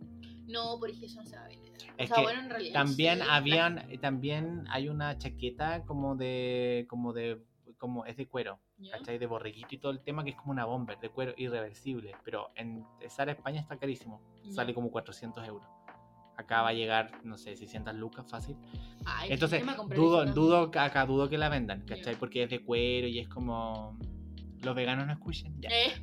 No, 0.47 0.77
porque 0.79 1.05
eso 1.05 1.21
no 1.21 1.25
se 1.25 1.35
va 1.35 1.45
a 1.45 1.47
vender. 1.47 1.69
Es 1.97 2.11
o 2.11 2.13
sea, 2.13 2.15
que 2.15 2.21
bueno, 2.23 2.39
en 2.41 2.49
realidad. 2.49 2.73
También 2.73 3.19
sí, 3.19 3.25
habían, 3.29 3.87
también 4.01 4.65
hay 4.69 4.89
una 4.89 5.17
chaqueta 5.17 5.83
como 5.85 6.15
de, 6.15 6.85
como 6.89 7.13
de, 7.13 7.41
como 7.77 8.05
es 8.05 8.17
de 8.17 8.27
cuero, 8.27 8.59
¿Ya? 8.79 8.91
¿cachai? 8.97 9.17
De 9.17 9.25
borreguito 9.25 9.75
y 9.75 9.77
todo 9.77 9.91
el 9.91 9.99
tema 10.01 10.23
que 10.23 10.29
es 10.31 10.35
como 10.35 10.51
una 10.51 10.65
bomber 10.65 10.97
de 10.99 11.09
cuero 11.09 11.33
irreversible, 11.37 12.13
pero 12.23 12.49
en 12.55 12.85
Sara 13.09 13.31
España 13.33 13.59
está 13.61 13.77
carísimo, 13.77 14.21
Ya. 14.45 14.51
sale 14.53 14.73
como 14.73 14.89
400 14.91 15.45
euros. 15.47 15.67
Acá 16.37 16.61
va 16.61 16.69
a 16.69 16.73
llegar, 16.73 17.11
no 17.25 17.37
sé, 17.37 17.57
600 17.57 17.93
lucas 17.95 18.25
fácil. 18.29 18.55
Ay, 19.05 19.33
Entonces, 19.33 19.59
¿qué 19.59 19.65
me 19.65 19.75
compré 19.75 19.97
dudo, 19.97 20.25
dudo, 20.25 20.71
acá 20.79 21.05
dudo 21.05 21.27
que 21.27 21.37
la 21.37 21.49
vendan, 21.49 21.85
Ya. 21.85 21.97
¿cachai? 21.97 22.15
Porque 22.15 22.43
es 22.43 22.49
de 22.49 22.63
cuero 22.63 23.07
y 23.07 23.19
es 23.19 23.27
como... 23.27 23.97
Los 24.61 24.75
veganos 24.75 25.05
no 25.07 25.13
escuchen, 25.13 25.55
ya. 25.61 25.69
¿Eh? 25.69 25.93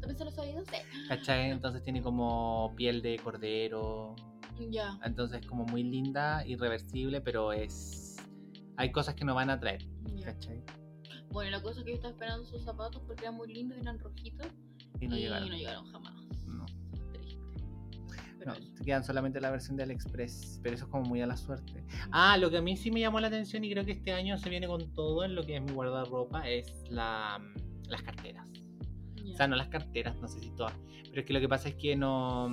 ¿También 0.00 0.16
se 0.16 0.24
los 0.24 0.38
oídos? 0.38 0.66
Sí. 0.68 0.76
¿Cachai? 1.08 1.50
Entonces 1.50 1.82
tiene 1.82 2.00
como 2.02 2.72
piel 2.76 3.02
de 3.02 3.18
cordero, 3.18 4.14
Ya. 4.70 4.98
Entonces 5.04 5.44
como 5.46 5.64
muy 5.64 5.82
linda, 5.84 6.44
irreversible, 6.46 7.20
pero 7.20 7.52
es... 7.52 8.16
Hay 8.76 8.90
cosas 8.90 9.14
que 9.14 9.24
no 9.24 9.34
van 9.36 9.50
a 9.50 9.58
traer, 9.60 9.84
ya. 10.16 10.26
¿cachai? 10.26 10.62
Bueno, 11.34 11.50
la 11.50 11.60
cosa 11.60 11.80
es 11.80 11.84
que 11.84 11.90
yo 11.90 11.96
estaba 11.96 12.12
esperando 12.12 12.44
sus 12.46 12.62
zapatos 12.62 13.02
porque 13.06 13.22
eran 13.24 13.34
muy 13.34 13.52
lindos, 13.52 13.76
eran 13.78 13.98
rojitos. 13.98 14.46
Y 15.00 15.08
no 15.08 15.16
llegaron. 15.16 15.48
no 15.50 15.56
llegaron 15.56 15.84
jamás. 15.90 16.14
No. 16.46 16.64
Triste. 17.12 17.40
Pero 18.38 18.52
No, 18.52 18.56
eso. 18.56 18.84
quedan 18.84 19.02
solamente 19.02 19.40
la 19.40 19.50
versión 19.50 19.76
de 19.76 19.82
AliExpress, 19.82 20.60
pero 20.62 20.76
eso 20.76 20.84
es 20.84 20.90
como 20.92 21.02
muy 21.04 21.20
a 21.22 21.26
la 21.26 21.36
suerte. 21.36 21.84
Ah, 22.12 22.36
lo 22.38 22.50
que 22.50 22.58
a 22.58 22.62
mí 22.62 22.76
sí 22.76 22.92
me 22.92 23.00
llamó 23.00 23.18
la 23.18 23.26
atención 23.26 23.64
y 23.64 23.70
creo 23.72 23.84
que 23.84 23.90
este 23.92 24.12
año 24.12 24.38
se 24.38 24.48
viene 24.48 24.68
con 24.68 24.92
todo 24.94 25.24
en 25.24 25.34
lo 25.34 25.44
que 25.44 25.56
es 25.56 25.62
mi 25.62 25.72
guardarropa 25.72 26.48
es 26.48 26.72
la, 26.88 27.42
las 27.88 28.02
carteras. 28.02 28.46
O 29.28 29.36
sea, 29.36 29.48
no 29.48 29.56
las 29.56 29.66
carteras, 29.68 30.14
no 30.20 30.28
sé 30.28 30.38
si 30.38 30.50
todas, 30.52 30.74
pero 31.08 31.22
es 31.22 31.26
que 31.26 31.32
lo 31.32 31.40
que 31.40 31.48
pasa 31.48 31.68
es 31.68 31.74
que 31.74 31.96
no... 31.96 32.48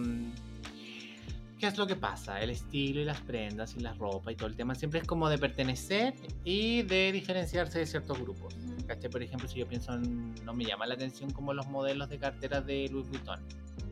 ¿Qué 1.61 1.67
es 1.67 1.77
lo 1.77 1.85
que 1.85 1.95
pasa? 1.95 2.41
El 2.41 2.49
estilo 2.49 3.01
y 3.01 3.05
las 3.05 3.21
prendas 3.21 3.75
y 3.75 3.81
la 3.81 3.93
ropa 3.93 4.31
y 4.31 4.35
todo 4.35 4.47
el 4.47 4.55
tema 4.55 4.73
siempre 4.73 4.99
es 4.99 5.05
como 5.05 5.29
de 5.29 5.37
pertenecer 5.37 6.15
y 6.43 6.81
de 6.81 7.11
diferenciarse 7.11 7.77
de 7.77 7.85
ciertos 7.85 8.19
grupos. 8.19 8.55
¿Cachai? 8.87 9.11
Por 9.11 9.21
ejemplo, 9.21 9.47
si 9.47 9.59
yo 9.59 9.67
pienso 9.67 9.93
en. 9.93 10.33
No 10.43 10.55
me 10.55 10.65
llama 10.65 10.87
la 10.87 10.95
atención 10.95 11.29
como 11.29 11.53
los 11.53 11.67
modelos 11.67 12.09
de 12.09 12.17
carteras 12.17 12.65
de 12.65 12.89
Louis 12.89 13.07
Vuitton. 13.09 13.39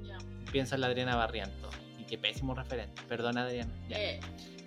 Ya. 0.04 0.18
Pienso 0.52 0.74
en 0.74 0.82
la 0.82 0.88
Adriana 0.88 1.16
Barriento. 1.16 1.70
Y 2.00 2.06
qué 2.06 2.18
pésimo 2.18 2.56
referente. 2.56 3.04
Perdona, 3.08 3.44
Adriana. 3.44 3.72
Ya. 3.88 4.02
Eh, 4.02 4.20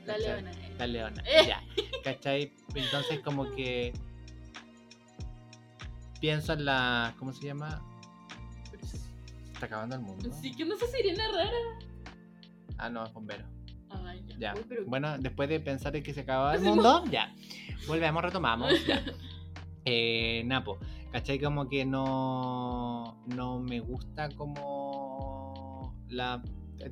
la 0.06 0.18
leona. 0.18 0.52
eh. 0.52 0.74
La 0.78 0.86
Leona. 0.86 1.24
Eh. 1.26 1.44
Ya. 1.48 1.60
¿Cachai? 2.04 2.52
Entonces, 2.72 3.18
como 3.18 3.50
que. 3.50 3.92
Pienso 6.20 6.52
en 6.52 6.66
la. 6.66 7.16
¿Cómo 7.18 7.32
se 7.32 7.46
llama? 7.46 7.82
Está 9.52 9.66
acabando 9.66 9.96
el 9.96 10.02
mundo. 10.02 10.30
Sí, 10.40 10.54
que 10.54 10.64
no 10.64 10.76
sé 10.76 10.86
sirena 10.86 11.26
rara. 11.32 11.90
Ah, 12.84 12.90
no, 12.90 13.04
es 13.04 13.12
bombero. 13.12 13.44
Ay, 13.90 14.24
ya. 14.26 14.36
Ya. 14.38 14.54
Uy, 14.56 14.64
pero- 14.68 14.84
Bueno, 14.86 15.16
después 15.18 15.48
de 15.48 15.60
pensar 15.60 15.94
en 15.94 16.02
que 16.02 16.12
se 16.12 16.20
acababa 16.22 16.54
el 16.56 16.62
mundo, 16.62 17.04
ya. 17.10 17.32
Volvemos, 17.86 18.22
retomamos. 18.22 18.72
Ya. 18.86 19.02
Eh, 19.84 20.44
Napo, 20.46 20.78
¿cachai? 21.10 21.40
Como 21.40 21.68
que 21.68 21.84
no, 21.84 23.20
no 23.26 23.58
me 23.58 23.80
gusta 23.80 24.28
como 24.28 25.96
la... 26.08 26.40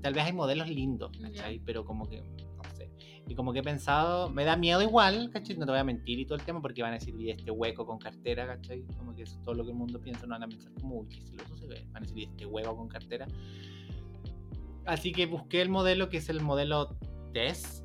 Tal 0.02 0.12
vez 0.12 0.24
hay 0.24 0.32
modelos 0.32 0.68
lindos, 0.68 1.16
¿cachai? 1.22 1.60
Pero 1.64 1.84
como 1.84 2.08
que, 2.08 2.20
no 2.20 2.64
sé. 2.76 2.90
Y 3.28 3.36
como 3.36 3.52
que 3.52 3.60
he 3.60 3.62
pensado, 3.62 4.28
me 4.28 4.44
da 4.44 4.56
miedo 4.56 4.82
igual, 4.82 5.30
¿cachai? 5.32 5.56
No 5.56 5.66
te 5.66 5.70
voy 5.70 5.78
a 5.80 5.84
mentir 5.84 6.18
y 6.18 6.24
todo 6.26 6.36
el 6.36 6.44
tema 6.44 6.60
porque 6.60 6.82
van 6.82 6.90
a 6.90 6.94
decir, 6.98 7.14
"Y 7.16 7.30
este 7.30 7.52
hueco 7.52 7.86
con 7.86 8.00
cartera, 8.00 8.44
¿cachai? 8.46 8.84
Como 8.98 9.14
que 9.14 9.22
eso 9.22 9.36
es 9.36 9.42
todo 9.44 9.54
lo 9.54 9.62
que 9.64 9.70
el 9.70 9.76
mundo 9.76 10.00
piensa, 10.00 10.26
no 10.26 10.30
van 10.34 10.42
a 10.42 10.48
pensar 10.48 10.72
como, 10.80 10.96
uy, 10.96 11.08
qué 11.08 11.20
se 11.56 11.66
ve. 11.68 11.86
Van 11.92 11.98
a 12.02 12.06
decir, 12.06 12.18
"Y 12.18 12.24
este 12.24 12.44
hueco 12.44 12.76
con 12.76 12.88
cartera. 12.88 13.28
Así 14.90 15.12
que 15.12 15.26
busqué 15.26 15.62
el 15.62 15.68
modelo 15.68 16.08
que 16.08 16.16
es 16.16 16.28
el 16.30 16.40
modelo 16.40 16.96
Tess 17.32 17.84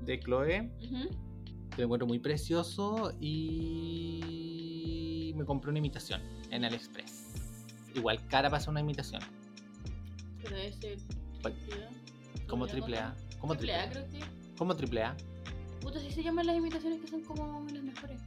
de 0.00 0.18
Chloe 0.18 0.72
que 0.80 1.76
lo 1.76 1.84
encuentro 1.84 2.06
muy 2.06 2.20
precioso 2.20 3.12
y 3.20 4.24
me 5.36 5.44
compré 5.44 5.68
una 5.68 5.78
imitación 5.78 6.22
en 6.50 6.64
AliExpress. 6.64 7.84
Igual 7.94 8.26
cara 8.28 8.48
para 8.48 8.56
hacer 8.56 8.70
una 8.70 8.80
imitación. 8.80 9.20
Pero 10.42 10.56
triple 10.80 11.84
A. 11.84 11.90
Como 12.46 12.66
Triple 12.66 12.98
A. 12.98 13.14
Como 13.38 13.54
Triple 13.54 13.74
A, 13.74 13.90
creo 13.90 14.08
que. 14.08 14.20
Como 14.56 14.74
triple 14.74 15.02
A. 15.02 15.14
Puta, 15.82 15.98
así 15.98 16.10
se 16.10 16.22
llaman 16.22 16.46
las 16.46 16.56
imitaciones 16.56 17.02
que 17.02 17.08
son 17.08 17.20
como 17.24 17.66
las 17.70 17.82
mejores. 17.82 18.22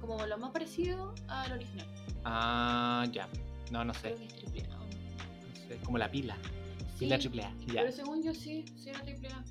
Como 0.00 0.26
lo 0.26 0.36
más 0.36 0.50
parecido 0.50 1.14
al 1.28 1.52
original. 1.52 1.86
Ah, 2.24 3.06
ya. 3.12 3.28
No, 3.70 3.84
no 3.84 3.94
sé. 3.94 4.14
Creo 4.14 4.16
que 4.16 4.24
es 4.24 4.34
triple 4.34 4.64
A. 4.64 4.78
no 4.78 4.88
sé. 5.68 5.76
Como 5.84 5.96
la 5.96 6.10
pila. 6.10 6.36
Sí, 6.96 7.04
Pila 7.04 7.18
triple 7.18 7.42
A. 7.42 7.54
Ya. 7.66 7.82
Pero 7.82 7.92
según 7.92 8.22
yo 8.22 8.34
sí, 8.34 8.64
sí 8.74 8.88
era 8.88 9.02
triple 9.02 9.28
A. 9.28 9.44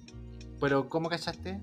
Pero 0.60 0.90
¿cómo 0.90 1.10
cachaste? 1.10 1.60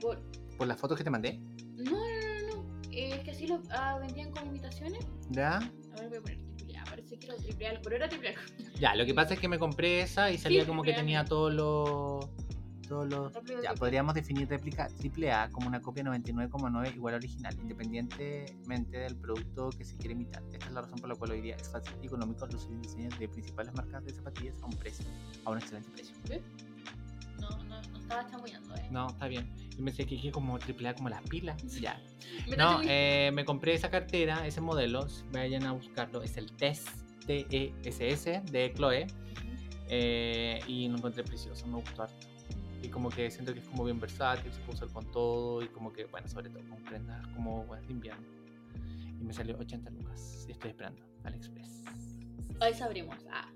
Por... 0.00 0.18
¿Por 0.56 0.66
las 0.66 0.78
fotos 0.78 0.96
que 0.96 1.04
te 1.04 1.10
mandé? 1.10 1.38
No, 1.76 1.92
no, 1.92 1.92
no, 1.92 2.56
no. 2.56 2.90
Eh, 2.90 3.10
es 3.12 3.20
que 3.20 3.30
así 3.32 3.46
lo 3.46 3.62
ah, 3.70 3.98
vendían 3.98 4.30
como 4.32 4.46
imitaciones. 4.46 5.06
¿Ya? 5.30 5.56
A 5.56 6.00
ver, 6.00 6.08
voy 6.08 6.18
a 6.18 6.22
poner 6.22 6.38
triple 6.56 6.78
A 6.78 6.84
para 6.84 6.96
parece 6.96 7.18
que 7.18 7.26
era 7.26 7.36
triple 7.36 7.68
A, 7.68 7.80
pero 7.82 7.96
era 7.96 8.08
triple 8.08 8.30
A. 8.30 8.78
Ya, 8.80 8.94
lo 8.94 9.04
que 9.04 9.12
pasa 9.12 9.34
es 9.34 9.40
que 9.40 9.48
me 9.48 9.58
compré 9.58 10.00
esa 10.00 10.30
y 10.30 10.38
salía 10.38 10.62
Sí, 10.62 10.66
como 10.66 10.82
que 10.82 10.94
tenía 10.94 11.24
todos 11.24 11.52
los. 11.52 12.26
Todos 12.88 13.08
los. 13.08 13.32
Rápido, 13.34 13.62
Ya, 13.62 13.74
podríamos 13.74 14.14
definir 14.14 14.48
réplica 14.48 14.88
AAA 14.88 15.50
como 15.50 15.66
una 15.68 15.80
copia 15.82 16.02
99,9 16.04 16.94
igual 16.94 17.14
al 17.14 17.20
original, 17.20 17.54
independientemente 17.60 18.98
del 18.98 19.16
producto 19.16 19.70
que 19.70 19.84
se 19.84 19.96
quiere 19.96 20.14
imitar. 20.14 20.42
Esta 20.52 20.66
es 20.66 20.72
la 20.72 20.80
razón 20.82 20.98
por 20.98 21.08
la 21.10 21.14
cual 21.14 21.32
hoy 21.32 21.40
día 21.42 21.56
es 21.56 21.68
fácil 21.68 21.94
y 22.02 22.06
económico 22.06 22.46
lucir 22.46 22.78
diseños 22.80 23.18
de 23.18 23.28
principales 23.28 23.74
marcas 23.74 24.04
de 24.04 24.12
zapatillas 24.14 24.54
a 24.62 24.66
un 24.66 24.72
precio, 24.72 25.04
a 25.44 25.50
un 25.50 25.58
excelente 25.58 25.90
precio. 25.90 26.14
No, 27.40 27.50
no, 27.64 27.80
no 27.82 27.98
estaba 27.98 28.26
chamullando, 28.26 28.74
eh. 28.74 28.88
No, 28.90 29.06
está 29.08 29.28
bien. 29.28 29.48
Yo 29.76 29.84
pensé 29.84 30.04
que 30.06 30.16
dije 30.16 30.32
como 30.32 30.56
AAA 30.58 30.94
como 30.94 31.08
las 31.08 31.22
pilas. 31.22 31.62
Ya. 31.80 32.00
No, 32.56 32.80
eh, 32.84 33.30
me 33.32 33.44
compré 33.44 33.74
esa 33.74 33.90
cartera, 33.90 34.46
ese 34.46 34.60
modelo, 34.60 35.08
si 35.08 35.22
vayan 35.32 35.64
a 35.64 35.72
buscarlo, 35.72 36.22
es 36.22 36.36
el 36.36 36.50
TESS, 36.52 36.84
T-E-S-S 37.26 38.42
de 38.50 38.72
Chloe. 38.74 39.06
eh, 39.88 40.60
y 40.66 40.88
lo 40.88 40.96
encontré 40.96 41.22
precioso, 41.24 41.66
me 41.66 41.76
gustó 41.76 42.02
harto. 42.02 42.26
Y 42.82 42.88
como 42.88 43.10
que 43.10 43.30
siento 43.30 43.52
que 43.52 43.60
es 43.60 43.66
como 43.66 43.84
bien 43.84 43.98
versátil, 44.00 44.52
se 44.52 44.60
puede 44.60 44.74
usar 44.74 44.88
con 44.88 45.10
todo 45.10 45.62
y 45.62 45.68
como 45.68 45.92
que, 45.92 46.04
bueno, 46.06 46.28
sobre 46.28 46.48
todo 46.48 46.62
con 46.68 46.82
prendas 46.84 47.26
como 47.28 47.64
bueno, 47.64 47.86
de 47.86 47.92
invierno. 47.92 48.26
Y 49.20 49.24
me 49.24 49.32
salió 49.32 49.58
80 49.58 49.90
lucas 49.90 50.44
y 50.48 50.52
estoy 50.52 50.70
esperando 50.70 51.02
AliExpress. 51.24 51.84
Ahí 52.60 52.74
sabremos. 52.74 53.16
Ah. 53.30 53.50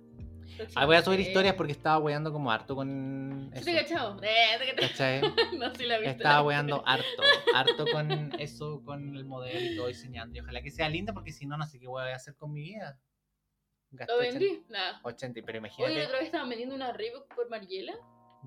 Ah, 0.74 0.86
voy 0.86 0.96
a 0.96 1.02
subir 1.02 1.20
historias 1.20 1.54
porque 1.54 1.72
estaba 1.72 1.98
weando 1.98 2.32
como 2.32 2.50
harto 2.50 2.76
con 2.76 3.50
¿Sí 3.54 3.58
eso. 3.58 3.64
te 3.64 3.74
cachado? 3.74 4.20
Eh, 4.22 4.74
te. 4.76 4.80
¿Cachai? 4.80 5.20
No, 5.58 5.74
sí 5.74 5.86
la 5.86 5.98
viste. 5.98 6.10
Estaba 6.10 6.42
weando 6.42 6.82
harto, 6.86 7.22
harto 7.54 7.84
con 7.90 8.32
eso, 8.38 8.82
con 8.84 9.16
el 9.16 9.24
modelo 9.24 9.60
y 9.60 9.76
todo 9.76 9.86
diseñando. 9.86 10.36
Y 10.36 10.40
ojalá 10.40 10.62
que 10.62 10.70
sea 10.70 10.88
linda 10.88 11.12
porque 11.12 11.32
si 11.32 11.46
no, 11.46 11.56
no 11.56 11.66
sé 11.66 11.78
qué 11.78 11.86
voy 11.88 12.02
a 12.02 12.16
hacer 12.16 12.34
con 12.36 12.52
mi 12.52 12.62
vida. 12.62 12.98
Gasté 13.92 14.12
¿Lo 14.12 14.18
vendí? 14.20 14.64
Nada. 14.68 15.00
80, 15.04 15.40
80, 15.40 15.46
pero 15.46 15.56
Hoy 15.56 15.58
imagínate. 15.58 15.94
la 15.94 16.04
otra 16.04 16.18
vez 16.18 16.26
estaban 16.26 16.48
vendiendo 16.48 16.74
una 16.74 16.92
Reebok 16.92 17.34
por 17.34 17.48
Mariela 17.50 17.94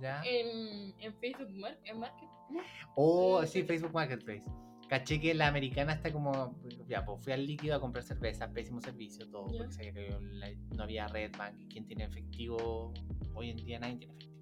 ¿Ya? 0.02 0.22
en, 0.26 0.94
en 1.00 1.14
Facebook 1.16 1.50
Mar 1.56 1.78
en 1.84 2.00
Market. 2.00 2.30
¿Cómo? 2.48 2.60
Oh, 2.96 3.42
Sí, 3.42 3.48
sí, 3.48 3.60
sí. 3.62 3.68
Facebook 3.68 3.94
Marketplace. 3.94 4.44
Caché 4.88 5.20
que 5.20 5.34
la 5.34 5.48
americana 5.48 5.94
está 5.94 6.12
como. 6.14 6.56
Ya, 6.88 7.04
pues 7.04 7.24
fui 7.24 7.34
al 7.34 7.46
líquido 7.48 7.76
a 7.76 7.80
comprar 7.82 8.04
cerveza, 8.04 8.52
pésimo 8.52 8.80
servicio, 8.82 9.28
todo. 9.30 9.52
Ya. 9.52 9.58
Porque 9.60 9.74
sabía 9.74 9.94
que 9.94 10.18
la- 10.34 10.52
no 10.76 10.84
había 10.84 11.08
red 11.08 11.32
bank. 11.36 11.56
¿Quién 11.70 11.88
tiene 11.88 12.04
efectivo? 12.04 12.94
Hoy 13.34 13.50
en 13.50 13.58
día 13.58 13.80
nadie 13.80 13.98
tiene 13.98 14.14
efectivo. 14.14 14.36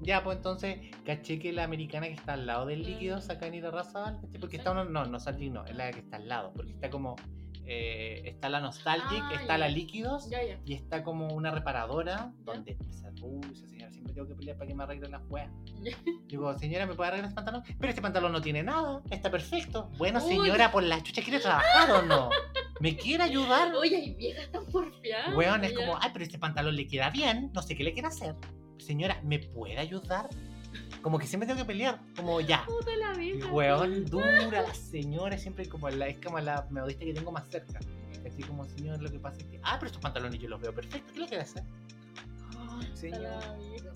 Ya, 0.00 0.22
pues 0.24 0.38
entonces, 0.38 0.78
caché 1.04 1.38
que 1.38 1.52
la 1.52 1.64
americana 1.64 2.06
que 2.06 2.14
está 2.14 2.32
al 2.34 2.46
lado 2.46 2.66
del 2.66 2.82
líquido, 2.82 3.18
Mm. 3.18 3.20
saca 3.22 3.46
en 3.46 3.62
Razabal. 3.70 4.20
Porque 4.40 4.56
está 4.56 4.72
uno, 4.72 4.84
no, 4.84 5.04
no 5.04 5.10
Nostalgic 5.12 5.52
no, 5.52 5.64
es 5.66 5.76
la 5.76 5.90
que 5.92 6.00
está 6.00 6.16
al 6.16 6.28
lado. 6.28 6.52
Porque 6.54 6.72
está 6.72 6.88
como. 6.90 7.16
eh, 7.66 8.20
está 8.26 8.50
la 8.50 8.60
Nostalgic, 8.60 9.22
Ah, 9.22 9.32
está 9.40 9.56
la 9.56 9.68
líquidos. 9.68 10.28
Ya, 10.28 10.42
ya. 10.44 10.60
Y 10.66 10.74
está 10.74 11.02
como 11.02 11.28
una 11.28 11.50
reparadora 11.50 12.32
donde 12.40 12.76
esa, 12.90 13.10
uy, 13.22 13.40
esa 13.52 13.66
señora 13.66 13.90
tengo 14.14 14.28
que 14.28 14.34
pelear 14.34 14.56
para 14.56 14.68
que 14.68 14.74
me 14.74 14.82
arreglen 14.84 15.10
las 15.10 15.22
weas. 15.28 15.50
Digo, 16.28 16.56
señora, 16.58 16.86
¿me 16.86 16.94
puede 16.94 17.08
arreglar 17.08 17.28
este 17.28 17.34
pantalón? 17.34 17.62
Pero 17.78 17.90
este 17.90 18.02
pantalón 18.02 18.32
no 18.32 18.40
tiene 18.40 18.62
nada, 18.62 19.02
está 19.10 19.30
perfecto. 19.30 19.90
Bueno, 19.98 20.20
Uy. 20.24 20.36
señora, 20.36 20.70
por 20.72 20.82
la 20.82 21.02
chucha, 21.02 21.22
¿quiere 21.22 21.40
trabajar 21.40 21.90
o 21.90 22.02
no? 22.02 22.30
¿Me 22.80 22.96
quiere 22.96 23.24
ayudar? 23.24 23.74
Oye, 23.76 23.96
hay 23.96 24.14
viejas 24.14 24.50
tan 24.50 24.64
porfiadas. 24.66 25.34
Weón, 25.36 25.64
es 25.64 25.72
ya. 25.72 25.78
como, 25.78 25.98
ay, 26.00 26.10
pero 26.12 26.24
este 26.24 26.38
pantalón 26.38 26.76
le 26.76 26.86
queda 26.86 27.10
bien, 27.10 27.50
no 27.52 27.62
sé 27.62 27.76
qué 27.76 27.84
le 27.84 27.92
quiere 27.92 28.08
hacer. 28.08 28.34
Señora, 28.78 29.20
¿me 29.22 29.38
puede 29.38 29.78
ayudar? 29.78 30.28
Como 31.02 31.18
que 31.18 31.26
siempre 31.26 31.46
tengo 31.46 31.60
que 31.60 31.66
pelear, 31.66 32.00
como 32.16 32.40
ya. 32.40 32.64
Puta 32.66 32.96
la 32.96 33.22
Y, 33.22 33.32
vieja. 33.34 33.52
Weón, 33.52 34.04
dura 34.06 34.50
la 34.50 34.74
señora, 34.74 35.36
siempre 35.38 35.68
como 35.68 35.88
la, 35.90 36.08
es 36.08 36.18
como 36.24 36.40
la 36.40 36.66
modista 36.70 37.04
que 37.04 37.12
tengo 37.12 37.30
más 37.30 37.46
cerca. 37.48 37.78
Así 38.26 38.42
como, 38.42 38.64
señor, 38.64 39.02
lo 39.02 39.10
que 39.10 39.18
pasa 39.18 39.36
es 39.38 39.44
que, 39.44 39.60
ah, 39.62 39.76
pero 39.78 39.88
estos 39.88 40.00
pantalones 40.02 40.40
yo 40.40 40.48
los 40.48 40.60
veo 40.60 40.74
perfectos, 40.74 41.12
¿qué 41.12 41.20
le 41.20 41.26
quiere 41.28 41.42
hacer? 41.42 41.62
Señora, 42.94 43.40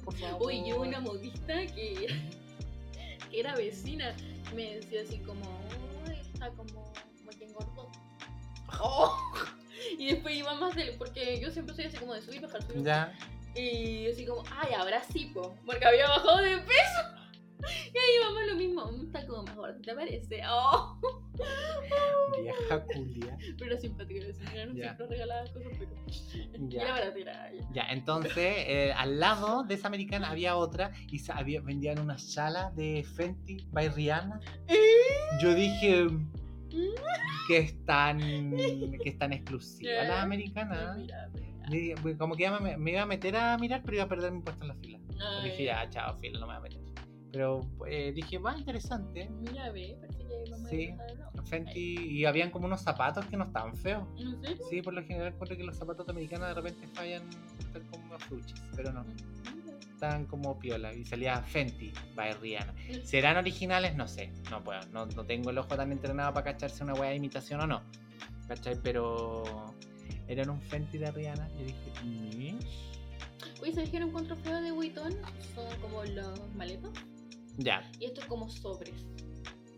por 0.05 0.15
favor. 0.17 0.47
Uy, 0.49 0.69
yo 0.69 0.81
una 0.81 1.01
modista 1.01 1.67
que 1.67 2.05
era, 2.05 2.15
que 3.31 3.41
era 3.41 3.55
vecina 3.57 4.15
me 4.55 4.77
decía 4.77 5.03
así 5.03 5.19
como, 5.19 5.45
uy, 6.07 6.15
está 6.33 6.51
como, 6.51 6.93
como 7.19 7.31
que 7.39 7.45
engordó. 7.45 7.91
Oh. 8.81 9.17
Y 9.97 10.07
después 10.13 10.35
iba 10.35 10.53
más 10.55 10.75
de 10.75 10.93
porque 10.99 11.39
yo 11.41 11.51
siempre 11.53 11.75
soy 11.75 11.85
así 11.85 11.97
como 11.99 12.13
de 12.13 12.21
subir, 12.21 12.41
bajar, 12.41 12.63
subir. 12.63 12.83
Ya. 12.83 13.17
Y 13.55 14.09
así 14.11 14.27
como, 14.27 14.43
ay, 14.51 14.75
ahora 14.75 15.03
sí, 15.05 15.27
po, 15.33 15.55
porque 15.65 15.87
había 15.87 16.09
bajado 16.09 16.39
de 16.39 16.59
peso. 16.59 17.01
Y 17.95 17.99
ahí 17.99 18.19
vamos 18.23 18.43
lo 18.49 18.55
mismo, 18.57 18.85
"Mm, 18.87 19.07
está 19.07 19.27
como 19.27 19.43
mejor, 19.45 19.77
¿te 19.83 19.95
parece? 19.95 20.41
Oh. 20.49 20.99
Vieja 22.43 22.85
culia. 22.85 23.37
Pero 23.59 23.79
simpática 23.81 24.27
la 24.27 24.33
señora, 24.35 24.67
no 24.67 24.75
siempre 24.75 25.07
regalaba 25.09 25.43
cosas, 25.53 25.73
pero 25.79 25.91
Ya. 26.69 26.83
era 26.83 26.93
baratera. 26.93 27.53
ya. 27.53 27.69
Ya, 27.73 27.83
entonces, 27.91 28.35
eh, 28.37 28.93
al 28.97 29.19
lado 29.21 29.63
de 29.65 29.75
esa 29.75 29.89
americana 29.89 30.31
había 30.31 30.57
otra 30.57 30.93
y 31.11 31.21
había, 31.31 31.61
vendían 31.61 31.99
unas 32.01 32.33
chalas 32.33 32.75
de 32.77 33.05
Fenty 33.17 33.67
by 33.73 33.89
Rihanna. 33.89 34.41
Yo 35.41 35.55
dije 35.55 36.07
que 37.49 37.59
están, 37.59 38.19
que 38.21 39.09
están 39.09 39.33
exclusivas 39.33 39.95
Ya. 39.95 40.05
las 40.05 40.23
americanas. 40.23 40.97
Mira, 40.97 41.29
mira. 41.35 41.49
Dije, 41.71 41.95
pues, 42.01 42.17
Como 42.17 42.35
que 42.37 42.49
me, 42.51 42.77
me 42.77 42.91
iba 42.93 43.03
a 43.03 43.07
meter 43.07 43.37
a 43.37 43.57
mirar, 43.59 43.83
pero 43.85 43.97
iba 43.97 44.05
a 44.05 44.09
perder 44.09 44.33
mi 44.33 44.41
puesto 44.41 44.63
en 44.65 44.69
la 44.69 44.75
fila. 44.77 44.99
Dije, 45.43 45.65
ya, 45.65 45.89
chao, 45.91 46.17
fila, 46.19 46.39
no 46.41 46.47
me 46.47 46.53
voy 46.53 46.57
a 46.57 46.61
meter. 46.61 46.88
Pero 47.33 47.61
eh, 47.87 48.13
dije, 48.15 48.39
va, 48.39 48.57
interesante. 48.57 49.29
Mira, 49.41 49.71
ve, 49.71 49.97
parece 50.01 50.19
que 50.25 50.51
mamá 50.51 50.69
Sí. 50.69 50.93
nuevo. 50.93 51.29
Fenty, 51.45 51.97
y 52.11 52.25
habían 52.27 52.51
como 52.51 52.67
unos 52.67 52.81
zapatos 52.83 53.25
que 53.27 53.37
no 53.37 53.45
estaban 53.45 53.75
feos. 53.77 54.07
¿En 54.19 54.41
serio? 54.43 54.65
Sí, 54.69 54.83
por 54.83 54.93
lo 54.95 55.03
general 55.03 55.29
encuentro 55.29 55.57
que 55.57 55.65
los 55.65 55.77
zapatos 55.77 56.07
de 56.07 56.13
americana 56.13 56.49
de 56.49 56.55
repente 56.55 56.87
fallan, 56.95 57.23
están 57.59 57.85
como 57.87 58.19
fruches, 58.19 58.61
pero 58.77 58.93
no. 58.93 59.05
Estaban 59.95 60.27
como 60.27 60.59
piola 60.59 60.93
y 60.95 61.05
salía 61.05 61.41
Fenty 61.43 61.93
by 62.15 62.35
Rihanna. 62.35 62.75
¿Serán 63.03 63.37
originales? 63.37 63.97
No 63.97 64.07
sé, 64.07 64.31
no 64.51 64.63
puedo, 64.63 64.81
no, 64.93 65.07
no 65.07 65.25
tengo 65.25 65.51
el 65.51 65.59
ojo 65.59 65.75
tan 65.75 65.91
entrenado 65.91 66.33
para 66.35 66.45
cacharse 66.53 66.85
una 66.85 66.95
weá 66.95 67.11
de 67.11 67.17
imitación 67.17 67.61
o 67.63 67.67
no. 67.67 67.83
¿Cachai? 68.47 68.77
Pero 68.83 69.75
eran 70.29 70.51
un 70.51 70.61
Fenty 70.61 70.99
de 70.99 71.11
Rihanna 71.11 71.49
y 71.59 71.65
dije, 71.65 71.93
"Mish". 72.05 73.01
Oye, 73.63 73.73
¿sabes 73.73 73.91
que 73.91 73.99
no 74.01 74.07
encuentro 74.07 74.37
feo 74.37 74.61
de 74.61 74.71
Vuitton? 74.71 75.13
Son 75.55 75.81
como 75.81 76.05
los 76.05 76.55
maletos. 76.55 76.91
Ya, 77.59 77.83
Y 77.99 78.07
esto 78.07 78.21
es 78.21 78.27
como 78.27 78.49
sobres. 78.49 78.95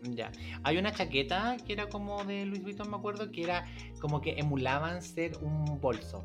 ya. 0.03 0.31
Hay 0.63 0.77
una 0.77 0.93
chaqueta 0.93 1.57
que 1.65 1.73
era 1.73 1.89
como 1.89 2.23
de 2.23 2.45
Louis 2.45 2.61
Vuitton, 2.61 2.89
me 2.89 2.97
acuerdo, 2.97 3.31
que 3.31 3.43
era 3.43 3.65
como 3.99 4.21
que 4.21 4.39
emulaban 4.39 5.01
ser 5.01 5.37
un 5.41 5.79
bolso, 5.81 6.23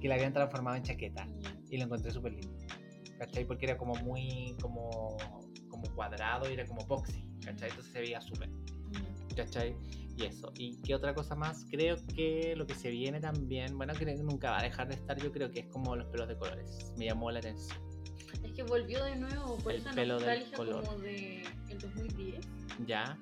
que 0.00 0.08
la 0.08 0.16
habían 0.16 0.32
transformado 0.32 0.76
en 0.76 0.82
chaqueta. 0.82 1.26
y 1.70 1.78
lo 1.78 1.84
encontré 1.84 2.10
súper 2.10 2.32
lindo. 2.32 2.58
¿Cachai? 3.18 3.46
Porque 3.46 3.64
era 3.66 3.78
como 3.78 3.94
muy 3.94 4.54
como, 4.60 5.16
como 5.68 5.84
cuadrado 5.94 6.50
y 6.50 6.54
era 6.54 6.66
como 6.66 6.84
boxy. 6.84 7.24
¿Cachai? 7.44 7.70
Entonces 7.70 7.92
se 7.92 8.00
veía 8.00 8.20
súper. 8.20 8.50
¿Cachai? 9.36 9.74
Y 10.18 10.24
eso. 10.24 10.52
¿Y 10.58 10.76
qué 10.82 10.94
otra 10.94 11.14
cosa 11.14 11.34
más? 11.34 11.64
Creo 11.70 11.96
que 12.14 12.54
lo 12.56 12.66
que 12.66 12.74
se 12.74 12.90
viene 12.90 13.20
también, 13.20 13.78
bueno, 13.78 13.94
creo 13.94 14.14
que 14.14 14.22
nunca 14.22 14.50
va 14.50 14.58
a 14.58 14.62
dejar 14.62 14.88
de 14.88 14.96
estar, 14.96 15.18
yo 15.22 15.32
creo 15.32 15.50
que 15.50 15.60
es 15.60 15.66
como 15.68 15.96
los 15.96 16.08
pelos 16.08 16.28
de 16.28 16.36
colores. 16.36 16.92
Me 16.98 17.06
llamó 17.06 17.30
la 17.30 17.38
atención. 17.38 17.91
Es 18.44 18.52
que 18.52 18.62
volvió 18.62 19.04
de 19.04 19.16
nuevo 19.16 19.56
por 19.58 19.72
El 19.72 19.78
esa 19.80 19.90
pelo 19.92 20.18
del 20.18 20.26
nostalgia 20.26 20.56
color. 20.56 20.84
como 20.84 20.98
de 20.98 21.42
el 21.68 21.78
2010. 21.78 22.46
¿Ya? 22.86 23.16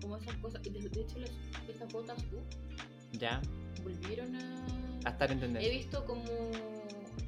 Como 0.00 0.16
esas 0.16 0.34
cosas. 0.36 0.62
De, 0.62 0.70
de 0.70 1.00
hecho, 1.00 1.18
las, 1.18 1.30
estas 1.68 1.92
botas 1.92 2.18
uh, 2.32 3.16
¿Ya? 3.16 3.40
volvieron 3.82 4.34
a. 4.36 4.66
A 5.04 5.10
estar 5.10 5.30
en 5.30 5.38
He 5.38 5.40
tendencia. 5.40 5.72
visto 5.72 6.04
como 6.04 6.22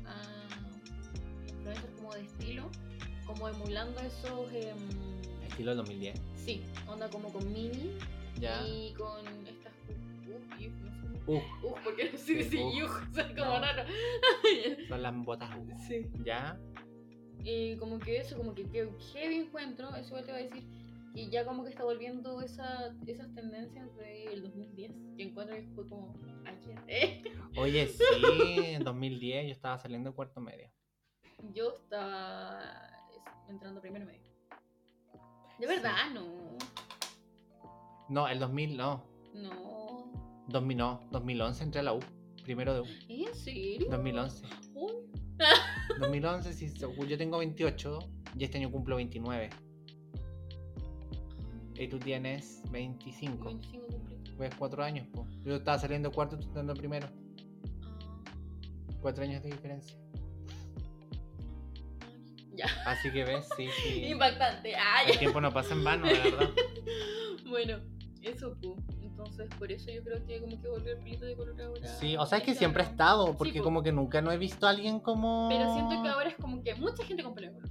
a 0.07 0.49
influencers 1.49 1.93
como 1.97 2.15
de 2.15 2.23
estilo, 2.23 2.71
como 3.27 3.49
emulando 3.49 4.01
esos. 4.01 4.53
em, 4.53 4.77
Estilo 5.49 5.71
del 5.71 5.79
2010. 5.79 6.21
sí, 6.37 6.63
onda 6.87 7.09
como 7.11 7.33
con 7.33 7.53
mini 7.53 7.93
¿Ya? 8.39 8.63
y 8.67 8.93
con 8.95 9.25
estas. 9.47 9.73
Uh, 9.89 10.31
uh, 10.31 10.59
yug, 10.61 10.73
no 10.83 10.93
sé 10.93 11.09
Uf, 11.27 11.43
Uh, 11.65 11.75
porque 11.85 12.11
no 12.13 12.19
sé 12.19 12.25
Sí, 12.25 12.43
si 12.45 12.59
uf. 12.59 12.75
yug, 12.79 12.91
o 13.11 13.15
sea, 13.15 13.29
como 13.29 13.45
No. 13.45 13.61
raro. 13.61 13.83
son 14.89 15.03
las 15.03 15.17
botas 15.25 15.51
U. 15.57 15.67
sí. 15.87 16.07
¿Ya? 16.25 16.59
Y 17.45 17.77
como 17.77 17.99
que 17.99 18.19
eso, 18.19 18.37
como 18.37 18.55
que, 18.55 18.65
que 18.69 18.89
heavy 19.13 19.37
encuentro, 19.37 19.95
eso 19.97 20.09
igual 20.09 20.25
te 20.25 20.33
va 20.33 20.39
a 20.39 20.43
decir, 20.43 20.65
que 21.15 21.31
ya 21.31 21.45
como 21.45 21.65
que 21.65 21.71
está 21.71 21.85
volviendo 21.85 22.41
esa, 22.43 22.95
esas 23.07 23.33
tendencias 23.35 23.95
del 23.97 24.43
2010, 24.43 24.93
que 25.17 25.23
encuentro 25.23 25.57
que 25.57 25.63
fue 25.75 25.89
como 25.89 26.15
ayer. 26.45 26.79
¿eh? 26.89 27.23
Oye, 27.57 27.87
sí, 27.89 28.05
en 28.59 28.85
2010 28.85 29.47
yo 29.47 29.53
estaba 29.53 29.79
saliendo 29.79 30.15
cuarto 30.15 30.41
medio. 30.41 30.71
Yo 31.55 31.73
estaba 31.75 32.61
es- 33.15 33.51
entrando 33.51 33.81
primero 33.81 34.05
medio. 34.05 34.29
De 35.59 35.67
verdad, 35.67 36.11
no. 36.13 36.27
No, 38.09 38.29
el 38.29 38.39
2000 38.39 38.77
no. 38.77 39.05
No. 39.35 40.45
2000 40.49 40.77
no, 40.79 41.09
2011 41.11 41.65
entré 41.65 41.81
a 41.81 41.85
la 41.85 41.93
U. 41.95 42.01
Primero 42.45 42.73
de 42.75 42.81
U. 42.81 42.87
¿En 43.09 43.35
serio? 43.35 43.87
2011. 43.91 44.47
Uy, 44.75 44.93
2011, 46.01 46.53
sí, 46.53 46.69
según 46.69 47.07
yo 47.07 47.19
tengo 47.19 47.39
28 47.39 47.99
y 48.37 48.45
este 48.45 48.59
año 48.59 48.71
cumplo 48.71 48.97
29. 48.97 49.51
Y 51.77 51.89
tú 51.89 51.99
tienes 51.99 52.63
25. 52.71 53.45
25 53.45 53.87
cumplí. 53.87 54.19
Pues 54.37 54.55
4 54.57 54.83
años, 54.83 55.07
po. 55.09 55.27
Yo 55.45 55.57
estaba 55.57 55.79
saliendo 55.79 56.13
cuarto, 56.13 56.39
tú 56.39 56.47
estando 56.49 56.75
primero. 56.75 57.09
Cuatro 59.01 59.25
años 59.25 59.43
de 59.43 59.51
diferencia. 59.51 59.97
Ya. 62.55 62.67
Así 62.87 63.11
que 63.13 63.25
ves, 63.25 63.49
sí, 63.57 63.69
sí. 63.83 64.05
Impactante. 64.09 64.75
Ay. 64.75 65.13
El 65.13 65.19
tiempo 65.19 65.41
no 65.41 65.53
pasa 65.53 65.75
en 65.75 65.85
vano, 65.85 66.07
la 66.07 66.13
verdad. 66.13 66.51
bueno, 67.49 67.79
eso 68.23 68.57
pu. 68.61 68.77
Entonces, 69.19 69.49
por 69.59 69.73
eso 69.73 69.91
yo 69.91 70.03
creo 70.05 70.25
que 70.25 70.41
como 70.41 70.63
que 70.63 70.69
volvió 70.69 70.93
el 70.93 70.99
pelito 70.99 71.27
de 71.27 71.35
color 71.35 71.61
ahora. 71.61 71.89
Sí, 71.89 72.17
o 72.17 72.25
sea, 72.25 72.39
es 72.39 72.45
que 72.45 72.55
siempre 72.55 72.85
ha 72.85 72.87
estado, 72.87 73.37
porque 73.37 73.55
Sí, 73.55 73.59
como 73.59 73.83
que 73.83 73.91
nunca 73.91 74.23
no 74.23 74.31
he 74.31 74.39
visto 74.39 74.67
a 74.67 74.71
alguien 74.71 75.01
como... 75.01 75.49
Pero 75.49 75.73
siento 75.75 76.01
que 76.01 76.09
ahora 76.09 76.29
es 76.29 76.37
como 76.37 76.63
que 76.63 76.77
mucha 76.77 77.05
gente 77.05 77.25
con 77.25 77.35
pelo 77.35 77.49
de 77.49 77.55
color. 77.55 77.69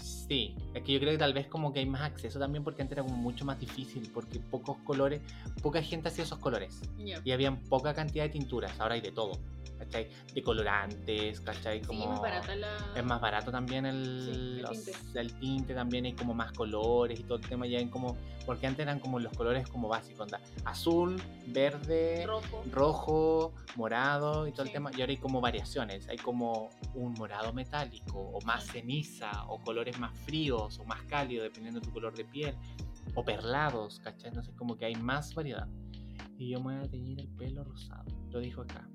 Sí, 0.00 0.54
es 0.74 0.82
que 0.84 0.92
yo 0.92 1.00
creo 1.00 1.12
que 1.12 1.18
tal 1.18 1.32
vez 1.34 1.48
como 1.48 1.72
que 1.72 1.80
hay 1.80 1.86
más 1.86 2.02
acceso 2.02 2.38
también 2.38 2.62
porque 2.62 2.82
antes 2.82 2.98
era 2.98 3.04
como 3.04 3.16
mucho 3.16 3.44
más 3.44 3.58
difícil, 3.58 4.08
porque 4.14 4.38
pocos 4.38 4.76
colores, 4.84 5.20
poca 5.60 5.82
gente 5.82 6.08
hacía 6.08 6.22
esos 6.22 6.38
colores. 6.38 6.80
Y 7.24 7.32
había 7.32 7.56
poca 7.68 7.92
cantidad 7.92 8.24
de 8.24 8.30
tinturas, 8.30 8.78
ahora 8.78 8.94
hay 8.94 9.00
de 9.00 9.10
todo, 9.10 9.32
¿cachai? 9.78 10.08
De 10.34 10.42
colorantes, 10.42 11.40
¿cachai? 11.40 11.80
Sí, 11.80 11.86
Como... 11.86 12.06
más 12.08 12.20
barata 12.20 12.54
la. 12.56 12.76
Es 12.94 13.04
más 13.04 13.20
barato 13.20 13.50
también 13.50 13.86
el, 13.86 14.20
Sí, 14.24 14.30
el 14.30 14.62
los- 14.62 14.70
tinte. 14.84 15.20
el 15.20 15.38
tinte, 15.38 15.74
también 15.74 16.04
hay 16.06 16.12
como 16.14 16.34
más 16.34 16.52
colores 16.52 17.18
y 17.20 17.22
todo 17.24 17.38
el 17.38 17.46
tema 17.48 17.66
ya 17.66 17.78
hay 17.78 17.88
como, 17.88 18.16
porque 18.44 18.66
antes 18.66 18.82
eran 18.82 18.98
como 19.00 19.18
los 19.20 19.32
colores 19.36 19.68
como 19.68 19.88
básicos, 19.88 20.20
onda, 20.20 20.40
azul, 20.64 21.20
verde, 21.48 22.24
Rojo. 22.26 22.62
rojo, 22.72 23.54
morado 23.76 24.46
y 24.46 24.52
todo 24.52 24.62
Sí. 24.64 24.68
el 24.68 24.72
tema, 24.72 24.90
y 24.96 25.00
ahora 25.00 25.10
hay 25.12 25.18
como 25.18 25.40
variaciones, 25.40 26.08
hay 26.08 26.16
como 26.18 26.70
un 26.94 27.12
morado 27.14 27.52
metálico 27.52 28.18
o 28.18 28.40
más 28.42 28.64
Sí. 28.64 28.70
ceniza 28.80 29.44
o 29.48 29.60
colores 29.62 29.98
más 29.98 30.16
fríos 30.20 30.78
o 30.78 30.84
más 30.84 31.02
cálidos 31.04 31.44
dependiendo 31.44 31.80
de 31.80 31.86
tu 31.86 31.92
color 31.92 32.14
de 32.14 32.24
piel 32.24 32.54
o 33.14 33.24
perlados, 33.24 34.00
¿cachai? 34.00 34.28
Entonces 34.28 34.54
como 34.56 34.76
que 34.76 34.84
hay 34.86 34.94
más 34.96 35.34
variedad. 35.34 35.68
Y 36.38 36.50
yo 36.50 36.60
me 36.60 36.76
voy 36.76 36.84
a 36.86 36.90
teñir 36.90 37.18
el 37.20 37.28
pelo 37.28 37.64
rosado, 37.64 38.04
lo 38.30 38.40
dijo 38.40 38.62
acá, 38.62 38.86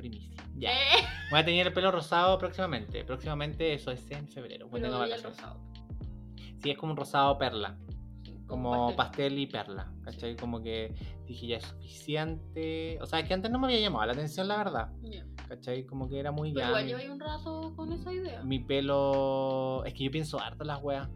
primicia. 0.00 0.34
Ya. 0.56 0.70
Eh, 0.72 1.04
Voy 1.30 1.40
a 1.40 1.44
teñir 1.44 1.66
el 1.66 1.72
pelo 1.72 1.90
rosado 1.92 2.36
próximamente. 2.38 3.04
Próximamente, 3.04 3.72
eso 3.74 3.90
es 3.90 4.10
en 4.10 4.28
febrero. 4.28 4.68
Pero 4.70 4.88
voy 4.88 4.94
al 4.94 5.10
vacaciones. 5.10 5.22
rosado. 5.38 5.60
Sí, 6.62 6.70
es 6.70 6.76
como 6.78 6.92
un 6.92 6.96
rosado 6.96 7.38
perla. 7.38 7.78
Como 8.46 8.94
pastel. 8.96 8.96
pastel. 8.96 9.38
y 9.38 9.46
perla. 9.46 9.92
¿Cachai? 10.02 10.36
Como 10.36 10.60
que 10.60 10.92
dije 11.26 11.46
ya 11.46 11.56
es 11.58 11.64
suficiente. 11.64 12.98
O 13.00 13.06
sea, 13.06 13.20
es 13.20 13.28
que 13.28 13.34
antes 13.34 13.50
no 13.50 13.58
me 13.60 13.68
había 13.68 13.80
llamado 13.80 14.06
la 14.06 14.12
atención, 14.12 14.48
la 14.48 14.56
verdad. 14.56 14.88
Ya. 15.02 15.24
¿Cachai? 15.48 15.84
Como 15.86 16.08
que 16.08 16.18
era 16.18 16.32
muy 16.32 16.52
Pero 16.52 16.60
ya. 16.66 16.68
igual 16.68 16.82
Mi, 16.84 16.88
lleváis 16.90 17.10
un 17.10 17.20
rato 17.20 17.72
con 17.76 17.92
esa 17.92 18.12
idea. 18.12 18.42
mi 18.42 18.58
pelo. 18.58 19.84
Es 19.84 19.94
que 19.94 20.04
yo 20.04 20.10
pienso 20.10 20.40
harto 20.40 20.64
las 20.64 20.82
weas. 20.82 21.08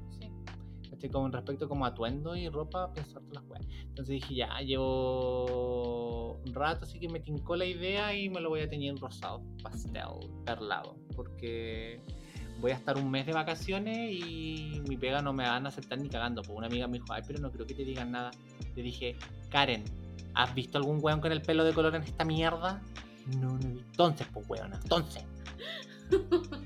Con 1.11 1.32
respecto 1.32 1.68
como 1.68 1.84
atuendo 1.84 2.34
y 2.36 2.48
ropa, 2.48 2.92
pienso 2.92 3.18
harto 3.18 3.28
en 3.28 3.34
las 3.34 3.44
weas. 3.44 3.66
Entonces 3.80 4.14
dije 4.14 4.34
ya, 4.34 4.59
llevo 4.61 6.34
un 6.44 6.55
rato, 6.55 6.84
así 6.84 6.98
que 6.98 7.09
me 7.09 7.20
tincó 7.20 7.57
la 7.57 7.66
idea 7.66 8.16
y 8.16 8.28
me 8.28 8.40
lo 8.40 8.48
voy 8.48 8.61
a 8.61 8.68
teñir 8.68 8.96
rosado, 8.96 9.42
pastel, 9.62 10.02
perlado. 10.44 10.96
Porque 11.14 12.00
voy 12.61 12.72
a 12.72 12.74
estar 12.74 12.96
un 12.96 13.11
mes 13.11 13.26
de 13.26 13.32
vacaciones 13.32 14.11
y 14.12 14.82
mi 14.88 14.96
pega 14.96 15.20
no 15.20 15.32
me 15.32 15.44
van 15.44 15.66
a 15.66 15.68
aceptar 15.68 15.98
ni 15.98 16.09
cagando. 16.09 16.42
Pues 16.42 16.57
una 16.57 16.66
amiga 16.66 16.86
me 16.86 16.94
dijo, 16.94 17.07
ay, 17.11 17.22
pero 17.26 17.40
no 17.40 17.50
creo 17.50 17.66
que 17.66 17.74
te 17.74 17.84
digan 17.84 18.11
nada. 18.11 18.30
Le 18.74 18.82
dije, 18.82 19.16
Karen, 19.50 19.84
¿has 20.34 20.55
visto 20.55 20.78
algún 20.78 20.98
weón 21.02 21.20
con 21.20 21.32
el 21.32 21.42
pelo 21.42 21.64
de 21.64 21.72
color 21.72 21.94
en 21.94 22.02
esta 22.02 22.24
mierda? 22.24 22.82
No, 23.38 23.59
no. 23.59 23.68
Entonces, 23.68 24.26
pues 24.32 24.48
weona, 24.48 24.78
entonces. 24.82 25.24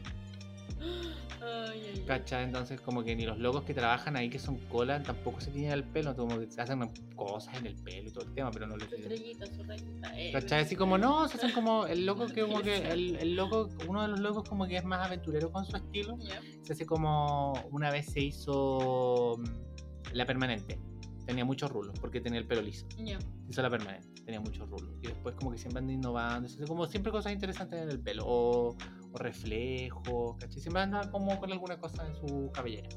Ay. 1.48 2.04
¿Cachai? 2.06 2.44
Entonces, 2.44 2.80
como 2.80 3.02
que 3.04 3.14
ni 3.14 3.24
los 3.26 3.38
locos 3.38 3.64
que 3.64 3.74
trabajan 3.74 4.16
ahí, 4.16 4.30
que 4.30 4.38
son 4.38 4.56
cola, 4.68 5.02
tampoco 5.02 5.40
se 5.40 5.50
tiñen 5.50 5.72
el 5.72 5.84
pelo, 5.84 6.14
como 6.16 6.38
que 6.38 6.50
se 6.50 6.60
hacen 6.60 6.80
cosas 7.16 7.56
en 7.58 7.66
el 7.66 7.74
pelo 7.76 8.08
y 8.08 8.12
todo 8.12 8.24
el 8.24 8.32
tema, 8.34 8.50
pero 8.50 8.66
no 8.66 8.76
les 8.76 8.88
Su 8.88 8.94
estrellita, 8.96 9.46
su 9.46 9.62
rayita. 9.62 10.18
eh. 10.18 10.32
¿Cachai? 10.32 10.62
Así 10.62 10.74
como 10.76 10.96
no, 10.98 11.28
se 11.28 11.36
hacen 11.36 11.52
como 11.52 11.86
el 11.86 12.06
loco 12.06 12.26
que 12.26 12.42
como 12.42 12.60
que 12.62 12.76
el, 12.90 13.16
el 13.20 13.34
loco, 13.36 13.68
uno 13.86 14.02
de 14.02 14.08
los 14.08 14.20
locos 14.20 14.48
como 14.48 14.66
que 14.66 14.76
es 14.76 14.84
más 14.84 15.06
aventurero 15.06 15.50
con 15.52 15.64
su 15.66 15.76
estilo, 15.76 16.16
se 16.62 16.72
hace 16.72 16.86
como 16.86 17.52
una 17.70 17.90
vez 17.90 18.06
se 18.06 18.20
hizo 18.20 19.36
mm, 19.38 20.14
la 20.14 20.24
permanente. 20.26 20.78
Tenía 21.26 21.44
muchos 21.44 21.70
rulos 21.70 21.94
porque 22.00 22.22
tenía 22.22 22.38
el 22.40 22.46
pelo 22.46 22.62
liso. 22.62 22.86
Se 22.96 23.18
hizo 23.50 23.60
la 23.60 23.68
permanente, 23.68 24.08
tenía 24.22 24.40
muchos 24.40 24.66
rulos. 24.66 24.88
Y 25.02 25.08
después 25.08 25.34
como 25.34 25.50
que 25.50 25.58
siempre 25.58 25.80
anda 25.80 25.92
innovando, 25.92 26.48
se 26.48 26.54
hace 26.56 26.66
como 26.66 26.86
siempre 26.86 27.12
cosas 27.12 27.32
interesantes 27.34 27.82
en 27.82 27.90
el 27.90 28.00
pelo. 28.00 28.24
O, 28.26 28.74
o 29.12 29.18
reflejos, 29.18 30.36
¿cachai? 30.38 30.60
Siempre 30.60 30.82
anda 30.82 31.10
como 31.10 31.38
con 31.38 31.50
alguna 31.52 31.78
cosa 31.78 32.06
en 32.06 32.14
su 32.16 32.50
cabellera. 32.52 32.88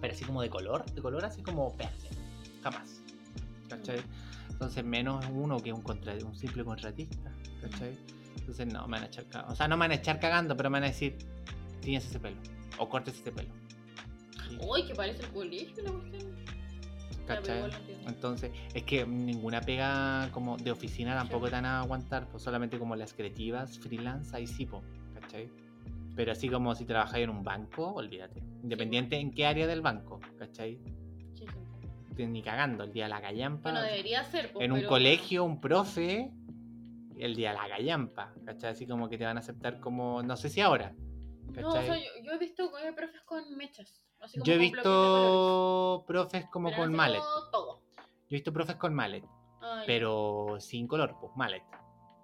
Pero 0.00 0.12
así 0.12 0.24
como 0.24 0.42
de 0.42 0.50
color, 0.50 0.84
de 0.90 1.02
color 1.02 1.24
así 1.24 1.42
como 1.42 1.70
verde. 1.76 2.08
Jamás. 2.62 3.02
¿Cachai? 3.68 4.00
Entonces 4.50 4.84
menos 4.84 5.24
uno 5.32 5.58
que 5.60 5.72
un, 5.72 5.82
contra, 5.82 6.14
un 6.24 6.34
simple 6.36 6.64
contratista. 6.64 7.32
¿Cachai? 7.60 7.96
Entonces 8.38 8.66
no, 8.72 8.86
me 8.86 8.92
van 8.92 9.04
a 9.04 9.06
echar 9.06 9.26
cagando. 9.26 9.52
O 9.52 9.56
sea, 9.56 9.68
no 9.68 9.76
me 9.76 9.80
van 9.80 9.90
a 9.92 9.94
echar 9.94 10.20
cagando, 10.20 10.56
pero 10.56 10.70
me 10.70 10.76
van 10.76 10.84
a 10.84 10.88
decir, 10.88 11.16
tienes 11.80 12.06
ese 12.06 12.18
pelo. 12.18 12.36
O 12.78 12.88
cortes 12.88 13.14
ese 13.20 13.32
pelo. 13.32 13.52
Sí, 14.48 14.58
Uy, 14.68 14.86
que 14.86 14.94
parece 14.94 15.22
el 15.22 15.28
colegio 15.30 15.82
la 15.84 15.92
cuestión. 15.92 16.34
Pero 17.26 17.42
¿Cachai? 17.42 17.70
Entonces, 18.06 18.50
es 18.74 18.82
que 18.82 19.06
ninguna 19.06 19.60
pega 19.60 20.28
como 20.32 20.56
de 20.56 20.72
oficina 20.72 21.14
tampoco 21.14 21.46
Sí. 21.46 21.50
te 21.50 21.56
van 21.56 21.66
a 21.66 21.80
aguantar, 21.80 22.28
pues 22.28 22.42
solamente 22.42 22.78
como 22.78 22.96
las 22.96 23.12
creativas, 23.12 23.78
freelance, 23.78 24.34
ahí 24.34 24.46
sí, 24.48 24.66
po, 24.66 24.82
¿cachai? 25.30 25.50
Pero 26.16 26.32
así 26.32 26.48
como 26.48 26.74
si 26.74 26.84
trabajáis 26.84 27.24
en 27.24 27.30
un 27.30 27.42
banco, 27.44 27.92
olvídate. 27.94 28.40
Independiente 28.62 29.16
en 29.16 29.30
qué 29.30 29.46
área 29.46 29.66
del 29.66 29.80
banco, 29.80 30.20
¿cachai? 30.38 30.78
Sí, 31.34 31.44
sí. 32.16 32.26
Ni 32.26 32.42
cagando, 32.42 32.84
el 32.84 32.92
día 32.92 33.04
de 33.04 33.10
la 33.10 33.20
gallampa. 33.20 33.70
Bueno, 33.70 33.84
debería 33.86 34.24
ser. 34.24 34.52
pues, 34.52 34.64
en 34.64 34.72
un 34.72 34.78
pero- 34.80 34.88
colegio, 34.88 35.44
un 35.44 35.60
profe, 35.60 36.30
el 37.16 37.36
día 37.36 37.50
de 37.52 37.56
la 37.58 37.68
gallampa, 37.68 38.34
¿cachai? 38.44 38.72
Así 38.72 38.86
como 38.86 39.08
que 39.08 39.16
te 39.18 39.24
van 39.24 39.36
a 39.36 39.40
aceptar 39.40 39.80
como, 39.80 40.22
no 40.22 40.36
sé 40.36 40.48
si 40.48 40.60
ahora. 40.60 40.92
No, 41.54 41.68
o 41.68 41.72
sea, 41.72 41.80
¿cachai? 41.82 42.02
yo, 42.02 42.24
yo 42.24 42.32
he 42.32 42.38
visto 42.38 42.70
profes 42.96 43.22
con 43.24 43.56
mechas. 43.56 44.02
así 44.20 44.38
como 44.38 44.46
Yo 44.46 44.54
he 44.54 44.58
visto 44.58 46.04
profes 46.06 46.46
como 46.46 46.68
Pero 46.68 46.80
con 46.82 46.88
así 46.90 46.96
mallet. 46.96 47.22
todo. 47.52 47.82
Yo 47.94 48.02
he 48.30 48.34
visto 48.34 48.52
profes 48.52 48.76
con 48.76 48.94
mallet, 48.94 49.24
pero 49.86 50.56
sin 50.58 50.86
color, 50.86 51.16
pues 51.20 51.32
mallet. 51.36 51.62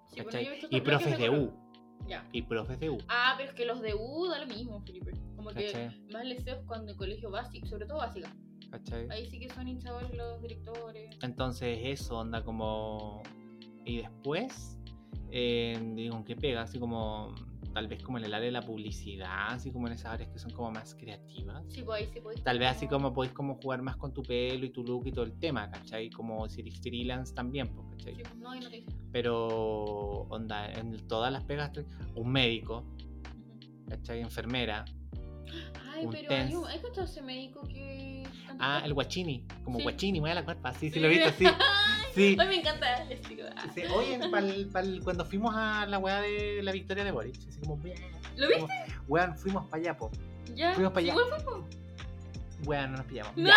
Sí, 0.09 0.47
y 0.69 0.81
profes 0.81 1.17
de. 1.17 1.29
U. 1.29 1.66
Ya. 2.07 2.27
Y 2.31 2.41
profes 2.43 2.79
de 2.79 2.89
U. 2.89 2.97
Ah, 3.09 3.35
pero 3.37 3.49
es 3.49 3.55
que 3.55 3.65
los 3.65 3.81
de 3.81 3.93
U 3.93 4.27
da 4.27 4.39
lo 4.39 4.47
mismo, 4.47 4.81
Felipe. 4.81 5.11
Como 5.35 5.49
que 5.49 5.91
más 6.11 6.25
liceos 6.25 6.59
cuando 6.65 6.91
el 6.91 6.97
colegio 6.97 7.29
básico, 7.29 7.67
sobre 7.67 7.85
todo 7.85 7.97
básica. 7.97 8.33
¿Cachai? 8.71 9.09
Ahí 9.09 9.25
sí 9.25 9.39
que 9.39 9.49
son 9.49 9.67
hinchados 9.67 10.13
los 10.13 10.41
directores. 10.41 11.17
Entonces 11.21 11.79
eso 11.83 12.17
onda 12.17 12.43
como... 12.43 13.23
Y 13.85 13.97
después, 14.01 14.77
eh, 15.31 15.79
digo, 15.95 16.23
¿qué 16.25 16.35
pega? 16.35 16.63
Así 16.63 16.77
como, 16.77 17.33
tal 17.73 17.87
vez 17.87 18.01
como 18.03 18.17
en 18.17 18.25
el 18.25 18.33
área 18.33 18.45
de 18.45 18.51
la 18.51 18.61
publicidad, 18.61 19.47
así 19.49 19.71
como 19.71 19.87
en 19.87 19.93
esas 19.93 20.13
áreas 20.13 20.29
que 20.31 20.39
son 20.39 20.51
como 20.51 20.71
más 20.71 20.95
creativas. 20.95 21.63
Sí, 21.69 21.81
pues 21.83 22.09
sí 22.13 22.19
podéis. 22.19 22.43
Tal 22.43 22.59
vez 22.59 22.69
así 22.69 22.87
como 22.87 23.13
podéis 23.13 23.33
como 23.33 23.55
jugar 23.55 23.81
más 23.81 23.95
con 23.97 24.13
tu 24.13 24.23
pelo 24.23 24.65
y 24.65 24.69
tu 24.69 24.83
look 24.83 25.07
y 25.07 25.11
todo 25.11 25.25
el 25.25 25.37
tema, 25.39 25.69
¿cachai? 25.69 26.09
Como 26.09 26.47
si 26.49 26.61
eres 26.61 26.79
freelance 26.81 27.33
también, 27.33 27.67
pues, 27.67 27.87
¿cachai? 27.91 28.15
Sí, 28.15 28.23
no, 28.39 28.55
no 28.55 28.69
te. 28.69 28.83
Pero, 29.11 29.45
onda, 30.29 30.71
en 30.71 31.07
todas 31.07 31.31
las 31.31 31.43
pegas, 31.43 31.71
un 32.15 32.31
médico. 32.31 32.83
¿cachai? 33.89 34.21
Enfermera. 34.21 34.85
Ay, 35.93 36.05
Un 36.05 36.11
pero 36.11 36.27
tens. 36.27 36.49
hay, 36.49 36.55
un, 36.55 36.65
hay 36.67 36.79
ese 37.03 37.21
médico 37.21 37.61
que. 37.67 38.27
Ah, 38.59 38.81
el 38.83 38.93
guachini, 38.93 39.45
como 39.63 39.77
Sí. 39.77 39.83
guachini, 39.83 40.19
mueve 40.19 40.35
la 40.35 40.45
cuerpa, 40.45 40.73
sí, 40.73 40.87
sí, 40.89 40.95
Sí. 40.95 40.99
lo 40.99 41.07
he 41.07 41.09
visto, 41.09 41.29
sí. 41.31 41.45
Sí. 42.17 42.35
Ay, 42.39 42.47
me 42.47 42.55
encanta 42.59 43.03
ese 43.03 43.21
chico. 43.21 43.43
Ah. 43.55 43.65
Sí, 43.73 43.83
Oye, 43.95 44.19
pa'l- 44.29 44.69
pa'l- 44.71 45.01
cuando 45.03 45.25
fuimos 45.25 45.55
a 45.55 45.85
la 45.85 45.97
weá 45.99 46.19
de 46.21 46.61
la 46.63 46.71
victoria 46.71 47.03
de 47.03 47.11
Boric, 47.11 47.35
así 47.47 47.59
como. 47.61 47.77
¿Lo 48.35 48.47
viste? 48.47 48.61
Como, 48.61 48.73
weón, 49.07 49.37
fuimos 49.37 49.65
para 49.67 49.81
allá, 49.81 49.97
po. 49.97 50.11
Ya. 50.55 50.73
Fuimos 50.73 50.91
para 50.93 51.03
allá. 51.05 51.13
Igual 51.13 51.25
fue, 51.29 51.39
po. 51.45 51.67
Weón, 52.65 52.91
no 52.91 52.97
nos 52.97 53.05
pillamos. 53.05 53.37
No. 53.37 53.47
Ya. 53.49 53.55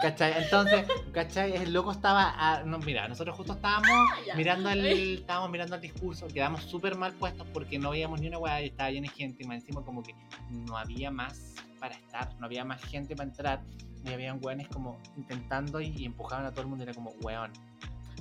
¿Cachai? 0.00 0.42
Entonces, 0.42 0.86
¿cachai? 1.12 1.52
El 1.56 1.74
loco 1.74 1.92
estaba. 1.92 2.32
a- 2.38 2.62
no, 2.64 2.78
mira, 2.78 3.06
nosotros 3.06 3.36
justo 3.36 3.52
estábamos 3.52 3.90
Ya. 4.26 4.34
mirando 4.34 4.70
el. 4.70 4.86
Estábamos 5.18 5.50
mirando 5.50 5.74
el 5.76 5.82
discurso, 5.82 6.26
quedamos 6.28 6.62
súper 6.64 6.96
mal 6.96 7.12
puestos 7.12 7.46
porque 7.52 7.78
no 7.78 7.90
veíamos 7.90 8.18
ni 8.20 8.28
una 8.28 8.38
weá 8.38 8.62
y 8.62 8.66
estaba 8.68 8.90
llena 8.90 9.08
de 9.08 9.14
gente. 9.14 9.42
Y 9.42 9.46
más 9.46 9.56
encima, 9.56 9.82
como 9.82 10.02
que 10.02 10.14
no 10.50 10.78
había 10.78 11.10
más 11.10 11.54
para 11.78 11.94
estar, 11.94 12.34
no 12.38 12.46
había 12.46 12.64
más 12.64 12.82
gente 12.82 13.14
para 13.14 13.28
entrar. 13.28 13.60
Y 14.04 14.12
habían 14.12 14.38
weones 14.42 14.68
como 14.68 14.98
intentando 15.16 15.80
y, 15.80 15.88
y 15.96 16.04
empujaban 16.04 16.46
a 16.46 16.50
todo 16.50 16.62
el 16.62 16.68
mundo. 16.68 16.84
y 16.84 16.86
Era 16.86 16.94
como, 16.94 17.10
weón. 17.22 17.52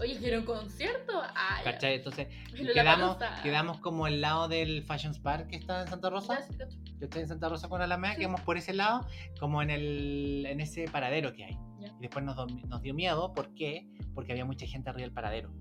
Oye, 0.01 0.17
¿quieren 0.17 0.39
un 0.41 0.45
concierto? 0.45 1.21
Ah, 1.35 1.57
ya. 1.65 1.73
¿Cachai? 1.73 1.95
Entonces, 1.95 2.27
quedamos, 2.73 3.17
quedamos 3.43 3.79
como 3.79 4.05
al 4.05 4.21
lado 4.21 4.47
del 4.47 4.83
Fashion 4.83 5.13
Spark 5.13 5.47
que 5.47 5.57
está 5.57 5.81
en 5.81 5.87
Santa 5.89 6.09
Rosa. 6.09 6.39
Yo 6.99 7.05
estoy 7.05 7.23
en 7.23 7.27
Santa 7.27 7.49
Rosa 7.49 7.67
con 7.67 7.81
Alameda, 7.81 8.13
Sí. 8.13 8.19
quedamos 8.21 8.39
por 8.41 8.57
ese 8.57 8.73
lado, 8.73 9.05
como 9.41 9.61
en 9.61 9.69
el 9.69 10.45
en 10.47 10.61
ese 10.61 10.85
paradero 10.85 11.33
que 11.33 11.43
hay. 11.45 11.57
Y 11.97 12.01
después 12.01 12.23
nos, 12.23 12.35
nos 12.67 12.81
dio 12.81 12.93
miedo, 12.93 13.33
¿por 13.33 13.53
qué? 13.55 13.87
Porque 14.13 14.31
había 14.31 14.45
mucha 14.45 14.65
gente 14.67 14.89
arriba 14.89 15.03
del 15.05 15.13
paradero. 15.13 15.51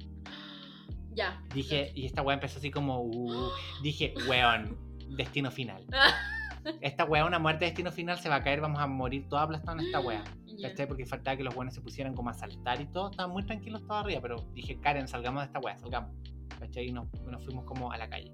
Ya. 1.14 1.42
Dije, 1.52 1.90
y 1.96 2.06
esta 2.06 2.22
weá 2.22 2.34
empezó 2.34 2.58
así 2.60 2.70
como, 2.70 3.00
uh, 3.02 3.50
dije, 3.82 4.14
weón, 4.28 4.78
destino 5.16 5.50
final. 5.50 5.84
Esta 6.80 7.04
weá, 7.04 7.24
una 7.24 7.38
muerte 7.38 7.64
de 7.64 7.70
destino 7.70 7.90
final, 7.92 8.18
se 8.18 8.28
va 8.28 8.36
a 8.36 8.42
caer, 8.42 8.60
vamos 8.60 8.80
a 8.80 8.86
morir 8.86 9.26
todos 9.28 9.42
aplastados 9.44 9.80
en 9.80 9.86
esta 9.86 10.00
weá. 10.00 10.24
Ya. 10.58 10.70
¿Cachai? 10.70 10.88
Porque 10.88 11.06
faltaba 11.06 11.36
que 11.36 11.44
los 11.44 11.54
buenos 11.54 11.72
se 11.72 11.80
pusieran 11.80 12.14
como 12.14 12.30
a 12.30 12.34
saltar 12.34 12.80
y 12.80 12.86
todo. 12.86 13.12
Estaban 13.12 13.30
muy 13.30 13.44
tranquilos 13.46 13.80
todos 13.86 14.02
arriba, 14.02 14.20
pero 14.20 14.44
dije, 14.54 14.76
Karen, 14.80 15.06
salgamos 15.06 15.42
de 15.42 15.46
esta 15.46 15.60
weá, 15.60 15.76
salgamos. 15.78 16.10
¿Cachai? 16.58 16.88
Y 16.88 16.92
nos, 16.92 17.06
nos 17.22 17.44
fuimos 17.44 17.64
como 17.64 17.92
a 17.92 17.96
la 17.96 18.08
calle. 18.10 18.32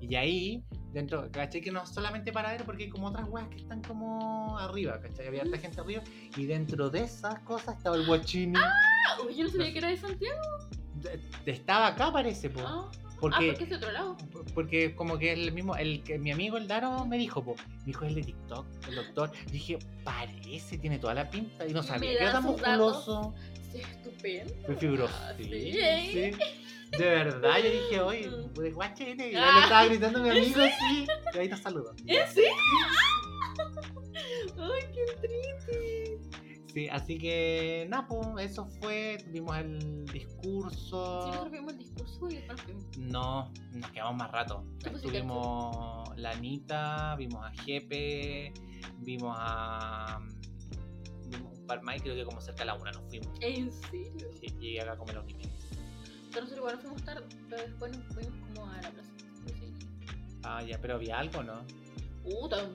Y 0.00 0.14
ahí, 0.14 0.62
dentro, 0.92 1.28
¿cachai? 1.32 1.60
Que 1.60 1.72
no 1.72 1.82
es 1.82 1.88
solamente 1.88 2.30
paradero, 2.30 2.64
porque 2.64 2.84
hay 2.84 2.88
como 2.90 3.08
otras 3.08 3.26
weas 3.28 3.48
que 3.48 3.56
están 3.56 3.82
como 3.82 4.56
arriba, 4.60 5.00
¿cachai? 5.00 5.26
Había 5.26 5.42
harta 5.42 5.58
gente 5.58 5.80
arriba. 5.80 6.02
Y 6.36 6.44
dentro 6.46 6.88
de 6.88 7.00
esas 7.02 7.40
cosas 7.40 7.78
estaba 7.78 7.96
el 7.96 8.06
guachini. 8.06 8.56
Ah, 8.62 9.16
uy, 9.26 9.34
yo 9.34 9.44
no 9.46 9.50
sabía 9.50 9.72
que 9.72 9.78
era 9.78 9.88
de 9.88 9.96
Santiago. 9.96 10.40
De- 11.02 11.20
de- 11.44 11.50
Estaba 11.50 11.88
acá, 11.88 12.12
parece, 12.12 12.48
po. 12.48 12.60
Ah, 12.64 12.88
Porque, 13.30 13.50
ah, 13.50 13.52
porque 13.52 13.64
es 13.64 13.70
de 13.70 13.76
otro 13.76 13.92
lado. 13.92 14.16
porque 14.54 14.94
como 14.94 15.18
que 15.18 15.32
el 15.32 15.52
mismo, 15.52 15.76
el 15.76 16.02
que 16.02 16.18
mi 16.18 16.30
amigo 16.32 16.56
el 16.56 16.68
Daro 16.68 17.04
me 17.06 17.18
dijo, 17.18 17.44
po, 17.44 17.54
me 17.80 17.84
dijo 17.86 18.04
el 18.04 18.14
de 18.14 18.22
TikTok, 18.22 18.66
el 18.88 18.94
doctor. 18.96 19.30
Dije, 19.50 19.78
parece, 20.04 20.78
tiene 20.78 20.98
toda 20.98 21.14
la 21.14 21.28
pinta. 21.30 21.66
Y 21.66 21.72
no 21.72 21.82
sabía 21.82 22.10
que 22.10 22.16
era 22.22 22.32
tan 22.32 22.44
musculoso. 22.44 23.34
Sí, 23.72 23.80
estupendo. 23.80 24.54
Fue 24.66 24.76
fibroso. 24.76 25.14
Ah, 25.20 25.32
Sí, 25.36 25.44
sí. 25.44 25.72
sí. 26.32 26.38
De 26.98 27.04
verdad, 27.04 27.56
yo 27.58 27.70
dije, 27.70 28.00
oye, 28.00 28.30
de 28.54 28.70
guachete. 28.70 29.28
Y 29.30 29.32
yo 29.32 29.40
Ah. 29.42 29.54
le 29.56 29.62
estaba 29.64 29.84
gritando 29.86 30.18
a 30.20 30.22
mi 30.22 30.30
amigo, 30.30 30.60
sí. 30.78 31.06
Y 31.34 31.38
ahí 31.38 31.48
te 31.48 31.56
saludo. 31.56 31.94
¿En 32.06 32.28
serio? 32.28 32.50
Ay, 34.58 34.82
qué 34.94 35.04
triste. 35.20 36.18
Sí, 36.76 36.88
así 36.90 37.16
que, 37.16 37.88
pues, 38.06 38.50
eso 38.50 38.66
fue. 38.82 39.16
Tuvimos 39.24 39.56
el 39.56 39.80
Sí, 40.12 40.12
discurso. 40.12 41.26
nosotros 41.26 41.50
vimos 41.50 41.72
el 41.72 41.78
discurso 41.78 42.28
y 42.28 42.34
después 42.34 42.60
fuimos. 42.60 42.84
No, 42.98 43.50
nos 43.72 43.90
quedamos 43.92 44.16
más 44.16 44.30
rato. 44.30 44.62
¿Qué 44.84 44.90
pusiste? 44.90 45.08
Tuvimos 45.20 46.18
la 46.18 46.32
Anita, 46.32 47.16
vimos 47.16 47.42
a 47.46 47.50
Jepe, 47.62 48.52
vimos 48.98 49.34
a. 49.40 50.20
Vimos 51.30 51.58
un 51.58 51.66
par 51.66 51.80
más 51.82 51.96
y 51.96 52.00
creo 52.00 52.14
que 52.14 52.24
como 52.26 52.42
cerca 52.42 52.58
de 52.58 52.66
la 52.66 52.74
una 52.74 52.92
nos 52.92 53.08
fuimos. 53.08 53.28
¿En 53.40 53.72
serio? 53.72 54.28
Sí, 54.38 54.46
llegué 54.60 54.82
acá 54.82 54.92
a 54.92 54.96
comer 54.98 55.14
los 55.14 55.24
niños. 55.24 55.48
Pero 56.30 56.42
nosotros 56.44 56.58
igual 56.58 56.74
nos 56.74 56.82
fuimos 56.84 57.02
tarde, 57.04 57.24
pero 57.48 57.62
después 57.62 57.96
nos 57.96 58.06
fuimos 58.14 58.34
como 58.54 58.70
a 58.70 58.82
la 58.82 58.90
plaza. 58.90 59.10
Sí. 59.46 59.72
Ah, 60.42 60.62
ya, 60.62 60.78
pero 60.78 60.96
había 60.96 61.20
algo, 61.20 61.42
¿no? 61.42 61.54
Puta, 62.22 62.68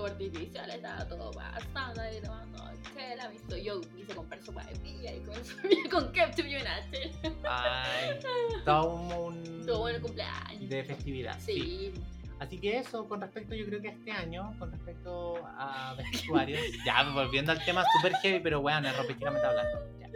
fue 0.00 0.10
artificial, 0.10 0.70
estaba 0.70 1.08
todo 1.08 1.30
pasando 1.32 2.00
ahí 2.00 2.20
tomando 2.20 2.58
chela, 2.94 3.28
visto. 3.28 3.56
Yo 3.56 3.80
quise 3.80 4.14
comprar 4.14 4.42
sopa 4.42 4.64
de 4.64 4.76
pilla 4.76 5.14
y 5.14 5.20
comenzó 5.20 5.54
con 5.90 6.12
ketchup 6.12 6.46
y 6.46 6.56
una 6.56 6.90
chela. 6.90 7.34
Ay, 7.48 8.18
todo 8.64 8.94
un. 8.94 9.66
Todo 9.66 9.80
bueno 9.80 10.00
cumpleaños. 10.00 10.68
De 10.68 10.84
festividad. 10.84 11.38
sí. 11.40 11.92
Sí. 11.94 12.02
Así 12.40 12.56
que 12.58 12.78
eso, 12.78 13.08
con 13.08 13.20
respecto, 13.20 13.54
yo 13.56 13.66
creo 13.66 13.80
que 13.80 13.88
a 13.88 13.92
este 13.92 14.12
año, 14.12 14.54
con 14.60 14.70
respecto 14.70 15.44
a 15.44 15.94
vestuarios, 15.94 16.60
ya 16.86 17.02
volviendo 17.12 17.50
al 17.50 17.64
tema 17.64 17.84
super 17.96 18.14
heavy, 18.22 18.38
pero 18.40 18.60
bueno, 18.60 18.88
es 18.88 18.96
hablando. 18.96 19.98
ya. 19.98 20.08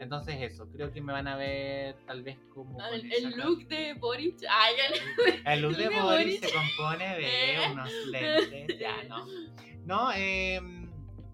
Entonces, 0.00 0.36
eso, 0.40 0.66
creo 0.72 0.90
que 0.92 1.00
me 1.00 1.12
van 1.12 1.28
a 1.28 1.36
ver 1.36 1.94
tal 2.06 2.22
vez 2.22 2.38
como. 2.52 2.74
con 2.78 2.84
El, 2.86 3.12
el 3.12 3.30
look 3.36 3.68
de 3.68 3.94
Boric. 3.94 4.38
Ay, 4.48 4.74
el- 4.88 5.46
El 5.46 5.60
look 5.62 5.76
de 5.76 5.88
de 5.88 5.88
Boris 5.90 6.00
Boris. 6.02 6.40
se 6.40 6.50
compone 6.52 7.16
de 7.16 7.24
Eh. 7.56 7.70
unos 7.72 7.90
lentes, 8.10 8.78
ya, 8.78 9.02
¿no? 9.04 9.26
No, 9.84 10.10
eh, 10.16 10.58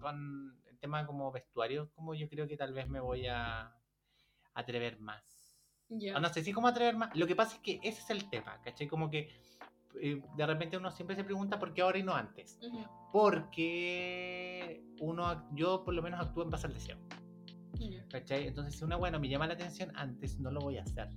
con 0.01 0.55
el 0.69 0.77
tema 0.79 1.05
como 1.07 1.31
vestuario, 1.31 1.89
como 1.95 2.13
yo 2.13 2.27
creo 2.29 2.47
que 2.47 2.57
tal 2.57 2.73
vez 2.73 2.87
me 2.87 2.99
voy 2.99 3.25
a 3.27 3.73
atrever 4.53 4.99
más. 4.99 5.23
Ya. 5.89 6.17
O 6.17 6.19
no 6.19 6.27
sé 6.29 6.43
si 6.43 6.51
cómo 6.51 6.67
atrever 6.67 6.97
más. 6.97 7.15
Lo 7.15 7.25
que 7.25 7.35
pasa 7.35 7.55
es 7.55 7.61
que 7.61 7.79
ese 7.83 8.01
es 8.01 8.09
el 8.09 8.29
tema, 8.29 8.59
¿cachai? 8.63 8.87
Como 8.87 9.09
que 9.09 9.29
eh, 10.01 10.21
de 10.35 10.45
repente 10.45 10.75
uno 10.77 10.91
siempre 10.91 11.15
se 11.15 11.23
pregunta 11.23 11.57
por 11.57 11.73
qué 11.73 11.81
ahora 11.81 11.97
y 11.99 12.03
no 12.03 12.13
antes. 12.13 12.59
Ujú. 12.61 12.85
Porque 13.13 14.83
uno, 14.99 15.47
yo 15.53 15.83
por 15.85 15.93
lo 15.93 16.01
menos 16.01 16.19
actúo 16.19 16.43
en 16.43 16.49
base 16.49 16.67
al 16.67 16.73
deseo, 16.73 16.97
Entonces 18.19 18.75
si 18.75 18.83
una 18.83 18.95
bueno 18.95 19.19
me 19.19 19.29
llama 19.29 19.47
la 19.47 19.53
atención 19.53 19.91
antes, 19.95 20.39
no 20.39 20.51
lo 20.51 20.59
voy 20.61 20.77
a 20.77 20.83
hacer. 20.83 21.09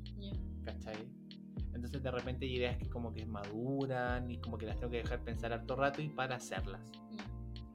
Entonces 1.72 2.02
de 2.02 2.10
repente 2.10 2.46
hay 2.46 2.56
ideas 2.56 2.76
que 2.78 2.88
como 2.88 3.12
que 3.12 3.24
maduran 3.24 4.30
y 4.30 4.38
como 4.38 4.58
que 4.58 4.66
las 4.66 4.78
tengo 4.78 4.90
que 4.90 4.98
dejar 4.98 5.22
pensar 5.24 5.52
harto 5.52 5.76
rato 5.76 6.02
y 6.02 6.08
para 6.08 6.36
hacerlas. 6.36 6.80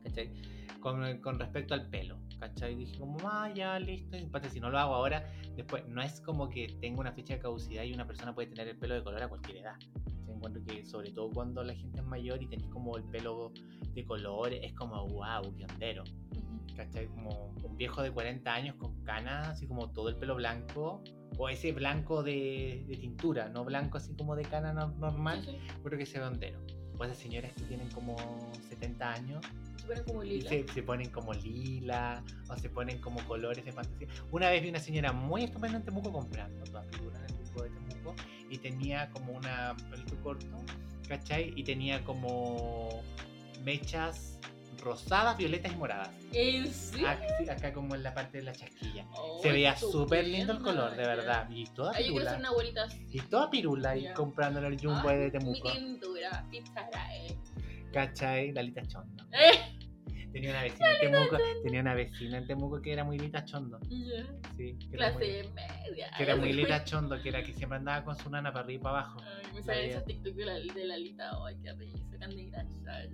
¿cachai? 0.03 0.32
Con, 0.80 1.19
con 1.19 1.39
respecto 1.39 1.73
al 1.73 1.89
pelo, 1.89 2.19
¿cachai? 2.40 2.76
Dije 2.76 2.98
como, 3.00 3.18
ah, 3.24 3.50
ya, 3.54 3.80
listo, 3.80 4.18
y 4.18 4.24
aparte 4.26 4.50
si 4.50 4.60
no 4.60 4.70
lo 4.70 4.78
hago 4.80 4.94
ahora, 4.96 5.24
después 5.56 5.88
no 5.88 6.02
es 6.02 6.20
como 6.22 6.50
que 6.50 6.68
tengo 6.82 7.02
una 7.02 7.12
fecha 7.12 7.36
de 7.36 7.40
caducidad 7.40 7.84
y 7.84 7.94
una 7.94 8.06
persona 8.08 8.34
puede 8.34 8.48
tener 8.50 8.68
el 8.68 8.78
pelo 8.78 8.96
de 8.96 9.04
color 9.04 9.24
a 9.24 9.28
cualquier 9.28 9.58
edad. 9.58 9.74
¿cachai? 9.74 10.36
Encuentro 10.36 10.64
que 10.64 10.86
sobre 10.86 11.12
todo 11.12 11.30
cuando 11.32 11.64
la 11.64 11.74
gente 11.74 12.00
es 12.00 12.06
mayor 12.06 12.42
y 12.42 12.48
tenéis 12.48 12.70
como 12.70 12.96
el 12.98 13.04
pelo 13.06 13.52
de 13.94 14.06
color, 14.06 14.54
es 14.54 14.74
como, 14.74 15.06
wow, 15.08 15.56
qué 15.58 15.66
hondero. 15.66 16.04
¿cachai? 16.76 17.08
Como 17.08 17.54
un 17.64 17.78
viejo 17.78 18.02
de 18.02 18.12
40 18.12 18.54
años 18.54 18.76
con 18.76 19.02
canas, 19.04 19.48
así 19.48 19.66
como 19.68 19.92
todo 19.92 20.10
el 20.10 20.18
pelo 20.18 20.36
blanco, 20.36 21.02
o 21.38 21.50
ese 21.50 21.72
blanco 21.72 22.22
de, 22.24 22.84
de 22.88 22.98
tintura, 22.98 23.48
no 23.50 23.64
blanco 23.66 23.98
así 23.98 24.14
como 24.16 24.36
de 24.36 24.44
cana 24.44 24.74
no- 24.74 24.90
normal, 24.98 25.42
Sí, 25.44 25.52
sí. 25.52 25.58
creo 25.84 25.98
que 25.98 26.06
se 26.06 26.20
ve 26.20 26.26
hondero. 26.26 26.60
O 26.98 27.04
esas 27.04 27.18
señoras 27.18 27.52
que 27.54 27.64
tienen 27.64 27.89
como 27.89 28.16
70 28.70 29.14
años 29.14 29.46
Se 29.78 29.86
ponen 29.88 30.04
como 30.04 30.24
lila. 30.24 30.50
se, 30.50 30.68
se 30.68 30.84
ponen 30.84 31.10
como 31.10 31.34
lila, 31.34 32.24
o 32.50 32.58
se 32.58 32.70
ponen 32.70 33.02
como 33.02 33.20
colores 33.28 33.66
de 33.66 33.72
fantasía. 33.72 34.08
Una 34.32 34.50
vez 34.50 34.64
vi 34.64 34.70
una 34.70 34.80
señora 34.80 35.12
muy 35.12 35.43
estupenda 35.43 35.78
en 35.78 35.84
Temuco 35.84 36.12
comprando 36.12 36.64
todas 36.66 36.88
figuras 36.96 37.20
en 37.20 37.36
el 37.36 37.43
Temuco 37.43 37.64
de 37.64 37.70
Temuco 37.70 38.16
y 38.50 38.58
tenía 38.58 39.10
como 39.12 39.34
una 39.34 39.76
pelito 39.89 40.16
corto, 40.22 40.64
¿cachai? 41.08 41.54
Y 41.56 41.64
tenía 41.64 42.04
como 42.04 43.04
mechas 43.64 44.39
rosadas, 44.86 45.36
violetas 45.36 45.74
y 45.74 45.76
moradas. 45.76 46.10
¿En 46.32 46.72
serio? 46.72 47.08
Acá, 47.52 47.74
como 47.74 47.96
en 47.96 48.04
la 48.04 48.14
parte 48.14 48.38
de 48.38 48.44
la 48.44 48.54
chasquilla. 48.54 49.06
Oh, 49.12 49.40
Se 49.42 49.52
veía 49.52 49.76
súper 49.76 50.26
lindo 50.28 50.54
el 50.54 50.60
color, 50.60 50.92
de 50.96 51.04
verdad. 51.06 51.50
Y 51.50 51.66
toda 51.66 51.92
Ay, 51.96 52.06
yo 52.08 52.14
pirula. 52.14 52.36
una 52.38 52.50
abuelita 52.50 52.84
así. 52.84 53.06
Y 53.12 53.20
toda 53.22 53.50
pirula 53.50 53.98
y 53.98 54.04
Ya. 54.04 54.14
comprándole 54.14 54.68
el 54.68 54.80
jumbo 54.80 55.10
Ay, 55.10 55.18
de 55.18 55.26
Mi 55.26 55.32
Temuco. 55.32 55.72
tintura, 55.74 56.46
pizarra, 56.52 57.16
eh. 57.18 57.36
¿Cachai? 57.92 58.52
La 58.54 58.62
Lita 58.62 58.82
Chondo. 58.88 59.26
Eh, 60.38 60.42
Tenía 60.42 60.50
una 60.52 60.64
vecina 60.64 60.92
en 60.92 61.00
Temuco, 61.00 61.38
tenía 61.64 61.80
una 61.80 61.94
vecina 61.94 62.38
en 62.40 62.48
Temuco 62.48 62.82
que 62.82 62.92
era 62.92 63.06
muy 63.06 63.18
Lita 63.18 63.46
Chondo. 63.46 63.80
ya. 63.90 64.26
Sí, 64.58 64.78
que 64.78 64.98
era, 64.98 65.14
muy, 65.14 65.24
Clase 65.24 65.50
media. 65.54 66.12
que 66.18 66.24
era 66.24 66.36
muy 66.36 66.52
Lita 66.60 66.84
Chondo, 66.84 67.22
que 67.22 67.30
era 67.30 67.42
que 67.42 67.54
siempre 67.54 67.78
andaba 67.78 68.04
con 68.04 68.18
su 68.18 68.30
nana 68.30 68.52
para 68.52 68.66
arriba 68.66 68.80
y 68.82 68.84
para 68.84 69.00
abajo. 69.00 69.22
Ay, 69.24 69.54
me 69.56 69.64
salen 69.64 69.90
esos 69.92 70.04
TikTok 70.04 70.34
de 70.36 70.46
la, 70.46 70.54
de 70.56 70.84
la 70.86 70.98
Lita. 70.98 71.32
Ay, 71.48 71.56
qué 71.64 71.72
risa. 71.74 72.18
Ay, 72.20 72.52
Ay, 72.86 73.10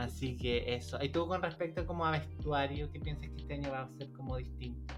Así 0.00 0.34
que 0.36 0.74
eso. 0.74 0.98
Y 1.02 1.10
tú 1.10 1.26
con 1.26 1.42
respecto 1.42 1.86
como 1.86 2.06
a 2.06 2.12
vestuario, 2.12 2.90
¿qué 2.90 3.00
piensas 3.00 3.28
que 3.28 3.36
este 3.36 3.54
año 3.54 3.70
va 3.70 3.82
a 3.82 3.88
ser 3.90 4.10
como 4.12 4.38
distinto? 4.38 4.94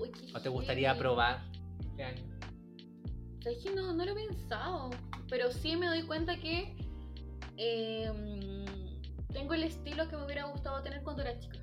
uy, 0.00 0.10
qué 0.10 0.32
¿O 0.34 0.40
te 0.40 0.48
gustaría 0.48 0.98
probar 0.98 1.40
este 1.80 2.02
año? 2.02 2.24
¿Sabes 3.40 3.62
que 3.62 3.72
no, 3.74 3.92
no 3.94 4.04
lo 4.04 4.10
he 4.10 4.26
pensado? 4.26 4.90
Pero 5.30 5.52
sí 5.52 5.76
me 5.76 5.86
doy 5.86 6.02
cuenta 6.02 6.36
que 6.36 6.74
em, 7.56 8.64
tengo 9.32 9.54
el 9.54 9.62
estilo 9.62 10.08
que 10.08 10.16
me 10.16 10.24
hubiera 10.24 10.44
gustado 10.46 10.82
tener 10.82 11.02
cuando 11.04 11.22
era 11.22 11.38
chica. 11.38 11.58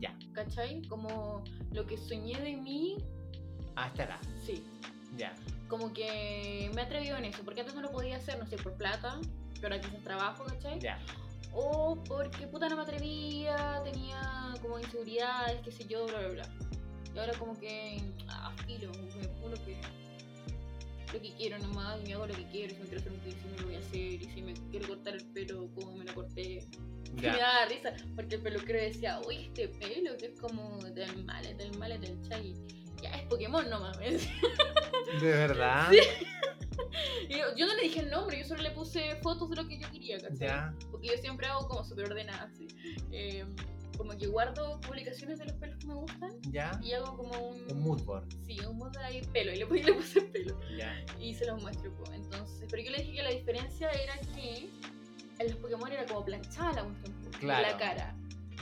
Ya, 0.00 0.16
¿Cachai? 0.32 0.80
Como 0.88 1.44
lo 1.72 1.86
que 1.86 1.98
soñé 1.98 2.40
de 2.40 2.56
mí, 2.56 2.96
a 3.76 3.88
esta 3.88 4.04
edad. 4.04 4.20
sí. 4.42 4.64
Ya, 5.18 5.34
Como 5.68 5.92
que 5.92 6.70
me 6.72 6.80
he 6.80 6.84
atrevido 6.84 7.16
en 7.18 7.24
eso. 7.26 7.42
Porque 7.44 7.60
antes 7.60 7.74
no 7.74 7.82
lo 7.82 7.90
podía 7.90 8.16
hacer, 8.16 8.38
no 8.38 8.46
sé, 8.46 8.56
por 8.56 8.74
plata. 8.74 9.20
Pero 9.60 9.74
ahora 9.74 9.80
quizás 9.80 10.02
trabajo, 10.02 10.44
¿cachai? 10.44 10.80
ya. 10.80 10.98
O 11.52 11.98
porque 12.04 12.46
puta 12.46 12.68
no 12.68 12.76
me 12.76 12.82
atrevía, 12.82 13.80
tenía 13.84 14.54
como 14.62 14.78
inseguridades, 14.78 15.60
qué 15.62 15.72
sé 15.72 15.84
yo, 15.86 16.06
bla, 16.06 16.18
bla, 16.20 16.28
bla. 16.28 16.48
Y 17.14 17.18
ahora 17.18 17.32
como 17.38 17.58
que, 17.58 18.00
ah, 18.28 18.52
filo, 18.66 18.92
como 18.92 19.08
que 19.08 19.28
uno 19.42 19.56
que 19.64 19.80
lo 21.12 21.20
que 21.20 21.34
quiero 21.34 21.58
nomás, 21.58 22.00
y 22.00 22.06
me 22.06 22.14
hago 22.14 22.26
lo 22.26 22.34
que 22.34 22.46
quiero, 22.46 22.72
si 22.72 22.80
me 22.80 22.86
quiero 22.86 23.00
hacer 23.00 23.12
un 23.12 23.18
piercing 23.18 23.50
me 23.50 23.58
lo 23.58 23.66
voy 23.66 23.74
a 23.74 23.78
hacer, 23.80 24.22
y 24.22 24.30
si 24.32 24.42
me 24.42 24.54
quiero 24.70 24.88
cortar 24.88 25.14
el 25.14 25.24
pelo, 25.26 25.68
como 25.74 25.96
me 25.96 26.04
lo 26.04 26.14
corté. 26.14 26.66
Y 27.10 27.22
me 27.22 27.26
daba 27.26 27.66
risa, 27.66 27.92
porque 28.14 28.36
el 28.36 28.42
peluquero 28.42 28.78
decía, 28.78 29.20
uy, 29.26 29.46
este 29.46 29.66
pelo 29.66 30.16
que 30.16 30.26
es 30.26 30.40
como 30.40 30.78
del 30.78 31.24
malet, 31.24 31.56
del 31.56 31.76
malet, 31.76 32.00
del 32.00 32.20
chai. 32.28 32.54
Ya 33.02 33.10
es 33.16 33.26
Pokémon 33.26 33.68
nomás, 33.68 33.98
me 33.98 34.12
decía. 34.12 34.32
¿De 35.20 35.30
verdad? 35.32 35.90
Y 37.28 37.38
yo, 37.38 37.44
yo 37.56 37.66
no 37.66 37.74
le 37.74 37.82
dije 37.82 38.00
el 38.00 38.10
nombre, 38.10 38.38
yo 38.38 38.44
solo 38.46 38.62
le 38.62 38.70
puse 38.70 39.16
fotos 39.22 39.48
de 39.50 39.56
lo 39.56 39.68
que 39.68 39.78
yo 39.78 39.90
quería, 39.90 40.18
¿cachai? 40.18 40.48
Ya. 40.48 40.74
Porque 40.90 41.08
yo 41.08 41.14
siempre 41.18 41.46
hago 41.46 41.66
como 41.68 41.84
súper 41.84 42.06
ordenada, 42.06 42.44
así. 42.52 42.66
Eh, 43.12 43.44
como 43.96 44.16
que 44.16 44.26
guardo 44.28 44.80
publicaciones 44.80 45.38
de 45.38 45.44
los 45.44 45.54
pelos 45.56 45.76
que 45.78 45.86
me 45.86 45.94
gustan 45.94 46.30
Ya. 46.50 46.80
y 46.82 46.92
hago 46.92 47.16
como 47.18 47.48
un... 47.50 47.70
Un 47.70 47.80
mood 47.82 48.02
board. 48.04 48.24
Sí, 48.46 48.58
un 48.64 48.78
mood 48.78 48.96
ahí 48.96 49.20
pelo, 49.32 49.52
y 49.52 49.56
le 49.56 49.66
puse, 49.66 49.82
le 49.84 49.92
puse 49.92 50.20
pelo. 50.22 50.58
Ya. 50.76 51.04
Y 51.20 51.34
se 51.34 51.44
los 51.46 51.60
muestro, 51.60 51.92
pues. 51.96 52.10
Entonces, 52.12 52.66
pero 52.70 52.82
yo 52.82 52.90
le 52.92 52.98
dije 52.98 53.12
que 53.12 53.22
la 53.22 53.30
diferencia 53.30 53.90
era 53.90 54.18
que 54.34 54.70
en 55.38 55.46
los 55.46 55.56
Pokémon 55.56 55.92
era 55.92 56.06
como 56.06 56.24
planchada 56.24 56.72
la 56.72 56.84
cuestión, 56.84 57.14
pues, 57.22 57.36
Claro. 57.38 57.68
la 57.68 57.76
cara. 57.76 58.14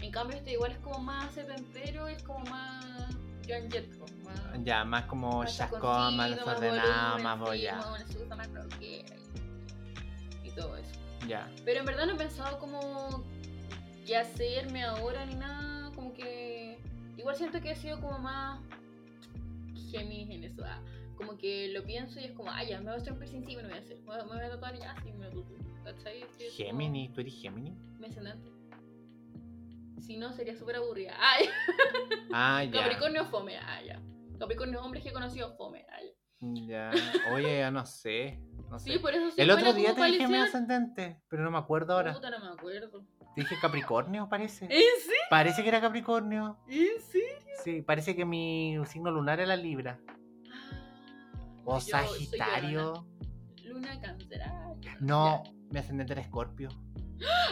En 0.03 0.11
cambio, 0.13 0.37
este 0.37 0.53
igual 0.53 0.73
es 0.73 0.79
como 0.79 0.99
más 1.01 1.33
setentero, 1.35 2.07
es 2.09 2.23
como 2.23 2.41
más 2.51 3.15
Más... 4.25 4.65
Ya, 4.65 4.85
más 4.85 5.05
como 5.07 5.39
más 5.39 5.57
chascón, 5.57 6.17
más 6.17 6.31
desordenado, 6.37 7.19
más 7.19 7.39
sí, 7.39 7.41
rockera 7.43 7.81
y, 8.81 10.49
y 10.49 10.51
todo 10.53 10.77
eso. 10.77 10.91
Ya. 11.27 11.51
Pero 11.65 11.81
en 11.81 11.87
verdad 11.87 12.07
no 12.07 12.13
he 12.15 12.17
pensado 12.17 12.59
como 12.59 13.25
qué 14.07 14.17
hacerme 14.17 14.85
ahora 14.85 15.25
ni 15.27 15.35
nada. 15.35 15.91
Como 15.95 16.13
que. 16.15 16.79
Igual 17.17 17.37
siento 17.37 17.61
que 17.61 17.73
he 17.73 17.77
sido 17.77 18.01
como 18.01 18.19
más. 18.19 18.61
Géminis 19.91 20.31
en 20.31 20.45
eso. 20.45 20.63
ah, 20.65 20.81
Como 21.17 21.37
que 21.39 21.69
lo 21.69 21.83
pienso 21.85 22.21
y 22.21 22.25
es 22.25 22.33
como, 22.33 22.51
ah, 22.51 22.63
ya, 22.63 22.79
me 22.79 22.85
voy 22.85 22.95
a 22.95 22.97
hacer 22.97 23.13
un 23.13 23.19
piercing, 23.19 23.45
sí, 23.47 23.57
me 23.57 23.63
lo 23.63 23.69
voy 23.69 23.79
a 23.79 23.81
hacer. 23.81 23.97
Me 24.01 24.05
voy 24.05 24.21
a- 24.21 24.25
me 24.25 24.49
tatuar 24.49 24.79
ya, 24.79 24.95
sí, 25.03 25.13
me 25.13 25.25
lo 25.31 25.43
como 25.43 25.59
Gemini, 26.57 27.09
¿tú 27.09 27.21
eres 27.23 27.35
Gemini? 27.41 27.75
Mi 27.99 28.07
ascendente. 28.07 28.58
Si 30.01 30.17
no, 30.17 30.33
sería 30.33 30.57
súper 30.57 30.77
aburrida. 30.77 31.13
Ya. 31.41 31.51
Ah, 32.33 32.63
ya. 32.65 32.71
Capricornio 32.83 33.25
fome. 33.27 33.57
Ah, 33.59 33.81
ya. 33.83 34.01
Capricornio 34.39 34.83
hombres 34.83 35.03
que 35.03 35.09
he 35.11 35.13
conocido 35.13 35.57
fome. 35.57 35.85
Ah, 35.91 35.99
ya. 36.03 36.91
Ya. 36.91 36.91
Oye, 37.35 37.59
ya 37.59 37.71
no 37.71 37.85
sé. 37.87 38.41
No 38.71 38.79
sé. 38.79 38.93
Sí, 38.93 38.99
por 38.99 39.13
eso 39.13 39.25
El 39.27 39.33
siempre 39.33 39.55
otro 39.55 39.73
día 39.73 39.95
te 39.95 40.05
dije 40.05 40.19
mi 40.19 40.35
parecía- 40.35 40.45
ascendente, 40.45 41.23
pero 41.29 41.43
no 41.43 41.51
me 41.51 41.59
acuerdo 41.59 41.95
ahora. 41.95 42.13
Puta, 42.13 42.31
no 42.31 42.39
me 42.41 42.51
acuerdo. 42.51 43.05
Te 43.35 43.41
dije 43.43 43.57
Capricornio, 43.61 44.29
parece. 44.29 44.67
¿En 44.67 44.71
serio? 44.71 45.21
Parece 45.31 45.63
que 45.63 45.69
era 45.69 45.81
Capricornio. 45.81 46.59
¿En 46.69 47.01
serio? 47.01 47.27
Sí, 47.65 47.83
parece 47.83 48.15
que 48.15 48.25
mi 48.25 48.77
signo 48.87 49.11
lunar 49.11 49.41
era 49.41 49.57
Libra. 49.57 49.99
Ah, 50.53 51.63
O 51.65 51.81
Sagitario. 51.81 53.07
Luna, 53.65 53.95
Luna 53.95 54.01
cáncer. 54.01 54.41
No, 55.01 55.43
mi 55.71 55.79
ascendente 55.79 56.13
era 56.13 56.23
Escorpio. 56.23 56.69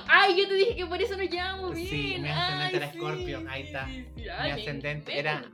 Ay, 0.09 0.37
yo 0.41 0.49
te 0.49 0.55
dije 0.55 0.77
que 0.77 0.87
por 0.87 1.01
eso 1.01 1.17
nos 1.17 1.29
llevamos 1.29 1.75
bien. 1.75 1.89
Sí, 1.89 2.17
mi 2.21 2.29
ascendente 2.29 2.65
Ay, 2.65 2.77
era 2.77 2.87
Escorpio, 2.87 3.41
sí, 3.41 3.47
ahí 3.49 3.63
está. 3.63 3.87
sí, 3.89 3.93
sí. 4.17 4.23
Mi 4.23 4.29
Ay, 4.29 4.53
me- 4.55 4.61
ascendente 4.61 5.13
me 5.13 5.19
era 5.19 5.45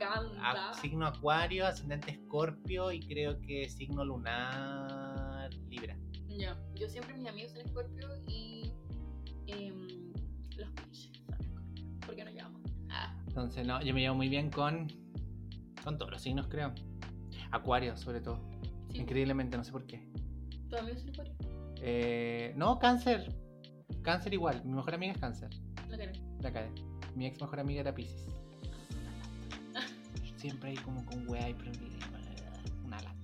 a- 0.43 0.75
signo 0.75 1.07
Acuario, 1.07 1.67
ascendente 1.67 2.11
Escorpio 2.13 2.93
y 2.93 3.01
creo 3.01 3.41
que 3.41 3.69
signo 3.69 4.05
lunar 4.05 5.51
Libra. 5.69 5.97
Ya, 6.29 6.57
yo 6.75 6.89
siempre 6.89 7.15
mis 7.15 7.27
amigos 7.29 7.53
son 7.53 7.61
Escorpio 7.63 8.09
y 8.27 8.73
em, 9.47 9.87
los 10.57 10.71
pinches 10.71 11.11
son 11.27 11.41
Escorpio. 11.41 11.85
¿Por 12.07 12.15
qué 12.17 12.25
nos 12.25 12.35
llevamos? 12.35 12.61
Ah, 12.91 13.15
Entonces, 13.29 13.67
no, 13.67 13.83
yo 13.83 13.95
me 13.95 14.01
llevo 14.01 14.15
muy 14.17 14.29
bien 14.29 14.51
con, 14.51 14.89
con 15.85 15.97
todos 15.99 16.11
los 16.13 16.21
signos, 16.23 16.49
creo. 16.49 16.75
Acuario, 17.51 17.97
sobre 17.97 18.21
todo. 18.21 18.41
Increíblemente, 18.93 19.57
no 19.57 19.65
sé 19.65 19.73
por 19.73 19.87
qué. 19.87 20.07
¿tus 20.69 20.79
amigos 20.79 21.01
son 21.01 21.09
Escorpio? 21.11 21.35
Eh, 21.85 22.53
no, 22.57 22.79
cáncer. 22.79 23.35
Cáncer 24.03 24.33
igual. 24.35 24.63
Mi 24.65 24.73
mejor 24.75 24.95
amiga 24.95 25.13
es 25.13 25.19
cáncer. 25.19 25.51
La 25.89 25.97
cara. 25.99 26.13
La 26.41 26.53
cara. 26.53 26.69
Mi 27.15 27.27
ex 27.27 27.41
mejor 27.41 27.61
amiga 27.61 27.81
era 27.83 27.95
Pisces. 27.95 28.27
Siempre 30.37 30.71
hay 30.71 30.77
como 30.77 31.05
con 31.07 31.29
weá 31.29 31.49
y. 31.51 31.55
Una 32.85 32.97
lata. 32.99 33.15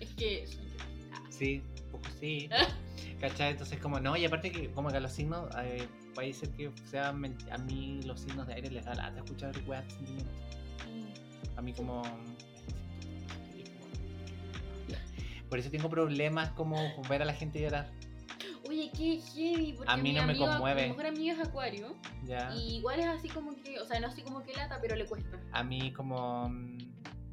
Es 0.00 0.10
que 0.14 0.46
son 0.46 0.64
yo. 0.66 0.76
Ah, 1.12 1.22
Sí, 1.30 1.62
poco 1.90 2.04
sí. 2.20 2.48
¿Cachai? 3.20 3.50
Entonces, 3.52 3.78
como 3.80 4.00
no, 4.00 4.16
y 4.16 4.24
aparte 4.24 4.50
que, 4.50 4.70
como 4.70 4.88
que 4.90 4.98
los 5.00 5.12
signos, 5.12 5.48
eh, 5.62 5.86
puede 6.14 6.32
ser 6.32 6.48
que 6.50 6.70
sea 6.90 7.12
men- 7.12 7.36
a 7.50 7.58
mí 7.58 8.00
los 8.04 8.20
signos 8.20 8.46
de 8.46 8.54
aire 8.54 8.70
les 8.70 8.84
da 8.84 8.94
lata 8.94 9.18
escuchar 9.18 9.52
weá 9.66 9.82
de 9.82 9.90
sentimientos. 9.90 10.32
mm. 11.54 11.58
A 11.58 11.62
mí, 11.62 11.72
como. 11.74 12.02
Por 15.48 15.58
eso 15.58 15.70
tengo 15.70 15.90
problemas 15.90 16.50
como 16.52 16.76
ver 17.08 17.22
a 17.22 17.24
la 17.24 17.34
gente 17.34 17.60
llorar. 17.60 17.90
Oye, 18.80 18.90
qué 18.96 19.20
heavy. 19.34 19.72
Porque 19.76 19.92
A 19.92 19.96
mí 19.96 20.02
mi 20.04 20.12
no 20.14 20.24
me 20.26 20.32
amigo- 20.32 20.46
conmueve. 20.46 20.82
Mi 20.84 20.88
mejor 20.88 21.06
amigo 21.06 21.32
es 21.34 21.48
Acuario. 21.48 21.96
Ya. 22.24 22.54
Y 22.54 22.76
igual 22.76 23.00
es 23.00 23.06
así 23.06 23.28
como 23.28 23.54
que, 23.62 23.78
o 23.78 23.84
sea, 23.84 24.00
no 24.00 24.06
así 24.06 24.22
como 24.22 24.42
que 24.42 24.52
lata, 24.54 24.78
pero 24.80 24.96
le 24.96 25.04
cuesta. 25.06 25.38
A 25.52 25.62
mí, 25.62 25.92
como. 25.92 26.48
mm, 26.48 26.78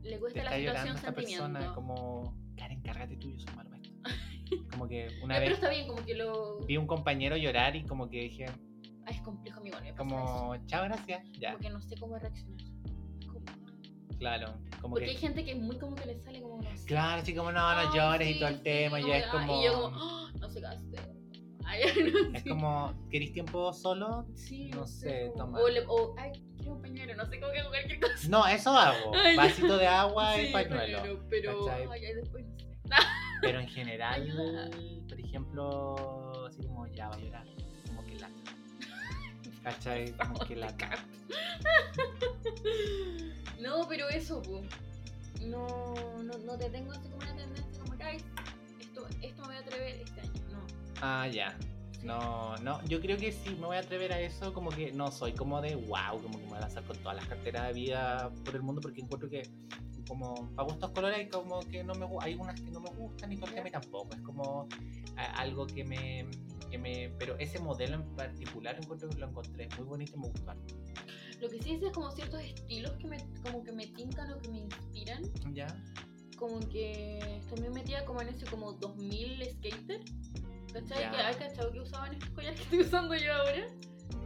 Le 0.03 0.19
cuesta 0.19 0.43
la 0.43 0.55
situación 0.57 0.95
esta 0.95 1.11
persona, 1.13 1.45
sentimiento. 1.59 1.75
como. 1.75 2.35
Karen, 2.57 2.81
cárgate 2.81 3.15
tú, 3.17 3.31
yo 3.31 3.39
soy 3.39 3.55
malo 3.55 3.69
esto. 3.75 3.89
Como 4.71 4.87
que 4.87 5.07
No, 5.19 5.25
una 5.25 5.35
pero 5.35 5.45
vez 5.49 5.53
está 5.55 5.69
bien, 5.69 5.87
como 5.87 6.03
que 6.05 6.15
lo. 6.15 6.59
vi 6.65 6.77
un 6.77 6.87
compañero 6.87 7.35
llorar 7.37 7.75
y 7.75 7.83
como 7.83 8.09
que 8.09 8.21
dije, 8.21 8.45
Ah, 9.05 9.11
es 9.11 9.21
complejo, 9.21 9.59
amigo. 9.59 9.77
me 9.81 9.91
pasa 9.93 9.93
eso. 9.93 9.97
como, 9.97 10.57
chao, 10.67 10.83
gracias. 10.85 11.23
Ya, 11.33 11.51
Porque 11.51 11.69
no 11.69 11.81
sé 11.81 11.95
cómo 11.97 12.17
reaccionar. 12.17 12.57
Como- 13.27 13.45
claro. 14.17 14.53
Como 14.81 14.93
Porque 14.93 15.05
que. 15.05 15.11
hay 15.11 15.17
gente 15.17 15.43
que 15.45 15.51
es 15.51 15.57
muy 15.59 15.77
como 15.77 15.95
que 15.95 16.05
le 16.05 16.19
sale 16.19 16.41
como 16.41 16.61
no 16.61 16.77
sé. 16.77 16.85
Claro, 16.85 17.21
así 17.21 17.35
como 17.35 17.51
no, 17.51 17.75
no 17.75 17.93
llores 17.95 18.29
y 18.29 18.33
sí, 18.33 18.39
todo 18.39 18.49
el 18.49 18.55
sí, 18.57 18.61
tema, 18.63 18.97
como 18.99 19.07
ya 19.11 19.17
es 19.17 19.25
como. 19.27 19.61
Y 19.61 19.65
yo 19.65 19.81
como, 19.81 19.97
"Ah, 19.99 20.31
no 20.39 20.49
se 20.49 20.61
gaste. 20.61 20.97
Ay, 21.69 21.81
no 22.31 22.37
Es 22.37 22.43
sé. 22.43 22.49
como, 22.49 22.93
¿querís 23.11 23.33
tiempo 23.33 23.73
solo? 23.73 24.25
Sí, 24.35 24.69
no 24.69 24.87
sé, 24.87 25.31
toma. 25.35 25.59
O, 25.59 25.67
le, 25.67 25.83
o, 25.87 26.15
ay, 26.17 26.31
quiero 26.57 26.73
un 26.73 26.81
pañuelo, 26.81 27.15
no 27.15 27.25
sé, 27.25 27.39
como 27.41 27.51
que 27.51 27.63
cualquier 27.67 27.99
cosa. 27.99 28.29
No, 28.29 28.47
eso 28.47 28.71
hago. 28.71 29.11
Ay. 29.15 29.35
Vasito 29.35 29.77
de 29.77 29.87
agua 29.87 30.33
Sí, 30.35 30.47
y 30.47 30.51
pañuelo. 30.53 31.19
Pero, 31.29 31.65
¿cachai? 31.65 31.87
ay, 31.91 32.05
ay, 32.05 32.13
después 32.15 32.45
no 32.45 32.57
sé. 32.57 32.67
Pero 33.41 33.59
en 33.59 33.67
general, 33.67 34.21
Ayuda. 34.23 34.69
por 35.09 35.19
ejemplo, 35.19 36.45
así 36.47 36.63
como 36.65 36.87
ya 36.87 37.09
va 37.09 37.15
a 37.15 37.19
llorar. 37.19 37.45
Como 37.87 38.03
que 38.05 38.15
la. 38.15 38.29
¿Cachai? 39.63 40.11
Como 40.13 40.39
que 40.39 40.55
la. 40.55 40.73
No, 43.59 43.87
pero 43.89 44.07
eso, 44.09 44.41
po. 44.41 44.61
No, 45.45 45.93
no, 46.23 46.37
no 46.39 46.57
te 46.57 46.69
tengo 46.69 46.91
así 46.91 47.01
como 47.09 47.17
una 47.17 47.35
tendencia 47.35 47.83
como 47.83 47.97
que, 47.97 48.03
ay, 48.03 48.17
esto, 48.79 49.07
esto 49.21 49.41
me 49.43 49.47
voy 49.47 49.55
a 49.57 49.59
atrever 49.59 49.95
este 50.01 50.21
año. 50.21 50.36
Ah, 51.01 51.27
ya. 51.27 51.57
No, 52.03 52.55
no, 52.57 52.81
yo 52.85 53.01
creo 53.01 53.17
que 53.17 53.31
sí 53.31 53.55
me 53.59 53.65
voy 53.67 53.75
a 53.77 53.79
atrever 53.79 54.13
a 54.13 54.19
eso, 54.21 54.53
como 54.53 54.69
que 54.69 54.91
no 54.91 55.11
soy 55.11 55.33
como 55.33 55.61
de 55.61 55.75
wow, 55.75 56.21
como 56.21 56.37
que 56.37 56.43
me 56.43 56.49
voy 56.49 56.57
a 56.57 56.61
lanzar 56.61 56.83
con 56.83 56.95
todas 56.97 57.17
las 57.17 57.25
carteras 57.25 57.67
de 57.67 57.73
vida 57.73 58.31
por 58.45 58.55
el 58.55 58.61
mundo, 58.61 58.81
porque 58.81 59.01
encuentro 59.01 59.27
que 59.29 59.49
como 60.07 60.49
para 60.55 60.69
gustos 60.69 60.91
colores 60.91 61.17
hay 61.17 61.27
como 61.27 61.59
que 61.61 61.83
no 61.83 61.93
me 61.95 62.07
hay 62.21 62.35
unas 62.35 62.61
que 62.61 62.69
no 62.71 62.79
me 62.79 62.89
gustan 62.91 63.33
y 63.33 63.37
otras 63.37 63.51
que 63.51 63.59
a 63.59 63.63
mí 63.63 63.71
tampoco, 63.71 64.13
es 64.15 64.21
como 64.21 64.69
a- 65.17 65.39
algo 65.41 65.65
que 65.67 65.83
me, 65.83 66.25
que 66.69 66.77
me, 66.77 67.09
pero 67.17 67.35
ese 67.39 67.59
modelo 67.59 67.95
en 67.95 68.15
particular 68.15 68.77
encuentro 68.79 69.09
que 69.09 69.17
lo 69.17 69.27
encontré 69.27 69.67
muy 69.75 69.85
bonito 69.85 70.13
y 70.15 70.19
me 70.19 70.27
gustó. 70.27 70.53
Lo 71.41 71.49
que 71.49 71.61
sí 71.61 71.73
es, 71.73 71.83
es 71.83 71.91
como 71.91 72.09
ciertos 72.11 72.41
estilos 72.41 72.93
que 72.93 73.07
me, 73.07 73.17
como 73.43 73.63
que 73.63 73.71
me 73.71 73.87
tincan 73.87 74.31
o 74.31 74.39
que 74.39 74.49
me 74.49 74.59
inspiran. 74.59 75.23
¿Ya? 75.53 75.67
Como 76.37 76.59
que 76.69 77.17
estoy 77.39 77.59
muy 77.61 77.69
metida 77.69 78.05
como 78.05 78.21
en 78.21 78.29
ese 78.29 78.45
como 78.45 78.71
2000 78.73 79.43
skater. 79.43 80.01
¿Cachai? 80.73 81.09
Que 81.11 81.17
hay 81.17 81.35
cachado 81.35 81.71
que 81.71 81.79
usaban 81.79 82.13
estos 82.13 82.29
collares 82.29 82.57
que 82.59 82.63
estoy 82.63 82.79
usando 82.81 83.15
yo 83.15 83.33
ahora. 83.33 83.67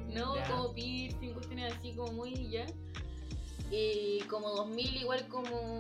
No, 0.08 0.36
Ya. 0.36 0.48
como 0.48 0.74
piercing, 0.74 1.34
cuestiones 1.34 1.74
así 1.74 1.94
como 1.94 2.12
muy 2.14 2.50
ya. 2.50 2.66
Y 3.70 4.20
como 4.30 4.50
2000 4.50 4.98
igual 4.98 5.28
como 5.30 5.80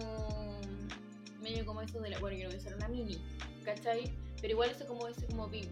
medio 1.42 1.66
como 1.66 1.82
eso 1.82 2.00
de 2.00 2.10
la, 2.12 2.20
bueno, 2.20 2.38
yo 2.38 2.44
no 2.44 2.50
voy 2.50 2.58
a 2.58 2.62
usar 2.62 2.76
una 2.76 2.88
mini, 2.88 3.18
¿cachai? 3.66 4.12
Pero 4.40 4.54
igual 4.54 4.70
eso 4.72 4.86
como 4.88 5.08
ese 5.08 5.26
como 5.28 5.48
bling 5.48 5.68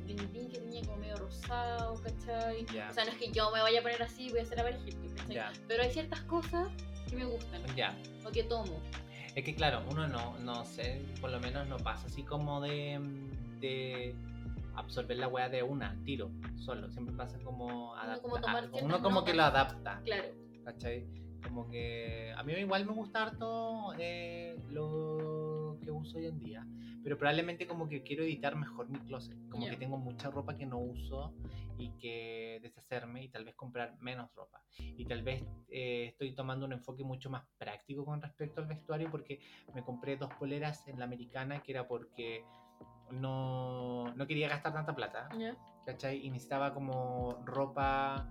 que 0.51 0.59
tenía 0.59 0.81
como 0.81 0.97
medio 0.97 1.15
rosado, 1.15 2.01
¿cachai? 2.01 2.65
Ya. 2.73 2.89
O 2.89 2.93
sea, 2.93 3.05
no 3.05 3.11
es 3.11 3.17
que 3.17 3.31
yo 3.31 3.49
me 3.51 3.61
vaya 3.61 3.79
a 3.79 3.83
poner 3.83 4.01
así 4.03 4.25
y 4.27 4.29
voy 4.31 4.39
a 4.39 4.43
hacer 4.43 4.59
a 4.59 4.63
Paris 4.63 4.79
Hilton, 4.85 5.09
¿cachai? 5.15 5.35
Ya. 5.35 5.51
Pero 5.67 5.83
hay 5.83 5.91
ciertas 5.91 6.21
cosas 6.21 6.67
que 7.09 7.15
me 7.15 7.25
gustan 7.25 7.61
Ya. 7.75 7.95
o 8.27 8.31
que 8.31 8.43
tomo. 8.43 8.79
Es 9.35 9.43
que 9.45 9.55
claro, 9.55 9.83
uno 9.89 10.07
no, 10.07 10.37
no 10.39 10.65
sé, 10.65 11.01
por 11.21 11.29
lo 11.31 11.39
menos 11.39 11.67
no 11.67 11.77
pasa 11.77 12.07
así 12.07 12.23
como 12.23 12.59
de, 12.61 12.99
de 13.59 14.13
absorber 14.79 15.17
la 15.17 15.27
weá 15.27 15.49
de 15.49 15.63
una, 15.63 15.97
tiro, 16.03 16.31
solo. 16.55 16.89
Siempre 16.89 17.15
pasa 17.15 17.39
como 17.39 17.95
adapta. 17.95 18.21
como 18.21 18.39
tomar 18.39 18.57
algo. 18.63 18.77
ciertas 18.77 18.83
Uno 18.95 19.03
como 19.03 19.23
que 19.23 19.33
lo 19.33 19.43
adapta, 19.43 20.01
Claro. 20.03 20.27
¿cachai? 20.65 21.07
Como 21.43 21.69
que 21.69 22.33
a 22.35 22.43
mí 22.43 22.53
igual 22.53 22.85
me 22.85 22.93
gusta 22.93 23.23
harto 23.23 23.93
eh, 23.97 24.57
lo 24.71 25.77
que 25.81 25.91
uso 25.91 26.17
hoy 26.17 26.25
en 26.27 26.39
día. 26.39 26.65
Pero 27.01 27.17
probablemente 27.17 27.65
como 27.65 27.87
que 27.87 28.03
quiero 28.03 28.23
editar 28.23 28.55
mejor 28.57 28.89
mi 28.89 28.99
closet. 28.99 29.37
Como 29.49 29.63
Ya. 29.65 29.71
que 29.71 29.77
tengo 29.77 29.97
mucha 29.97 30.29
ropa 30.29 30.55
que 30.57 30.65
no 30.65 30.79
uso 30.79 31.33
y 31.77 31.91
que 31.97 32.59
deshacerme 32.61 33.23
y 33.23 33.29
tal 33.29 33.45
vez 33.45 33.55
comprar 33.55 33.95
menos 34.01 34.29
ropa. 34.35 34.61
Y 34.77 35.05
tal 35.05 35.23
vez 35.23 35.41
eh, 35.69 36.07
estoy 36.09 36.33
tomando 36.35 36.65
un 36.65 36.73
enfoque 36.73 37.05
mucho 37.05 37.29
más 37.29 37.45
práctico 37.57 38.03
con 38.03 38.21
respecto 38.21 38.59
al 38.59 38.67
vestuario 38.67 39.09
porque 39.09 39.39
me 39.73 39.81
compré 39.81 40.17
dos 40.17 40.29
poleras 40.37 40.85
en 40.89 40.99
la 40.99 41.05
americana 41.05 41.61
que 41.63 41.71
era 41.71 41.87
porque 41.87 42.43
no, 43.11 44.13
no 44.15 44.27
quería 44.27 44.47
gastar 44.49 44.73
tanta 44.73 44.95
plata, 44.95 45.29
Ya. 45.37 45.55
¿cachai? 45.85 46.25
Y 46.25 46.29
necesitaba 46.29 46.73
como 46.73 47.41
ropa 47.45 48.27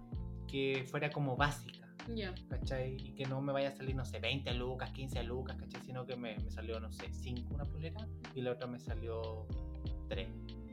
que 0.47 0.85
fuera 0.91 1.11
como 1.11 1.37
básica. 1.37 1.87
Ya. 2.15 2.35
¿cachai? 2.49 2.97
Y 2.97 3.13
que 3.15 3.27
no 3.27 3.41
me 3.43 3.53
vaya 3.53 3.69
a 3.69 3.73
salir, 3.73 3.95
no 3.95 4.05
sé, 4.05 4.19
20 4.19 4.55
lucas, 4.55 4.91
15 4.93 5.23
lucas, 5.25 5.57
¿cachai? 5.59 5.83
Sino 5.83 6.07
que 6.07 6.17
me, 6.17 6.39
me 6.39 6.51
salió, 6.51 6.81
no 6.81 6.91
sé, 6.91 7.13
5 7.13 7.55
una 7.55 7.65
polera 7.65 8.07
y 8.35 8.41
la 8.41 8.53
otra 8.53 8.67
me 8.67 8.79
salió 8.79 9.47
3, 10.09 10.27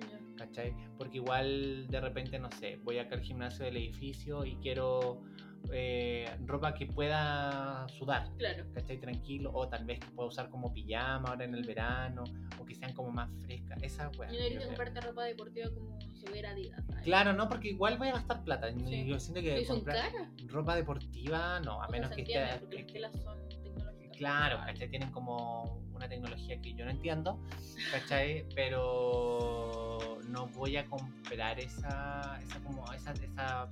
Ya. 0.09 0.19
¿cachai? 0.45 0.73
Porque 0.97 1.17
igual 1.17 1.87
de 1.87 1.99
repente, 1.99 2.39
no 2.39 2.49
sé, 2.51 2.77
voy 2.83 2.99
acá 2.99 3.15
al 3.15 3.21
gimnasio 3.21 3.65
del 3.65 3.75
edificio 3.77 4.45
y 4.45 4.55
quiero 4.57 5.23
eh, 5.71 6.29
ropa 6.45 6.73
que 6.73 6.85
pueda 6.85 7.87
sudar, 7.89 8.29
Claro. 8.37 8.65
¿cachai? 8.73 8.97
Tranquilo, 8.97 9.51
o 9.53 9.67
tal 9.67 9.85
vez 9.85 9.99
que 9.99 10.07
pueda 10.07 10.29
usar 10.29 10.49
como 10.49 10.73
pijama 10.73 11.29
ahora 11.29 11.45
en 11.45 11.53
el 11.55 11.63
verano, 11.63 12.23
o 12.59 12.65
que 12.65 12.75
sean 12.75 12.93
como 12.93 13.11
más 13.11 13.29
frescas, 13.45 13.81
esa 13.83 14.09
weá. 14.17 14.29
No 14.31 14.37
yo 14.37 14.43
a 14.45 14.47
creo. 14.49 14.67
comprarte 14.67 15.01
ropa 15.01 15.23
deportiva 15.23 15.69
como 15.73 15.99
si 16.01 16.25
hubiera 16.29 16.51
Adidas. 16.51 16.81
Claro, 17.03 17.33
no, 17.33 17.47
porque 17.49 17.69
igual 17.69 17.97
voy 17.97 18.09
a 18.09 18.13
gastar 18.13 18.43
plata. 18.43 18.71
Sí. 18.71 19.05
Yo 19.05 19.19
siento 19.19 19.41
que 19.41 19.65
comprar 19.65 20.11
ropa 20.47 20.75
deportiva, 20.75 21.59
no, 21.61 21.81
a 21.81 21.87
O 21.87 21.91
menos 21.91 22.11
que 22.11 22.21
esté. 22.21 22.39
porque 22.59 22.77
las 22.77 22.87
telas 22.93 23.11
son 23.23 23.49
tecnológicas. 23.49 24.17
Claro, 24.17 24.57
¿cachai? 24.65 24.89
Tienen 24.89 25.11
como 25.11 25.79
una 25.93 26.07
tecnología 26.07 26.59
que 26.61 26.73
yo 26.73 26.85
no 26.85 26.91
entiendo, 26.91 27.39
¿cachai? 27.91 28.45
Pero 28.55 30.19
no 30.29 30.47
voy 30.47 30.77
a 30.77 30.85
comprar 30.85 31.59
esa, 31.59 32.39
esa 32.43 32.59
como, 32.63 32.91
esa, 32.93 33.11
esa 33.13 33.69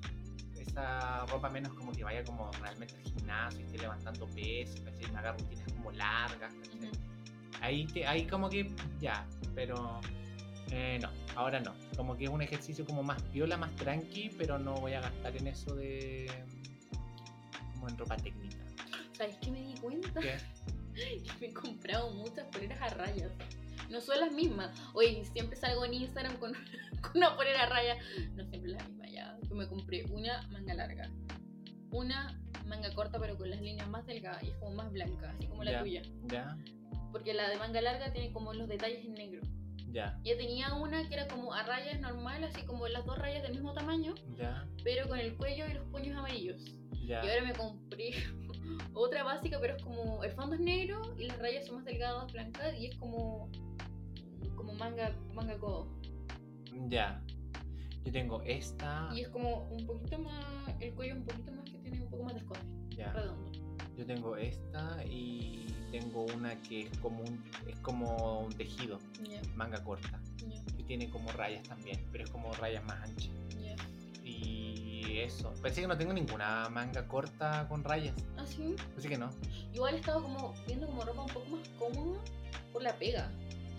esa 0.63 1.25
ropa 1.27 1.49
menos 1.49 1.73
como 1.73 1.91
que 1.91 2.03
vaya 2.03 2.23
como 2.23 2.51
realmente 2.53 2.95
al 2.95 3.03
gimnasio 3.03 3.61
y 3.61 3.63
esté 3.63 3.77
levantando 3.77 4.27
peso, 4.27 4.83
¿cachai? 4.83 5.11
Me 5.11 5.19
haga 5.19 5.31
rutinas 5.33 5.71
como 5.73 5.91
largas. 5.91 6.53
Ahí, 7.61 7.85
te, 7.85 8.05
ahí 8.05 8.25
como 8.25 8.49
que 8.49 8.73
ya, 8.99 9.25
pero 9.55 10.01
eh, 10.71 10.99
no, 11.01 11.09
ahora 11.35 11.59
no. 11.59 11.73
Como 11.95 12.17
que 12.17 12.25
es 12.25 12.29
un 12.29 12.41
ejercicio 12.41 12.85
como 12.85 13.03
más 13.03 13.21
piola, 13.23 13.57
más 13.57 13.73
tranqui, 13.75 14.31
pero 14.37 14.57
no 14.59 14.73
voy 14.75 14.93
a 14.93 15.01
gastar 15.01 15.37
en 15.37 15.47
eso 15.47 15.75
de 15.75 16.29
como 17.73 17.89
en 17.89 17.97
ropa 17.97 18.17
técnica. 18.17 18.57
¿Sabes 19.13 19.37
qué 19.37 19.51
me 19.51 19.61
di 19.61 19.75
cuenta? 19.75 20.19
¿Qué? 20.19 20.37
que 20.93 21.31
me 21.39 21.47
he 21.47 21.53
comprado 21.53 22.11
muchas 22.11 22.45
poleras 22.47 22.81
a 22.81 22.89
rayas. 22.89 23.31
No 23.89 24.01
son 24.01 24.19
las 24.19 24.31
mismas. 24.31 24.71
Oye, 24.93 25.23
siempre 25.33 25.55
salgo 25.55 25.85
en 25.85 25.93
Instagram 25.93 26.37
con, 26.37 26.53
con 27.01 27.11
una 27.15 27.35
polera 27.35 27.63
a 27.63 27.69
rayas. 27.69 27.97
No 28.35 28.43
siempre 28.45 28.71
es 28.71 28.77
la 28.77 28.83
misma 28.87 29.07
ya. 29.07 29.37
Me 29.53 29.67
compré 29.67 30.03
una 30.05 30.41
manga 30.51 30.73
larga. 30.73 31.09
Una 31.91 32.39
manga 32.65 32.93
corta 32.95 33.19
pero 33.19 33.37
con 33.37 33.49
las 33.49 33.61
líneas 33.61 33.87
más 33.89 34.05
delgadas 34.05 34.41
y 34.43 34.49
es 34.49 34.55
como 34.55 34.71
más 34.75 34.91
blanca, 34.91 35.29
así 35.31 35.47
como 35.47 35.63
la 35.63 35.71
Ya. 35.71 35.79
tuya. 35.81 36.01
Ya, 36.27 36.57
Porque 37.11 37.33
la 37.33 37.49
de 37.49 37.57
manga 37.57 37.81
larga 37.81 38.11
tiene 38.11 38.31
como 38.31 38.53
los 38.53 38.67
detalles 38.67 39.05
en 39.05 39.13
negro. 39.13 39.41
ya, 39.91 40.19
Yo 40.23 40.35
tenía 40.37 40.73
una 40.73 41.07
que 41.07 41.13
era 41.13 41.27
como 41.27 41.53
a 41.53 41.61
rayas 41.63 41.99
normal, 42.01 42.43
así 42.43 42.63
como 42.63 42.87
las 42.87 43.05
dos 43.05 43.19
rayas 43.19 43.43
del 43.43 43.51
mismo 43.53 43.73
tamaño, 43.73 44.15
ya, 44.35 44.65
pero 44.83 45.07
con 45.07 45.19
el 45.19 45.35
cuello 45.35 45.65
y 45.69 45.73
los 45.73 45.85
puños 45.89 46.17
amarillos. 46.17 46.63
ya. 47.05 47.23
Y 47.23 47.29
ahora 47.29 47.43
me 47.43 47.53
compré 47.53 48.09
otra 48.95 49.23
básica, 49.23 49.59
pero 49.61 49.75
es 49.75 49.83
como 49.83 50.23
el 50.23 50.31
fondo 50.31 50.55
es 50.55 50.61
negro 50.61 50.99
y 51.19 51.25
las 51.25 51.37
rayas 51.37 51.67
son 51.67 51.75
más 51.75 51.85
delgadas, 51.85 52.31
blancas 52.31 52.73
y 52.79 52.87
es 52.87 52.95
como 52.95 53.51
como 54.55 54.73
manga 54.73 55.13
manga 55.33 55.57
codo. 55.59 55.87
Ya. 56.89 57.21
Yo 58.05 58.11
tengo 58.11 58.41
esta. 58.43 59.09
Y 59.13 59.21
es 59.21 59.29
como 59.29 59.63
un 59.69 59.85
poquito 59.85 60.19
más 60.19 60.43
el 60.79 60.93
cuello 60.93 61.15
un 61.15 61.23
poquito 61.23 61.51
más 61.53 61.65
que 61.69 61.77
tiene 61.79 62.01
un 62.01 62.09
poco 62.09 62.23
más 62.23 62.33
de 62.33 62.39
escote, 62.41 62.59
Ya. 62.95 63.11
redondo. 63.13 63.51
Yo 63.97 64.05
tengo 64.05 64.35
esta 64.37 65.03
y 65.05 65.67
tengo 65.91 66.25
una 66.35 66.59
que 66.63 66.81
es 66.81 66.97
como 66.97 67.21
un, 67.23 67.43
es 67.67 67.77
como 67.79 68.39
un 68.41 68.51
tejido, 68.53 68.99
Ya, 69.23 69.39
manga 69.55 69.83
corta. 69.83 70.19
ya, 70.37 70.61
Y 70.77 70.83
tiene 70.83 71.09
como 71.09 71.31
rayas 71.31 71.63
también, 71.67 72.03
pero 72.11 72.23
es 72.23 72.29
como 72.31 72.51
rayas 72.53 72.83
más 72.85 73.01
anchas. 73.03 73.29
ya. 73.61 73.75
Y 74.25 75.19
eso. 75.19 75.53
Parece 75.61 75.81
que 75.81 75.87
no 75.87 75.97
tengo 75.97 76.11
ninguna 76.13 76.67
manga 76.69 77.07
corta 77.07 77.67
con 77.69 77.83
rayas. 77.83 78.15
Ah, 78.37 78.45
sí. 78.47 78.75
Así 78.97 79.07
que 79.07 79.17
no. 79.17 79.29
Igual 79.73 79.95
he 79.95 79.97
estado 79.99 80.23
como 80.23 80.53
viendo 80.65 80.87
como 80.87 81.03
ropa 81.03 81.21
un 81.21 81.29
poco 81.29 81.45
más 81.49 81.69
cómoda 81.77 82.19
por 82.71 82.81
la 82.81 82.93
pega, 82.97 83.31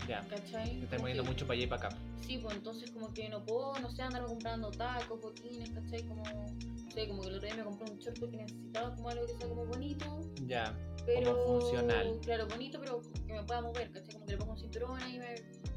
Ya. 0.07 0.25
¿cachai? 0.29 0.77
Me 0.77 0.85
Como 0.87 1.01
moviendo 1.01 1.23
mucho 1.25 1.45
para 1.45 1.55
allá 1.57 1.63
y 1.65 1.67
para 1.67 1.87
acá. 1.87 1.97
Sí, 2.25 2.39
pues 2.39 2.55
entonces 2.55 2.89
como 2.91 3.13
que 3.13 3.29
no 3.29 3.43
puedo, 3.45 3.77
no 3.79 3.89
sé, 3.91 4.01
andar 4.01 4.25
comprando 4.25 4.71
tacos, 4.71 5.21
botines, 5.21 5.69
¿cachai? 5.69 6.03
Como, 6.07 6.23
no 6.23 6.91
sé, 6.91 7.07
como 7.07 7.21
que 7.21 7.27
el 7.29 7.35
otro 7.35 7.47
día 7.47 7.55
me 7.57 7.63
compré 7.63 7.91
un 7.91 7.99
short 7.99 8.19
porque 8.19 8.37
necesitaba 8.37 8.95
como 8.95 9.09
algo 9.09 9.25
que 9.27 9.33
sea 9.37 9.47
como 9.49 9.65
bonito, 9.65 10.21
Ya. 10.45 10.75
pero... 11.05 11.35
funcional. 11.45 12.19
Claro, 12.23 12.47
bonito, 12.47 12.79
pero 12.79 13.01
que 13.27 13.33
me 13.33 13.43
pueda 13.43 13.61
mover, 13.61 13.91
¿cachai? 13.91 14.13
Como 14.13 14.25
que 14.25 14.31
le 14.31 14.37
pongo 14.39 14.53
un 14.53 14.59
cinturón 14.59 14.99
y 15.07 15.19
me... 15.19 15.35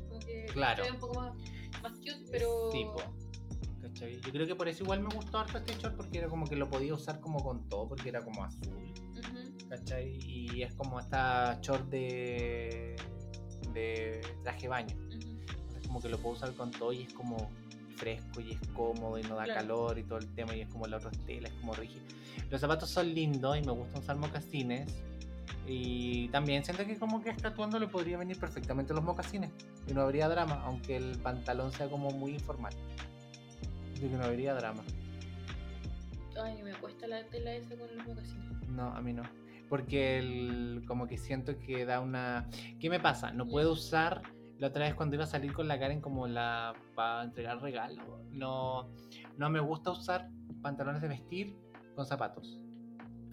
Como 0.09 0.21
que 0.21 0.47
Claro. 0.47 0.85
un 0.91 0.99
poco 0.99 1.15
más, 1.21 1.35
más 1.83 1.93
cute, 1.99 2.25
pero... 2.31 2.71
Sí, 2.73 2.85
po. 2.95 3.03
¿Cachai? 3.83 4.19
Yo 4.21 4.33
creo 4.33 4.47
que 4.47 4.55
por 4.55 4.69
eso 4.69 4.85
igual 4.85 5.01
me 5.01 5.15
gustó 5.15 5.39
harto 5.39 5.59
este 5.59 5.75
short 5.75 5.97
porque 5.97 6.19
era 6.19 6.29
como 6.29 6.47
que 6.47 6.57
lo 6.57 6.69
podía 6.69 6.95
usar 6.95 7.21
como 7.21 7.43
con 7.43 7.69
todo 7.69 7.89
porque 7.89 8.09
era 8.09 8.23
como 8.25 8.43
azul. 8.45 8.93
Ujú, 9.19 9.69
¿Cachai? 9.69 10.19
Y 10.27 10.63
es 10.63 10.73
como 10.75 10.99
esta 10.99 11.59
short 11.61 11.89
de, 11.91 12.97
de 13.75 14.21
traje 14.43 14.67
baño. 14.69 14.97
Entonces 14.99 15.38
como 15.89 16.01
que 16.01 16.09
lo 16.09 16.19
puedo 16.19 16.37
usar 16.37 16.53
con 16.55 16.71
todo 16.71 16.93
y 16.93 17.03
es 17.03 17.13
como 17.13 17.51
fresco 17.97 18.41
y 18.41 18.53
es 18.53 18.61
cómodo 18.75 19.19
y 19.19 19.23
no 19.23 19.35
da 19.35 19.45
Claro. 19.45 19.61
calor 19.61 19.99
y 19.99 20.05
todo 20.05 20.19
el 20.19 20.33
tema 20.35 20.55
y 20.55 20.61
es 20.61 20.69
como 20.69 20.87
la 20.87 20.99
otra 20.99 21.11
tela, 21.27 21.49
es 21.49 21.55
como 21.55 21.75
rígido. 21.75 22.05
Los 22.51 22.61
zapatos 22.61 22.89
son 22.89 23.13
lindos 23.13 23.59
y 23.59 23.63
me 23.63 23.73
gusta 23.73 23.99
usar 23.99 24.17
mocasines. 24.17 24.89
Y 25.67 26.29
también 26.29 26.65
siento 26.65 26.87
que 26.87 26.97
como 26.97 27.21
que 27.23 27.31
a 27.31 27.35
atuendo 27.35 27.79
le 27.79 27.89
podría 27.89 28.17
venir 28.17 28.39
perfectamente 28.39 28.95
los 28.95 29.05
mocasines. 29.05 29.51
Y 29.87 29.93
no 29.93 30.03
habría 30.03 30.29
drama, 30.29 30.63
aunque 30.65 30.97
el 30.97 31.19
pantalón 31.19 31.73
sea 31.73 31.89
como 31.89 32.11
muy 32.11 32.33
informal. 32.33 32.73
Siento 33.95 34.17
que 34.17 34.17
no 34.17 34.25
habría 34.25 34.55
drama. 34.55 34.83
Ay, 36.43 36.63
me 36.63 36.73
cuesta 36.75 37.07
la 37.07 37.23
tela 37.25 37.53
esa 37.53 37.77
con 37.77 37.97
los 37.97 38.07
mocasines. 38.07 38.69
No, 38.69 38.95
a 38.95 39.01
mí 39.03 39.13
no. 39.13 39.25
Porque 39.69 40.19
el, 40.19 40.85
como 40.87 41.07
que 41.07 41.19
siento 41.19 41.59
que 41.59 41.85
da 41.85 42.01
una... 42.01 42.49
¿Qué 42.81 42.89
me 42.89 43.01
pasa? 43.01 43.33
No 43.33 43.47
puedo 43.47 43.73
usar... 43.73 44.23
La 44.59 44.69
otra 44.69 44.85
vez 44.87 44.95
cuando 44.95 45.15
iba 45.15 45.25
a 45.25 45.29
salir 45.29 45.53
con 45.53 45.69
la 45.69 45.79
Karen 45.79 46.01
como 46.01 46.27
la... 46.27 46.75
para 46.95 47.23
entregar 47.25 47.61
regalo. 47.61 48.25
No, 48.31 48.91
no 49.37 49.51
me 49.51 49.61
gusta 49.61 49.91
usar 49.93 50.29
pantalones 50.63 51.01
de 51.01 51.09
vestir 51.09 51.57
con 51.95 52.05
zapatos. 52.07 52.61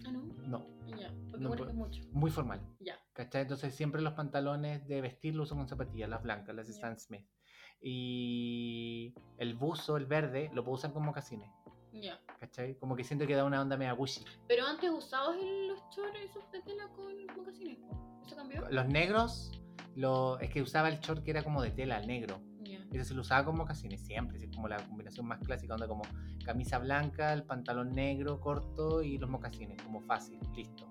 Ah, 0.06 0.12
¿no? 0.12 0.22
No, 0.46 0.66
Ya, 0.96 1.12
porque 1.30 1.44
No 1.44 1.54
es 1.54 1.74
mucho. 1.74 2.02
muy 2.12 2.30
formal. 2.30 2.60
Ya. 2.80 2.98
¿Cachai? 3.12 3.42
Entonces 3.42 3.74
siempre 3.74 4.02
los 4.02 4.12
pantalones 4.12 4.86
de 4.86 5.00
vestir 5.00 5.34
los 5.34 5.48
uso 5.48 5.56
con 5.56 5.68
zapatillas, 5.68 6.08
las 6.08 6.22
blancas, 6.22 6.54
las 6.54 6.66
de. 6.68 6.72
Stan 6.74 6.98
Smith. 6.98 7.26
Y 7.80 9.14
el 9.38 9.54
buzo, 9.54 9.96
el 9.96 10.06
verde, 10.06 10.50
lo 10.54 10.62
puedo 10.64 10.76
usar 10.76 10.92
con 10.92 11.04
mocasines. 11.04 11.50
Ya. 11.92 12.20
¿Cachai? 12.38 12.76
Como 12.78 12.94
que 12.94 13.04
siento 13.04 13.26
que 13.26 13.34
da 13.34 13.44
una 13.44 13.60
onda 13.60 13.76
media 13.76 13.92
Gucci. 13.92 14.24
Pero 14.46 14.66
antes 14.66 14.90
usabas 14.90 15.36
los 15.36 15.80
shorts 15.94 16.20
esos 16.20 16.50
de 16.52 16.60
tela 16.62 16.88
con 16.94 17.14
mocasines. 17.36 17.78
¿Eso 18.26 18.36
cambió? 18.36 18.66
Los 18.70 18.86
negros, 18.86 19.50
lo, 19.96 20.38
es 20.40 20.50
que 20.50 20.62
usaba 20.62 20.88
el 20.88 21.00
short 21.00 21.22
que 21.24 21.30
era 21.32 21.42
como 21.42 21.62
de 21.62 21.70
tela, 21.70 21.98
el 21.98 22.06
negro. 22.06 22.40
Ya. 22.62 22.78
Ese 22.92 23.04
se 23.04 23.14
lo 23.14 23.20
usaba 23.22 23.44
con 23.44 23.56
mocasines 23.56 24.00
siempre, 24.00 24.38
es 24.38 24.48
como 24.54 24.68
la 24.68 24.76
combinación 24.76 25.26
más 25.26 25.38
clásica, 25.40 25.74
onda 25.74 25.86
como 25.88 26.02
camisa 26.44 26.78
blanca, 26.78 27.32
el 27.32 27.42
pantalón 27.44 27.92
negro 27.92 28.40
corto 28.40 29.02
y 29.02 29.18
los 29.18 29.28
mocasines, 29.30 29.80
como 29.82 30.00
fácil, 30.00 30.38
listo. 30.54 30.86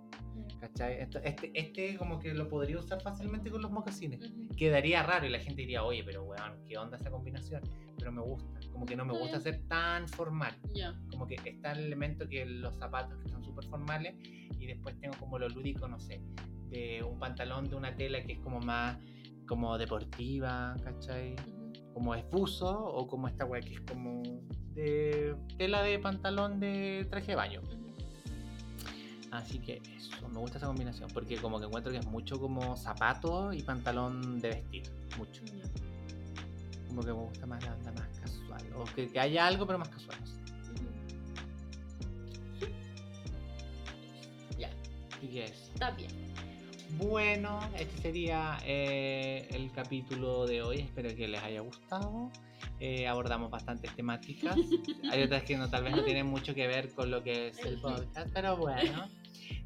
¿Cachai? 0.59 0.99
Esto- 1.01 1.19
Este, 1.23 1.51
este 1.53 1.97
como 1.97 2.19
que 2.19 2.33
lo 2.33 2.47
podría 2.49 2.77
usar 2.79 3.01
fácilmente 3.01 3.49
con 3.49 3.61
los 3.61 3.71
mocasines. 3.71 4.19
Quedaría 4.57 5.01
raro 5.03 5.25
y 5.25 5.29
la 5.29 5.39
gente 5.39 5.61
diría, 5.61 5.83
oye, 5.83 6.03
pero 6.03 6.23
weón, 6.23 6.63
¿qué 6.65 6.77
onda 6.77 6.97
esa 6.97 7.09
combinación? 7.09 7.61
Pero 7.97 8.11
me 8.11 8.21
gusta, 8.21 8.59
como 8.71 8.85
que 8.85 8.95
no 8.95 9.05
me 9.05 9.17
gusta 9.17 9.39
ser 9.39 9.61
tan 9.67 10.07
formal. 10.09 10.53
Ya. 10.73 10.93
Como 11.09 11.25
que 11.27 11.35
está 11.45 11.71
el 11.71 11.85
elemento 11.85 12.27
que 12.27 12.45
los 12.45 12.75
zapatos 12.77 13.17
que 13.23 13.29
son 13.29 13.43
súper 13.43 13.65
formales 13.65 14.15
y 14.59 14.65
después 14.67 14.99
tengo 14.99 15.15
como 15.19 15.39
lo 15.39 15.47
lúdico, 15.49 15.87
no 15.87 15.99
sé, 15.99 16.21
un 17.03 17.19
pantalón 17.19 17.69
de 17.69 17.75
una 17.75 17.95
tela 17.95 18.21
que 18.23 18.33
es 18.33 18.39
como 18.39 18.59
más 18.59 18.97
como 19.47 19.77
deportiva, 19.77 20.75
¿cachai? 20.83 21.35
Como 21.93 22.15
es 22.15 22.27
buzo 22.29 22.71
o 22.83 23.07
como 23.07 23.27
esta 23.27 23.45
weá 23.45 23.61
que 23.61 23.73
es 23.75 23.81
como 23.81 24.23
de 24.73 25.35
tela 25.57 25.81
de 25.83 25.99
pantalón 25.99 26.59
de 26.59 27.05
traje 27.09 27.27
de 27.27 27.35
baño. 27.35 27.61
Así 29.31 29.59
que 29.59 29.81
eso, 29.97 30.11
me 30.29 30.39
gusta 30.39 30.57
esa 30.57 30.67
combinación 30.67 31.09
porque 31.13 31.37
como 31.37 31.59
que 31.59 31.65
encuentro 31.65 31.91
que 31.91 31.99
es 31.99 32.07
mucho 32.07 32.39
como 32.39 32.75
zapato 32.77 33.51
y 33.53 33.61
pantalón 33.63 34.39
de 34.39 34.49
vestir, 34.49 34.83
mucho. 35.17 35.41
Como 36.87 37.01
que 37.01 37.07
me 37.07 37.13
gusta 37.13 37.45
más 37.45 37.63
la 37.65 37.73
onda 37.73 37.91
más 37.93 38.19
casual 38.19 38.63
o 38.75 38.83
que, 38.95 39.09
que 39.09 39.19
haya 39.19 39.45
algo 39.45 39.65
pero 39.67 39.77
más 39.79 39.89
casual. 39.89 40.17
no 40.21 40.25
sé. 40.27 40.33
Ujú. 40.71 40.89
Ya, 44.57 44.69
Así 45.17 45.27
que 45.27 45.43
eso. 45.45 45.71
está 45.73 45.91
bien. 45.91 46.24
Bueno, 46.91 47.59
este 47.77 48.01
sería 48.01 48.57
eh, 48.65 49.47
el 49.51 49.71
capítulo 49.71 50.45
de 50.45 50.61
hoy. 50.61 50.79
Espero 50.79 51.13
que 51.15 51.27
les 51.27 51.41
haya 51.43 51.61
gustado. 51.61 52.31
Eh, 52.79 53.07
abordamos 53.07 53.51
bastantes 53.51 53.93
temáticas. 53.95 54.55
Hay 55.11 55.23
otras 55.23 55.43
que 55.43 55.57
no, 55.57 55.69
tal 55.69 55.83
vez 55.83 55.95
no 55.95 56.03
tienen 56.03 56.27
mucho 56.27 56.53
que 56.53 56.67
ver 56.67 56.93
con 56.93 57.11
lo 57.11 57.23
que 57.23 57.47
es 57.49 57.59
el 57.65 57.79
podcast, 57.79 58.29
pero 58.33 58.57
bueno. 58.57 59.07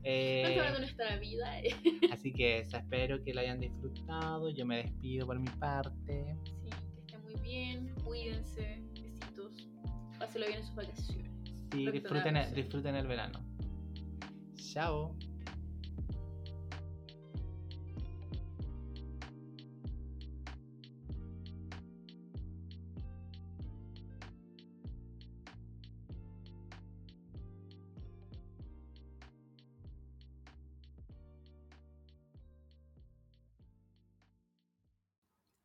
Eh, 0.04 0.60
de 0.74 0.80
nuestra 0.80 1.18
vida. 1.18 1.60
eh. 1.62 1.76
así 2.12 2.34
que 2.34 2.60
eso, 2.60 2.78
espero 2.78 3.24
que 3.24 3.34
lo 3.34 3.42
hayan 3.42 3.60
disfrutado. 3.60 4.50
Yo 4.50 4.66
me 4.66 4.78
despido 4.78 5.28
por 5.28 5.40
mi 5.40 5.50
parte. 5.50 6.36
Sí, 6.46 6.70
que 6.94 7.00
estén 7.00 7.24
muy 7.24 7.36
bien. 7.42 7.94
Cuídense. 8.04 8.82
Besitos. 8.94 9.70
Pásenlo 10.18 10.48
bien 10.48 10.60
en 10.60 10.66
sus 10.66 10.76
vacaciones. 10.76 11.32
Sí, 11.72 11.92
disfruten, 11.92 12.24
tengamos. 12.24 12.54
disfruten 12.56 12.96
el 12.96 13.08
verano. 13.08 13.40
Chao. 14.56 15.16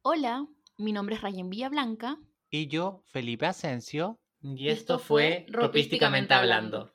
Hola, 0.06 0.46
mi 0.76 0.92
nombre 0.92 1.14
es 1.14 1.22
Rayen 1.22 1.48
Villablanca. 1.48 2.18
Y 2.50 2.66
yo, 2.66 3.00
Felipe 3.06 3.46
Asensio. 3.46 4.20
Y 4.42 4.68
esto 4.68 4.98
fue 4.98 5.46
Ropísticamente 5.48 6.34
Hablando. 6.34 6.92